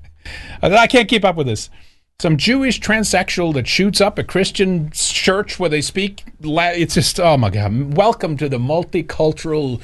[0.62, 1.70] I can't keep up with this.
[2.18, 6.24] Some Jewish transsexual that shoots up a Christian church where they speak.
[6.42, 7.94] It's just oh my god!
[7.94, 9.80] Welcome to the multicultural,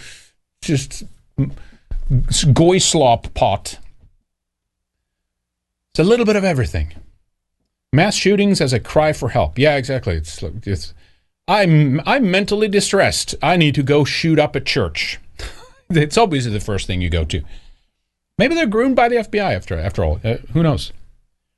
[0.60, 1.04] just
[2.52, 3.78] goy slop pot.
[5.92, 6.92] It's a little bit of everything.
[7.92, 9.58] Mass shootings as a cry for help.
[9.58, 10.16] Yeah, exactly.
[10.16, 10.92] It's, it's
[11.48, 13.34] I'm I'm mentally distressed.
[13.42, 15.18] I need to go shoot up a church.
[15.90, 17.42] it's obviously the first thing you go to.
[18.38, 20.20] Maybe they're groomed by the FBI after after all.
[20.24, 20.92] Uh, who knows?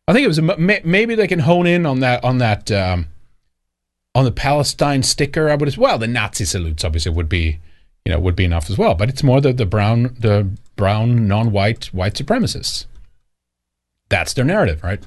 [0.07, 3.09] I think it was a, maybe they can hone in on that on that um,
[4.15, 5.51] on the Palestine sticker.
[5.51, 5.99] I would as well.
[5.99, 7.59] The Nazi salutes obviously would be
[8.05, 8.95] you know would be enough as well.
[8.95, 12.87] But it's more the the brown the brown non-white white supremacists.
[14.11, 15.03] That's their narrative, right?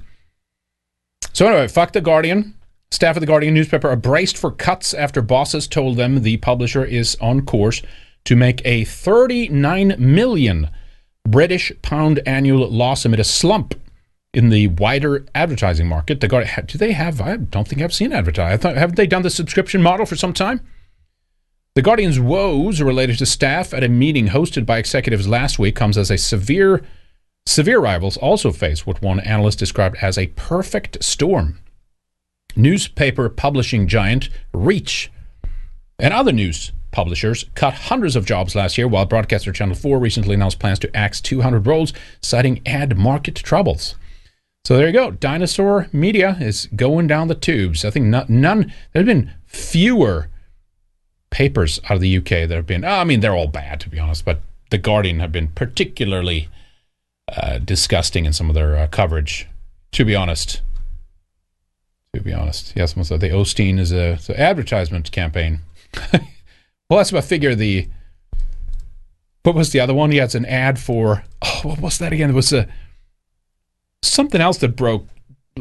[1.33, 2.55] So anyway, fuck the Guardian.
[2.91, 6.83] Staff of the Guardian newspaper are braced for cuts after bosses told them the publisher
[6.83, 7.81] is on course
[8.25, 10.69] to make a 39 million
[11.27, 13.75] British pound annual loss amid a slump
[14.33, 16.19] in the wider advertising market.
[16.19, 17.21] The Guardian, do they have?
[17.21, 18.59] I don't think I've seen advertising.
[18.59, 20.61] Thought, haven't they done the subscription model for some time?
[21.75, 25.97] The Guardian's woes related to staff at a meeting hosted by executives last week comes
[25.97, 26.81] as a severe,
[27.45, 31.59] severe rivals also face what one analyst described as a perfect storm.
[32.55, 35.11] Newspaper publishing giant Reach
[35.99, 40.35] and other news publishers cut hundreds of jobs last year, while broadcaster Channel 4 recently
[40.35, 43.95] announced plans to axe 200 roles, citing ad market troubles.
[44.65, 45.11] So there you go.
[45.11, 47.83] Dinosaur Media is going down the tubes.
[47.83, 50.27] I think not, none, there have been fewer
[51.31, 53.99] papers out of the UK that have been, I mean, they're all bad, to be
[53.99, 56.49] honest, but The Guardian have been particularly
[57.35, 59.47] uh, disgusting in some of their uh, coverage,
[59.93, 60.61] to be honest.
[62.13, 62.73] To be honest.
[62.75, 65.59] Yes, of the Osteen is a, an advertisement campaign.
[66.13, 67.87] well, that's about figure the.
[69.43, 70.11] What was the other one?
[70.11, 71.23] Yeah, it's an ad for.
[71.41, 72.29] Oh, what was that again?
[72.29, 72.67] It was a
[74.03, 75.07] something else that broke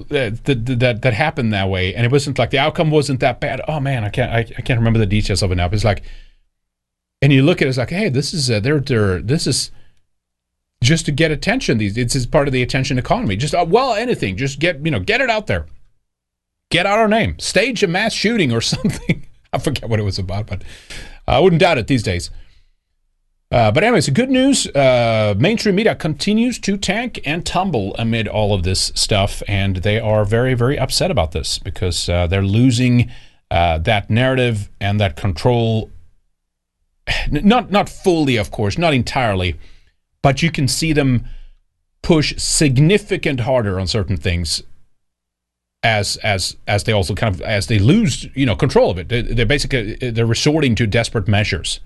[0.09, 3.41] that, that that that happened that way, and it wasn't like the outcome wasn't that
[3.41, 3.61] bad.
[3.69, 5.69] Oh man, I can't I, I can't remember the details of it now.
[5.69, 6.03] But it's like,
[7.23, 9.71] and you look at it, it's like, hey, this is uh, they're they're this is
[10.83, 11.79] just to get attention.
[11.79, 13.37] These it's, it's part of the attention economy.
[13.37, 15.67] Just uh, well, anything, just get you know get it out there,
[16.71, 19.27] get out our name, stage a mass shooting or something.
[19.53, 20.63] I forget what it was about, but
[21.27, 22.31] I wouldn't doubt it these days.
[23.53, 24.69] Uh, but anyways, good news.
[24.69, 29.99] Uh, mainstream media continues to tank and tumble amid all of this stuff, and they
[29.99, 33.11] are very, very upset about this because uh, they're losing
[33.51, 35.91] uh, that narrative and that control.
[37.29, 39.57] Not, not fully, of course, not entirely,
[40.23, 41.25] but you can see them
[42.03, 44.63] push significant harder on certain things
[45.83, 49.09] as as as they also kind of as they lose you know control of it.
[49.09, 51.81] They, they're basically they're resorting to desperate measures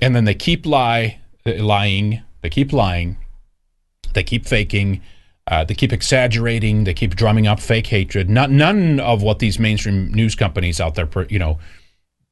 [0.00, 2.22] and then they keep lie, lying.
[2.42, 3.16] They keep lying.
[4.12, 5.02] They keep faking.
[5.46, 6.84] Uh, they keep exaggerating.
[6.84, 8.28] They keep drumming up fake hatred.
[8.28, 11.58] Not none of what these mainstream news companies out there, you know,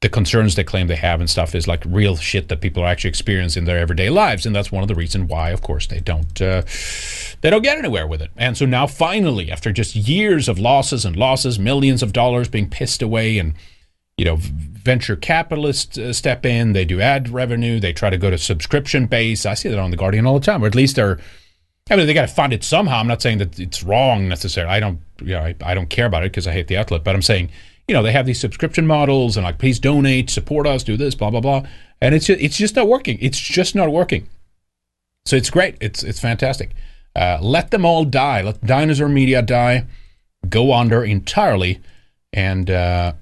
[0.05, 2.87] the concerns they claim they have and stuff is like real shit that people are
[2.87, 5.87] actually experiencing in their everyday lives, and that's one of the reasons why, of course,
[5.87, 6.61] they don't uh,
[7.41, 8.31] they don't get anywhere with it.
[8.37, 12.69] And so now, finally, after just years of losses and losses, millions of dollars being
[12.69, 13.55] pissed away, and
[14.19, 16.75] you know, venture capitalists uh, step in.
[16.75, 17.81] They do ad revenue.
[17.81, 19.47] They try to go to subscription base.
[19.47, 21.19] I see that on the Guardian all the time, or at least they're.
[21.89, 22.99] I mean, they got to fund it somehow.
[22.99, 24.71] I'm not saying that it's wrong necessarily.
[24.71, 27.05] I don't, you know, I, I don't care about it because I hate the outlet.
[27.05, 27.51] But I'm saying,
[27.89, 31.15] you know, they have these subscription models and like, please donate, support us, do this,
[31.15, 31.63] blah blah blah,
[32.01, 33.19] and it's just, it's just not working.
[33.21, 34.29] It's just not working.
[35.27, 35.77] So it's great.
[35.81, 36.71] It's it's fantastic.
[37.17, 38.43] Uh, let them all die.
[38.43, 39.87] Let dinosaur media die,
[40.49, 41.81] go under entirely,
[42.33, 43.13] and uh,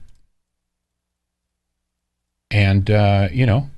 [2.51, 3.71] and uh, you know,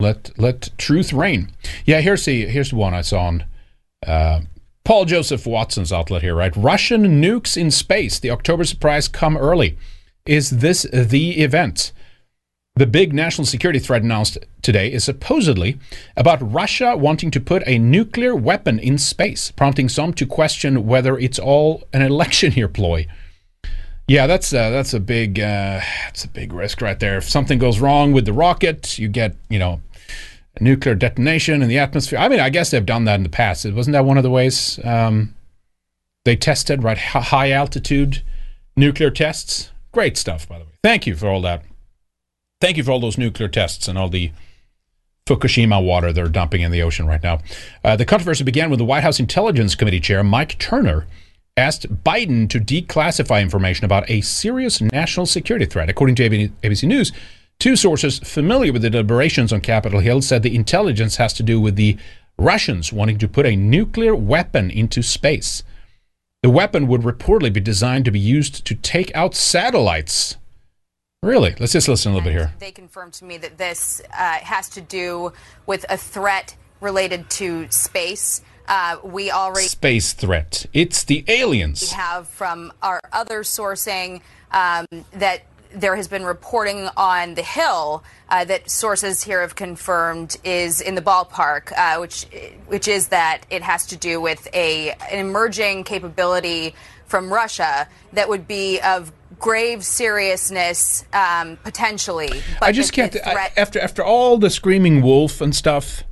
[0.00, 1.50] let let truth reign.
[1.84, 3.44] Yeah, here's the here's one I saw on
[4.06, 4.40] uh,
[4.84, 6.34] Paul Joseph Watson's outlet here.
[6.34, 8.18] Right, Russian nukes in space.
[8.18, 9.78] The October surprise come early.
[10.26, 11.92] Is this the event?
[12.76, 15.78] The big national security threat announced today is supposedly
[16.16, 21.16] about Russia wanting to put a nuclear weapon in space, prompting some to question whether
[21.16, 23.06] it's all an election year ploy.
[24.06, 27.16] Yeah, that's uh, that's a big uh, that's a big risk right there.
[27.16, 29.80] If something goes wrong with the rocket, you get you know
[30.56, 32.18] a nuclear detonation in the atmosphere.
[32.18, 33.70] I mean, I guess they've done that in the past.
[33.70, 35.34] Wasn't that one of the ways um,
[36.24, 38.22] they tested right high altitude
[38.76, 39.70] nuclear tests?
[39.92, 40.70] Great stuff, by the way.
[40.82, 41.64] Thank you for all that.
[42.60, 44.32] Thank you for all those nuclear tests and all the
[45.26, 47.40] Fukushima water they're dumping in the ocean right now.
[47.82, 51.06] Uh, the controversy began when the White House Intelligence Committee chair Mike Turner
[51.56, 55.88] asked Biden to declassify information about a serious national security threat.
[55.88, 57.12] According to ABC News,
[57.64, 61.58] two sources familiar with the deliberations on Capitol Hill said the intelligence has to do
[61.58, 61.96] with the
[62.36, 65.62] Russians wanting to put a nuclear weapon into space.
[66.42, 70.36] The weapon would reportedly be designed to be used to take out satellites.
[71.22, 71.54] Really?
[71.58, 72.52] Let's just listen a little bit here.
[72.58, 75.32] They confirmed to me that this uh, has to do
[75.64, 78.42] with a threat related to space.
[78.68, 80.66] Uh, we already space threat.
[80.74, 81.80] It's the aliens.
[81.80, 84.20] We have from our other sourcing
[84.50, 90.36] um, that there has been reporting on the Hill uh, that sources here have confirmed
[90.44, 92.26] is in the ballpark, uh, which
[92.66, 96.74] which is that it has to do with a an emerging capability
[97.06, 102.42] from Russia that would be of grave seriousness um, potentially.
[102.62, 103.16] I just can't.
[103.26, 106.02] I, after after all the screaming wolf and stuff,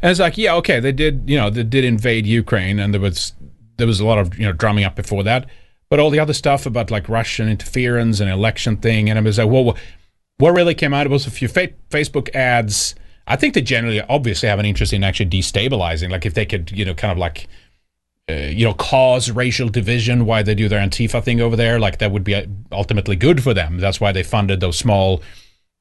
[0.00, 3.00] and it's like, yeah, okay, they did, you know, they did invade Ukraine, and there
[3.00, 3.34] was
[3.76, 5.46] there was a lot of you know drumming up before that,
[5.92, 9.36] but all the other stuff about like Russian interference and election thing, and I was
[9.36, 9.76] like, well,
[10.38, 12.94] what really came out was a few fa- Facebook ads.
[13.26, 16.10] I think they generally, obviously, have an interest in actually destabilizing.
[16.10, 17.46] Like if they could, you know, kind of like
[18.30, 21.98] uh, you know, cause racial division, why they do their Antifa thing over there, like
[21.98, 23.76] that would be uh, ultimately good for them.
[23.76, 25.22] That's why they funded those small.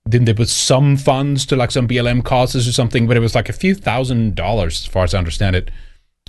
[0.06, 3.34] Then there was some funds to like some BLM causes or something, but it was
[3.34, 5.72] like a few thousand dollars, as far as I understand it,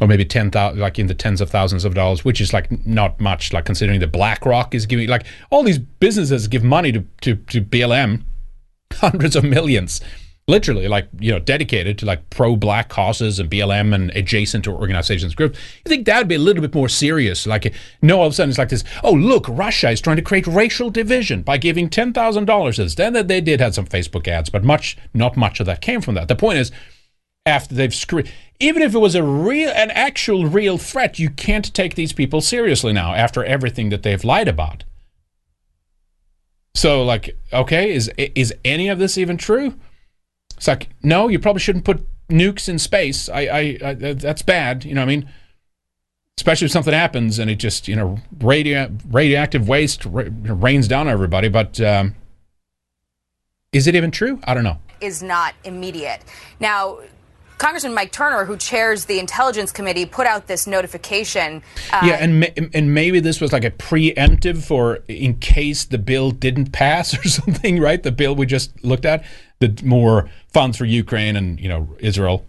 [0.01, 2.87] or maybe ten thousand, like in the tens of thousands of dollars, which is like
[2.87, 7.05] not much, like considering that BlackRock is giving, like all these businesses give money to
[7.21, 8.23] to, to BLM,
[8.93, 10.01] hundreds of millions
[10.49, 14.73] literally like you know dedicated to like pro black causes and BLM and adjacent to
[14.73, 15.59] organizations groups.
[15.85, 17.47] You think that'd be a little bit more serious?
[17.47, 18.85] Like no, all of a sudden it's like this.
[19.05, 22.95] Oh look, Russia is trying to create racial division by giving ten thousand dollars.
[22.95, 26.15] Then they did have some Facebook ads, but much not much of that came from
[26.15, 26.29] that.
[26.29, 26.71] The point is.
[27.45, 31.73] After they've screwed, even if it was a real, an actual real threat, you can't
[31.75, 34.85] take these people seriously now after everything that they've lied about.
[36.75, 39.75] So, like, okay, is is any of this even true?
[40.57, 43.29] It's like, no, you probably shouldn't put nukes in space.
[43.29, 44.85] I, I, I that's bad.
[44.85, 45.29] You know I mean?
[46.39, 51.07] Especially if something happens and it just, you know, radio, radioactive waste ra- rains down
[51.07, 51.49] on everybody.
[51.49, 52.15] But um,
[53.73, 54.41] is it even true?
[54.45, 54.79] I don't know.
[55.01, 56.23] Is not immediate.
[56.59, 57.01] Now,
[57.63, 61.63] Congressman Mike Turner, who chairs the Intelligence Committee, put out this notification.
[61.93, 65.97] Uh, yeah, and ma- and maybe this was like a preemptive for in case the
[65.97, 68.03] bill didn't pass or something, right?
[68.03, 69.25] The bill we just looked at,
[69.61, 72.45] the more funds for Ukraine and you know Israel.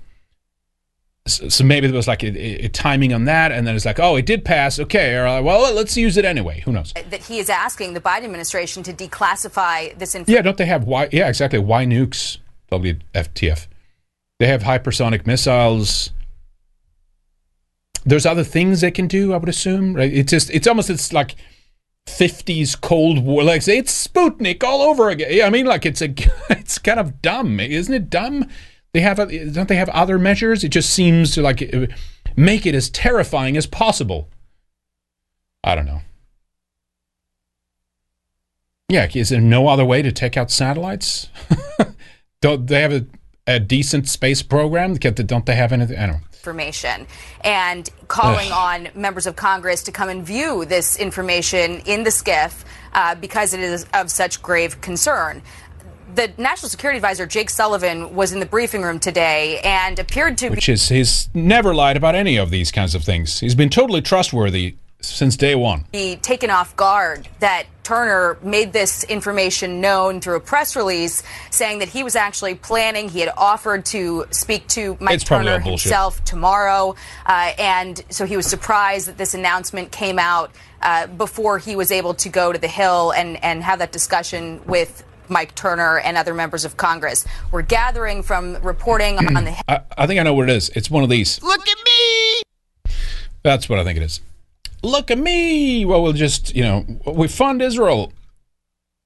[1.28, 4.00] So, so maybe there was like a, a, timing on that, and then it's like,
[4.00, 4.80] oh, it did pass.
[4.80, 6.62] Okay, or, well, let's use it anyway.
[6.62, 6.92] Who knows?
[6.92, 10.34] That he is asking the Biden administration to declassify this information.
[10.34, 11.10] Yeah, don't they have why?
[11.12, 11.60] Yeah, exactly.
[11.60, 12.40] Why nukes?
[12.72, 13.68] WFTF.
[14.44, 16.10] They have hypersonic missiles.
[18.06, 19.94] There's other things they can do, I would assume.
[19.96, 20.14] Right?
[20.14, 21.38] It's just it's almost it's like
[22.08, 23.42] 50s Cold War.
[23.42, 25.48] Like it's Sputnik all over again.
[25.48, 26.14] I mean, like it's a
[26.50, 28.10] it's kind of dumb, isn't it?
[28.10, 28.50] Dumb.
[28.92, 30.66] They have a, don't they have other measures?
[30.66, 31.88] It just seems to like uh,
[32.36, 34.28] make it as terrifying as possible.
[35.64, 36.02] I don't know.
[38.90, 41.30] Yeah, is there no other way to take out satellites?
[42.42, 43.06] don't they have a
[43.48, 44.96] a decent space program?
[44.96, 45.98] Don't they have anything?
[45.98, 46.22] I don't know.
[46.34, 47.08] Information
[47.42, 52.66] and calling on members of Congress to come and view this information in the SCIF
[52.94, 55.42] uh, because it is of such grave concern.
[56.16, 60.50] The National Security Advisor Jake Sullivan was in the briefing room today and appeared to.
[60.50, 63.40] Which is he's never lied about any of these kinds of things.
[63.40, 65.86] He's been totally trustworthy since day one.
[65.92, 71.22] Be taken off guard that Turner made this information known through a press release
[71.52, 73.10] saying that he was actually planning.
[73.10, 76.96] He had offered to speak to Mike it's Turner himself tomorrow.
[77.26, 80.52] Uh, and so he was surprised that this announcement came out
[80.82, 84.62] uh, before he was able to go to the Hill and, and have that discussion
[84.66, 87.26] with Mike Turner and other members of Congress.
[87.52, 89.62] We're gathering from reporting on the.
[89.68, 90.70] I, I think I know what it is.
[90.70, 91.42] It's one of these.
[91.42, 92.94] Look at me!
[93.42, 94.22] That's what I think it is
[94.84, 95.86] look at me.
[95.86, 98.14] Well, we'll just, you know, we fund Israel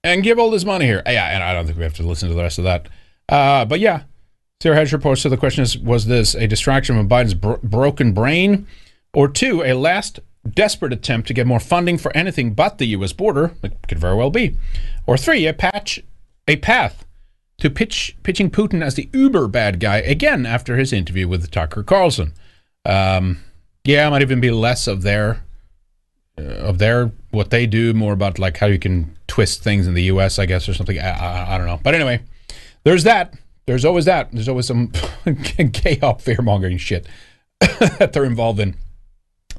[0.04, 1.02] and give all this money here.
[1.06, 2.90] Yeah, and I don't think we have to listen to the rest of that.
[3.30, 4.04] Uh, but yeah,
[4.62, 5.22] Sarah Hedge reports.
[5.22, 8.68] So the question is, was this a distraction from Biden's bro- broken brain,
[9.14, 13.14] or two, a last desperate attempt to get more funding for anything but the U.S.
[13.14, 13.54] border.
[13.64, 14.56] It could very well be.
[15.06, 16.02] Or three, a patch,
[16.48, 17.06] a path
[17.60, 21.84] to pitch pitching Putin as the uber bad guy again after his interview with Tucker
[21.84, 22.34] Carlson.
[22.86, 23.40] Um,
[23.84, 25.44] yeah, it might even be less of their
[26.38, 30.04] of their what they do, more about like how you can twist things in the
[30.04, 30.40] U.S.
[30.40, 31.00] I guess or something.
[31.00, 32.22] I, I, I don't know, but anyway,
[32.84, 33.34] there's that.
[33.66, 34.32] There's always that.
[34.32, 34.92] There's always some
[35.72, 37.06] gay fear mongering shit
[37.60, 38.76] that they're involved in.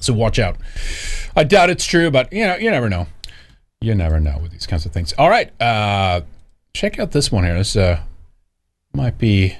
[0.00, 0.56] So watch out.
[1.36, 3.06] I doubt it's true, but you know, you never know.
[3.80, 5.12] You never know with these kinds of things.
[5.18, 6.22] All right, uh,
[6.74, 7.56] check out this one here.
[7.56, 8.00] This uh,
[8.92, 9.56] might be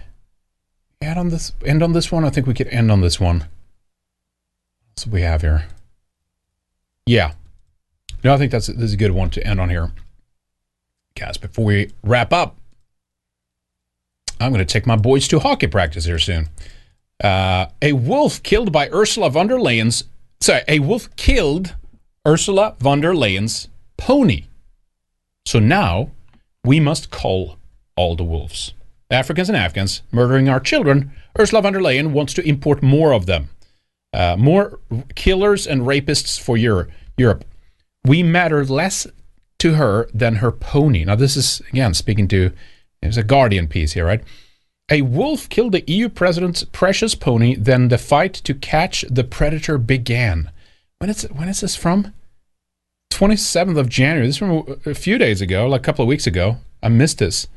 [1.00, 2.24] end on this end on this one.
[2.24, 3.46] I think we could end on this one.
[4.94, 5.66] What's we have here?
[7.08, 7.32] Yeah,
[8.22, 9.92] no, I think that's this is a good one to end on here.
[11.14, 12.56] Guys, before we wrap up,
[14.38, 16.50] I'm going to take my boys to hockey practice here soon.
[17.24, 20.04] Uh, a wolf killed by Ursula von der Leyen's
[20.40, 21.74] sorry, a wolf killed
[22.26, 24.44] Ursula von der Leyen's pony.
[25.46, 26.10] So now
[26.62, 27.56] we must call
[27.96, 28.74] all the wolves.
[29.10, 31.12] Africans and Afghans murdering our children.
[31.38, 33.48] Ursula von der Leyen wants to import more of them.
[34.12, 34.80] Uh, more
[35.14, 36.90] killers and rapists for Europe.
[37.16, 37.44] Europe.
[38.04, 39.06] We matter less
[39.58, 41.04] to her than her pony.
[41.04, 42.52] Now, this is, again, speaking to,
[43.02, 44.22] there's a Guardian piece here, right?
[44.90, 49.76] A wolf killed the EU president's precious pony, then the fight to catch the predator
[49.76, 50.50] began.
[50.98, 52.14] When is, when is this from?
[53.12, 54.26] 27th of January.
[54.26, 56.58] This is from a few days ago, like a couple of weeks ago.
[56.82, 57.48] I missed this.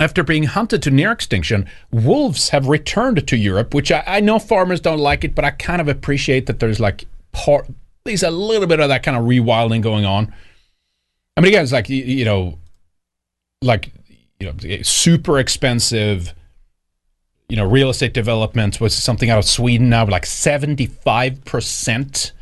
[0.00, 4.38] After being hunted to near extinction, wolves have returned to Europe, which I, I know
[4.38, 7.74] farmers don't like it, but I kind of appreciate that there's like part, at
[8.06, 10.32] least a little bit of that kind of rewilding going on.
[11.36, 12.58] I mean, again, it's like, you, you know,
[13.62, 13.92] like
[14.40, 16.34] you know super expensive
[17.48, 22.32] you know real estate developments was something out of Sweden now like 75%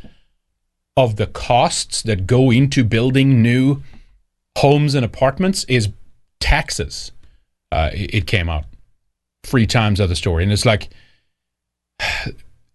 [0.97, 3.83] of the costs that go into building new
[4.59, 5.91] homes and apartments is
[6.41, 7.13] taxes
[7.73, 8.65] uh, it came out
[9.45, 10.89] three times of the story and it's like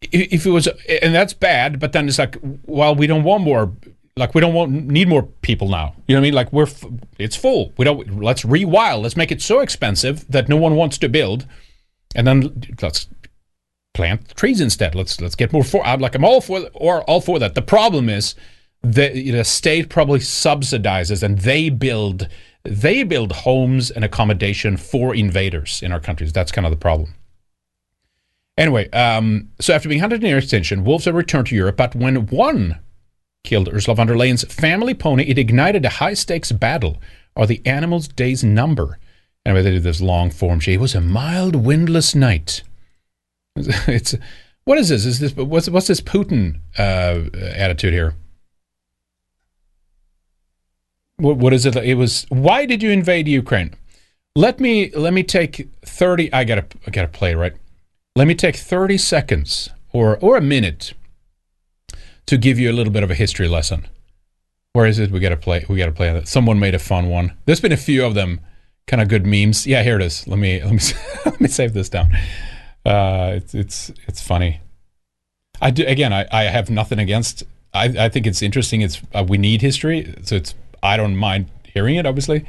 [0.02, 0.68] if it was
[1.02, 3.72] and that's bad but then it's like well we don't want more
[4.18, 5.96] like we don't want need more people now.
[6.08, 6.34] You know what I mean?
[6.34, 6.68] Like we're
[7.18, 7.74] it's full.
[7.78, 9.04] We don't let's rewild.
[9.04, 11.48] Let's make it so expensive that no one wants to build,
[12.16, 13.08] and then let's
[13.94, 14.96] plant trees instead.
[14.96, 15.86] Let's let's get more for.
[15.86, 17.56] I'm like I'm all for or all for that.
[17.56, 18.36] The problem is
[18.84, 22.28] the the state probably subsidizes and they build
[22.64, 26.32] they build homes and accommodation for invaders in our countries.
[26.32, 27.16] That's kind of the problem.
[28.58, 32.28] Anyway, um, so after being hunted near extinction, wolves have returned to Europe, but when
[32.28, 32.80] one
[33.44, 35.24] killed Ursula von der Leyen's family pony.
[35.24, 37.02] It ignited a high stakes battle.
[37.36, 39.00] Are the animal's days number?
[39.46, 40.60] Anyway, they did this long form.
[40.66, 42.64] It was a mild, windless night.
[43.88, 44.16] It's
[44.64, 45.06] what is this?
[45.06, 48.16] Is this what's what's this Putin uh, attitude here?
[51.22, 51.76] What, what is it?
[51.76, 52.26] It was.
[52.30, 53.76] Why did you invade Ukraine?
[54.36, 56.32] Let me let me take thirty.
[56.34, 57.54] I gotta I gotta play right.
[58.16, 60.94] Let me take thirty seconds or or a minute
[62.26, 63.88] to give you a little bit of a history lesson.
[64.74, 65.12] Where is it?
[65.12, 65.66] We got to play.
[65.68, 66.28] We got to play that.
[66.28, 67.34] Someone made a fun one.
[67.46, 68.40] There's been a few of them,
[68.88, 69.68] kind of good memes.
[69.68, 70.26] Yeah, here it is.
[70.28, 70.80] Let me let me
[71.26, 72.08] let me save this down.
[72.86, 74.62] Uh, it's it's it's funny.
[75.62, 76.14] I do again.
[76.14, 77.44] I, I have nothing against.
[77.74, 78.82] I I think it's interesting.
[78.82, 82.46] It's uh, we need history, so it's I don't mind hearing it, obviously,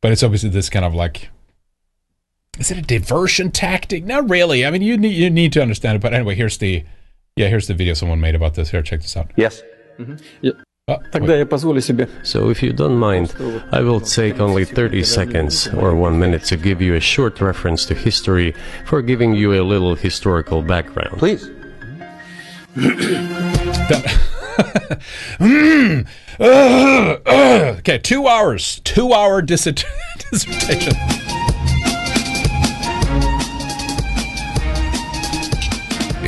[0.00, 1.30] but it's obviously this kind of like
[2.58, 4.04] is it a diversion tactic?
[4.04, 4.64] Not really.
[4.64, 6.02] I mean, you need you need to understand it.
[6.02, 6.84] But anyway, here's the
[7.36, 8.70] yeah, here's the video someone made about this.
[8.70, 9.30] Here, check this out.
[9.36, 9.62] Yes.
[9.98, 10.12] Mm-hmm.
[10.12, 10.52] Uh, yeah.
[12.22, 13.34] So, if you don't mind,
[13.72, 17.84] I will take only 30 seconds or one minute to give you a short reference
[17.86, 18.54] to history
[18.84, 21.18] for giving you a little historical background.
[21.18, 21.50] Please.
[25.38, 26.06] Mm.
[27.78, 28.80] okay, two hours.
[28.84, 30.92] Two hour dissertation.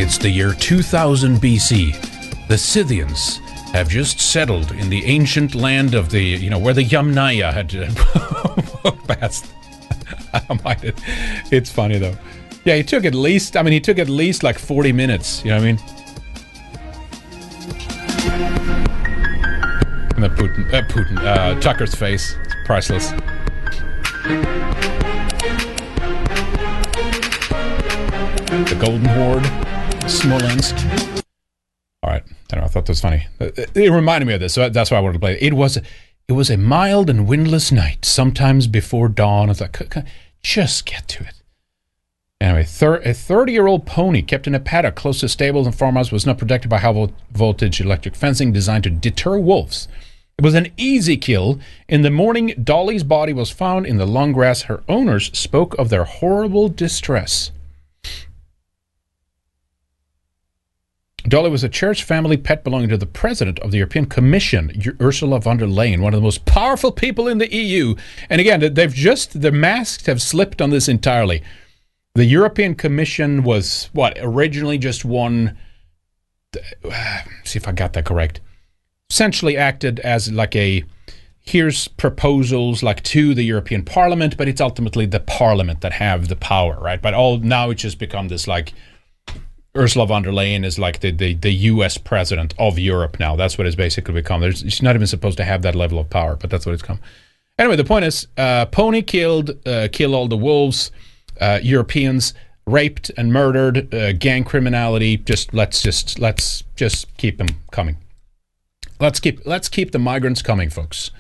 [0.01, 2.49] It's the year 2000 BC.
[2.49, 3.39] The Scythians
[3.73, 7.69] have just settled in the ancient land of the, you know, where the Yamnaya had
[9.09, 9.47] passed.
[11.51, 12.17] it's funny though.
[12.65, 15.45] Yeah, he took at least, I mean, he took at least like 40 minutes.
[15.45, 15.79] You know what I mean?
[20.15, 22.37] And the Putin, uh, Putin, uh, Tucker's face.
[22.45, 23.11] It's priceless.
[28.69, 29.47] The Golden Horde.
[30.11, 30.75] Smolensk.
[32.03, 32.65] All right, I don't know.
[32.65, 33.27] I thought that was funny.
[33.41, 35.43] It reminded me of this, so that's why I wanted to play it.
[35.43, 38.05] It was, it was a mild and windless night.
[38.05, 39.77] Sometimes before dawn, I thought,
[40.43, 41.38] just get to it.
[42.41, 45.75] Anyway, thir- a 30 year old pony kept in a paddock close to stables and
[45.75, 49.89] farmhouse was not protected by high vol- voltage electric fencing designed to deter wolves.
[50.39, 51.59] It was an easy kill.
[51.89, 54.63] In the morning, Dolly's body was found in the long grass.
[54.63, 57.51] Her owners spoke of their horrible distress.
[61.27, 65.41] Dolly was a cherished family pet belonging to the president of the European Commission, Ursula
[65.41, 67.97] von der Leyen, one of the most powerful people in the EU.
[68.31, 71.43] And again, they've just, the masks have slipped on this entirely.
[72.15, 75.57] The European Commission was, what, originally just one,
[77.45, 78.41] see if I got that correct,
[79.11, 80.85] essentially acted as like a,
[81.39, 86.37] here's proposals like to the European Parliament, but it's ultimately the Parliament that have the
[86.37, 87.01] power, right?
[87.01, 88.73] But all now it's just become this like,
[89.77, 91.99] Ursula von der Leyen is like the, the, the U.S.
[91.99, 93.37] president of Europe now.
[93.37, 94.41] That's what it's basically become.
[94.41, 96.83] There's, she's not even supposed to have that level of power, but that's what it's
[96.83, 96.99] come.
[97.59, 100.91] Anyway, the point is, uh, Pony killed uh, killed all the wolves.
[101.41, 102.35] Uh, Europeans
[102.67, 103.93] raped and murdered.
[103.95, 105.17] Uh, gang criminality.
[105.17, 107.97] Just let's just let's just keep them coming.
[109.01, 111.11] Let's keep let's keep the migrants coming, folks.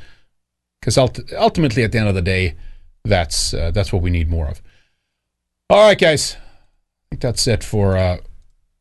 [0.81, 2.57] Because ult- ultimately, at the end of the day,
[3.05, 4.63] that's uh, that's what we need more of.
[5.71, 6.37] All right, guys.
[6.37, 8.21] I think that's it for uh, I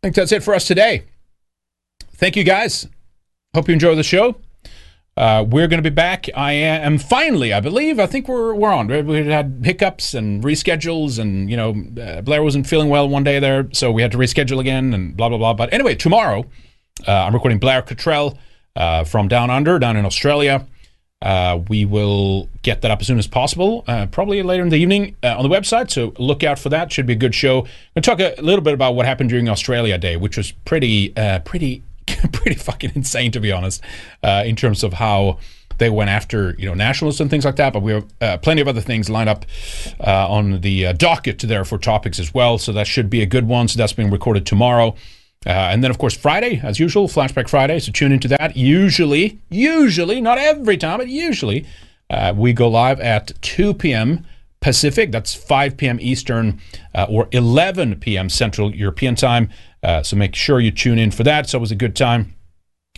[0.01, 1.03] think that's it for us today.
[2.13, 2.87] Thank you guys.
[3.53, 4.37] Hope you enjoy the show.
[5.17, 6.27] Uh, we're going to be back.
[6.35, 8.85] I am finally, I believe, I think we're we're on.
[8.87, 13.39] We had hiccups and reschedules, and you know, uh, Blair wasn't feeling well one day
[13.39, 15.55] there, so we had to reschedule again, and blah blah blah.
[15.55, 16.45] But anyway, tomorrow
[17.07, 18.37] uh, I'm recording Blair Cottrell
[18.75, 20.67] uh, from Down Under, down in Australia.
[21.19, 24.77] Uh, we will get that up as soon as possible, uh, probably later in the
[24.77, 25.89] evening on the website.
[25.89, 26.91] So look out for that.
[26.91, 27.65] Should be a good show.
[27.95, 31.09] We'll talk a little bit about what happened during Australia Day, which was pretty,
[31.43, 31.81] pretty,
[32.33, 33.81] pretty fucking insane to be honest,
[34.23, 35.39] uh, in terms of how
[35.77, 37.73] they went after you know nationalists and things like that.
[37.73, 39.45] But we have uh, plenty of other things lined up
[39.99, 42.57] on the docket there for topics as well.
[42.57, 43.67] So that should be a good one.
[43.67, 44.95] So that's being recorded tomorrow.
[45.45, 47.79] Uh, and then, of course, Friday, as usual, Flashback Friday.
[47.79, 48.57] So tune into that.
[48.57, 51.65] Usually, usually, not every time, but usually,
[52.09, 54.25] uh, we go live at 2 p.m.
[54.59, 55.11] Pacific.
[55.11, 55.99] That's 5 p.m.
[56.01, 56.59] Eastern
[56.95, 58.29] uh, or 11 p.m.
[58.29, 59.49] Central European time.
[59.87, 61.45] Uh, so make sure you tune in for that.
[61.45, 62.35] It's always a good time.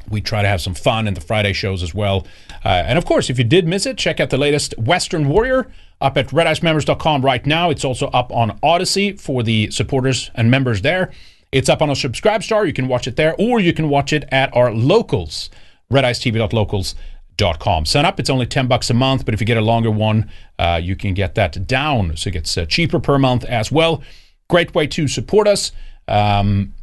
[0.10, 2.26] We try to have some fun in the Friday shows as well.
[2.66, 5.72] Uh, and of course, if you did miss it, check out the latest Weekend Warrior
[6.02, 7.70] up at redicemembers.com right now.
[7.70, 11.12] It's also up on Odysee for the supporters and members there.
[11.52, 12.66] It's up on a subscribe star.
[12.66, 15.52] You can watch it there, or you can watch it at our locals,
[15.94, 17.86] redicetv.locals.com.
[17.86, 18.20] Sign up.
[18.20, 20.96] It's only 10 bucks a month, but if you get a longer one, uh, you
[20.96, 22.18] can get that down.
[22.18, 24.02] So it gets uh, cheaper per month as well.
[24.50, 25.72] Great way to support us.
[26.08, 26.74] Um,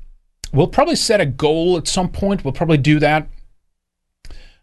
[0.52, 2.44] we'll probably set a goal at some point.
[2.44, 3.28] We'll probably do that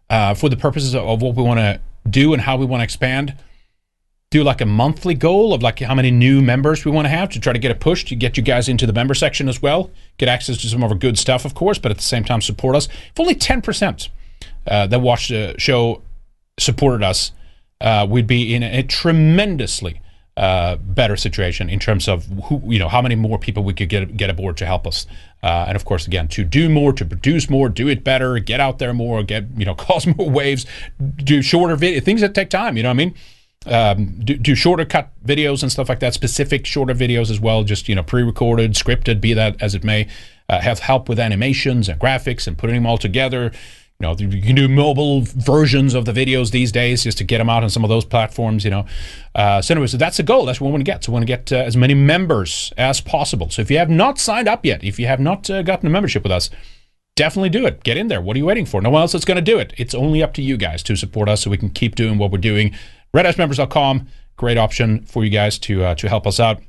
[0.09, 1.79] uh, for the purposes of, of what we want to
[2.09, 3.35] do and how we want to expand
[4.33, 7.29] do like a monthly goal of like how many new members we want to have
[7.29, 9.61] to try to get a push to get you guys into the member section as
[9.61, 9.91] well.
[10.17, 12.41] Get access to some of our good stuff, of course, but at the same time
[12.41, 12.87] support us.
[12.87, 14.09] If only 10%
[14.65, 16.01] uh, that watched the show
[16.57, 17.31] supported us,
[17.79, 20.01] uh, we'd be in a tremendously
[20.35, 23.89] uh, better situation in terms of who, you know, how many more people we could
[23.89, 25.05] get get aboard to help us.
[25.41, 28.59] Uh, and of course, again, to do more, to produce more, do it better, get
[28.59, 30.65] out there more, get you know, cause more waves,
[31.17, 32.77] do shorter video, things that take time.
[32.77, 33.15] You know what I mean?
[33.65, 37.63] um, do, do, shorter cut videos and stuff like that, specific shorter videos as well,
[37.63, 40.07] just you know pre-recorded, scripted, be that as it may.
[40.49, 43.51] Uh, have help with animations and graphics and putting them all together.
[43.99, 47.37] You know, you can do mobile versions of the videos these days just to get
[47.37, 48.65] them out on some of those platforms.
[48.65, 48.85] You know,
[49.35, 50.45] uh, so anyway, so that's the goal.
[50.45, 51.03] That's what we want to get.
[51.03, 53.49] So we want to get uh, as many members as possible.
[53.49, 55.89] So if you have not signed up yet, if you have not uh, gotten a
[55.89, 56.49] membership with us,
[57.15, 57.83] definitely do it.
[57.83, 58.21] Get in there.
[58.21, 58.81] What are you waiting for?
[58.81, 59.73] No one else is going to do it.
[59.77, 62.31] It's only up to you guys to support us so we can keep doing what
[62.31, 62.75] we're doing
[63.15, 66.61] redicemembers.com, great option for you guys to uh, to help us out.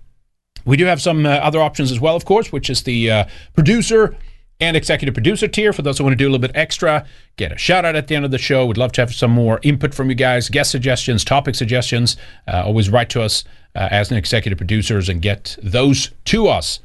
[0.65, 3.25] We do have some uh, other options as well, of course, which is the uh,
[3.55, 4.17] producer
[4.61, 7.07] and executive producer tier for those who want to do a little bit extra.
[7.37, 8.67] Get a shout out at the end of the show.
[8.67, 12.17] We'd love to have some more input from you guys, guest suggestions, topic suggestions.
[12.47, 13.45] Uh, always write to us
[13.75, 16.81] uh, as an executive producers and get those to us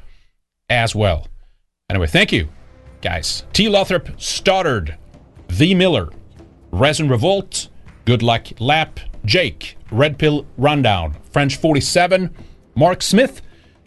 [0.68, 1.28] as well.
[1.88, 2.48] Anyway, thank you,
[3.00, 3.44] guys.
[3.52, 3.68] T.
[3.68, 4.96] Lothrop, Stoddard,
[5.48, 5.74] V.
[5.74, 6.10] Miller,
[6.72, 7.68] Resin Revolt,
[8.04, 12.34] Good Luck Lap, Jake, Red Pill Rundown, French 47,
[12.74, 13.42] Mark Smith,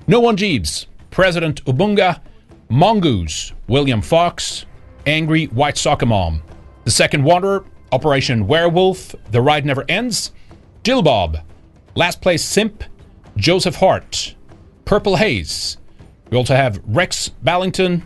[0.07, 2.19] No One Jeeves, President Ubunga,
[2.69, 4.65] Mongoose, William Fox,
[5.05, 6.41] Angry White Soccer Mom,
[6.85, 10.31] The Second Wanderer, Operation Werewolf, The Ride Never Ends,
[10.83, 11.39] Jill Bob,
[11.95, 12.83] Last Place Simp,
[13.35, 14.35] Joseph Hart,
[14.85, 15.77] Purple Haze.
[16.29, 18.03] We also have Rex Ballington,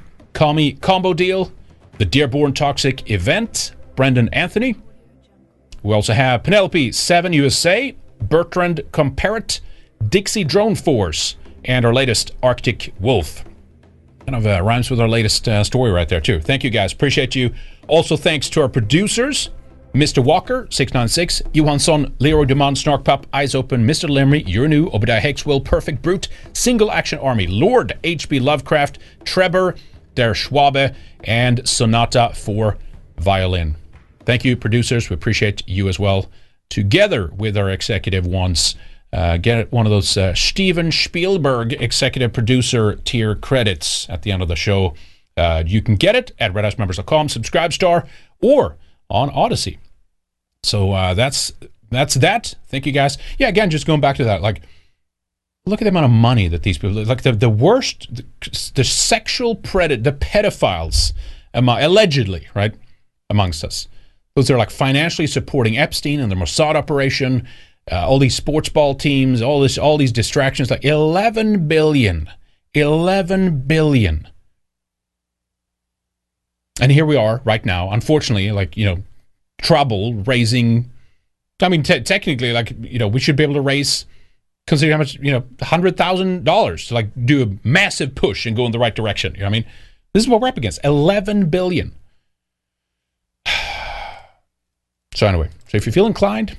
[0.53, 1.51] Me Combo Deal,
[1.97, 4.75] The Dearborn Toxic Event, Brendan Anthony,
[5.87, 9.61] we also have Penelope 7 USA, Bertrand Comparet,
[10.09, 13.45] Dixie Drone Force, and our latest Arctic Wolf.
[14.27, 16.41] Kind of uh, rhymes with our latest uh, story right there, too.
[16.41, 16.91] Thank you guys.
[16.91, 17.53] Appreciate you.
[17.87, 19.51] Also, thanks to our producers.
[19.93, 20.21] Mr.
[20.21, 24.09] Walker, 696, Johansson, Leroy Demand, Snarkpup, Eyes Open, Mr.
[24.09, 28.41] Lemry, You're New, Obadiah Hexwell, Perfect Brute, Single Action Army, Lord H.B.
[28.41, 29.75] Lovecraft, Trevor,
[30.15, 30.93] Der Schwabe,
[31.23, 32.77] and Sonata for
[33.19, 33.77] Violin.
[34.25, 35.09] Thank you, producers.
[35.09, 36.29] We appreciate you as well.
[36.67, 38.75] Together with our executive ones,
[39.13, 44.41] uh, get one of those uh, Steven Spielberg executive producer tier credits at the end
[44.41, 44.93] of the show.
[45.35, 48.05] Uh, you can get it at redicemembers.com, subscribe star,
[48.41, 48.77] or
[49.09, 49.77] on Odysee.
[50.63, 51.53] So uh, that's
[51.89, 52.55] that's that.
[52.67, 53.17] Thank you guys.
[53.37, 54.61] Yeah, again, just going back to that, like,
[55.65, 58.25] look at the amount of money that these people, like the the worst, the,
[58.75, 61.13] the sexual predator, the pedophiles,
[61.53, 62.75] among, allegedly, right,
[63.29, 63.87] amongst us.
[64.35, 67.47] Those are like financially supporting Epstein and the Mossad operation,
[67.91, 72.29] uh, all these sports ball teams, all this, all these distractions, like 11 billion,
[72.73, 74.27] 11 billion.
[76.79, 79.03] And here we are right now, unfortunately, like, you know,
[79.61, 80.89] trouble raising.
[81.61, 84.05] I mean, te- technically, like you know, we should be able to raise,
[84.67, 88.55] considering how much you know, hundred thousand dollars to like do a massive push and
[88.55, 89.33] go in the right direction.
[89.33, 89.65] You know, I mean,
[90.13, 91.95] this is what we're up against: eleven billion.
[95.13, 96.57] so anyway, so if you feel inclined,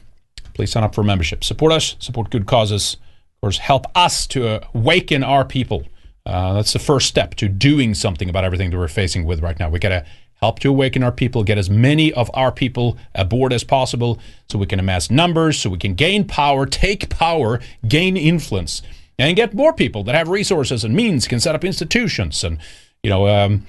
[0.59, 1.45] please sign up for membership.
[1.45, 2.95] Support us, support good causes.
[2.95, 5.85] Of course, help us to awaken our people.
[6.27, 9.57] Uh, that's the first step to doing something about everything that we're facing with right
[9.57, 9.71] now.
[9.71, 10.05] We gotta
[10.41, 14.19] help to awaken our people, get as many of our people aboard as possible
[14.49, 18.83] so we can amass numbers, so we can gain power, take power, gain influence,
[19.17, 22.59] and get more people that have resources and means, can set up institutions and,
[23.05, 23.65] you know, um,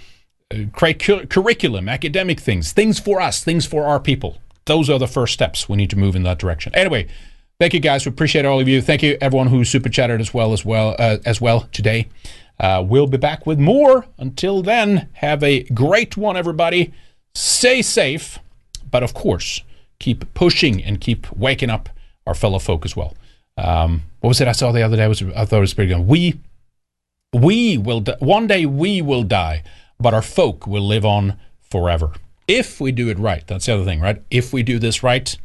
[0.74, 4.40] create cu- curriculum, academic things, things for us, things for our people.
[4.70, 5.68] Those are the first steps.
[5.68, 6.76] We need to move in that direction.
[6.76, 7.08] Anyway,
[7.60, 8.06] thank you guys.
[8.06, 8.84] We appreciate all of you.
[8.84, 12.08] Thank you everyone who super chatted as well as well uh, as well today.
[12.60, 14.06] Uh, we'll be back with more.
[14.20, 16.94] Until then, have a great one, everybody.
[17.34, 18.38] Stay safe,
[18.92, 19.64] but of course,
[19.98, 21.90] keep pushing and keep waking up
[22.28, 23.18] our fellow folk as well.
[23.58, 25.08] Um, what was it I saw the other day?
[25.08, 26.06] Was I thought it was pretty good.
[26.06, 26.40] We
[27.34, 29.64] we will di- one day we will die,
[30.00, 32.12] but our folk will live on forever
[32.50, 33.46] if we do it right.
[33.46, 34.22] That's the other thing, right?
[34.32, 35.38] If we do this right,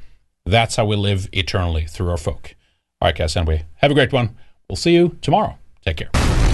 [0.46, 2.54] that's how we live eternally through our folk.
[3.00, 3.36] All right, guys.
[3.36, 4.34] Anyway, have a great one.
[4.68, 5.58] We'll see you tomorrow.
[5.84, 6.53] Take care.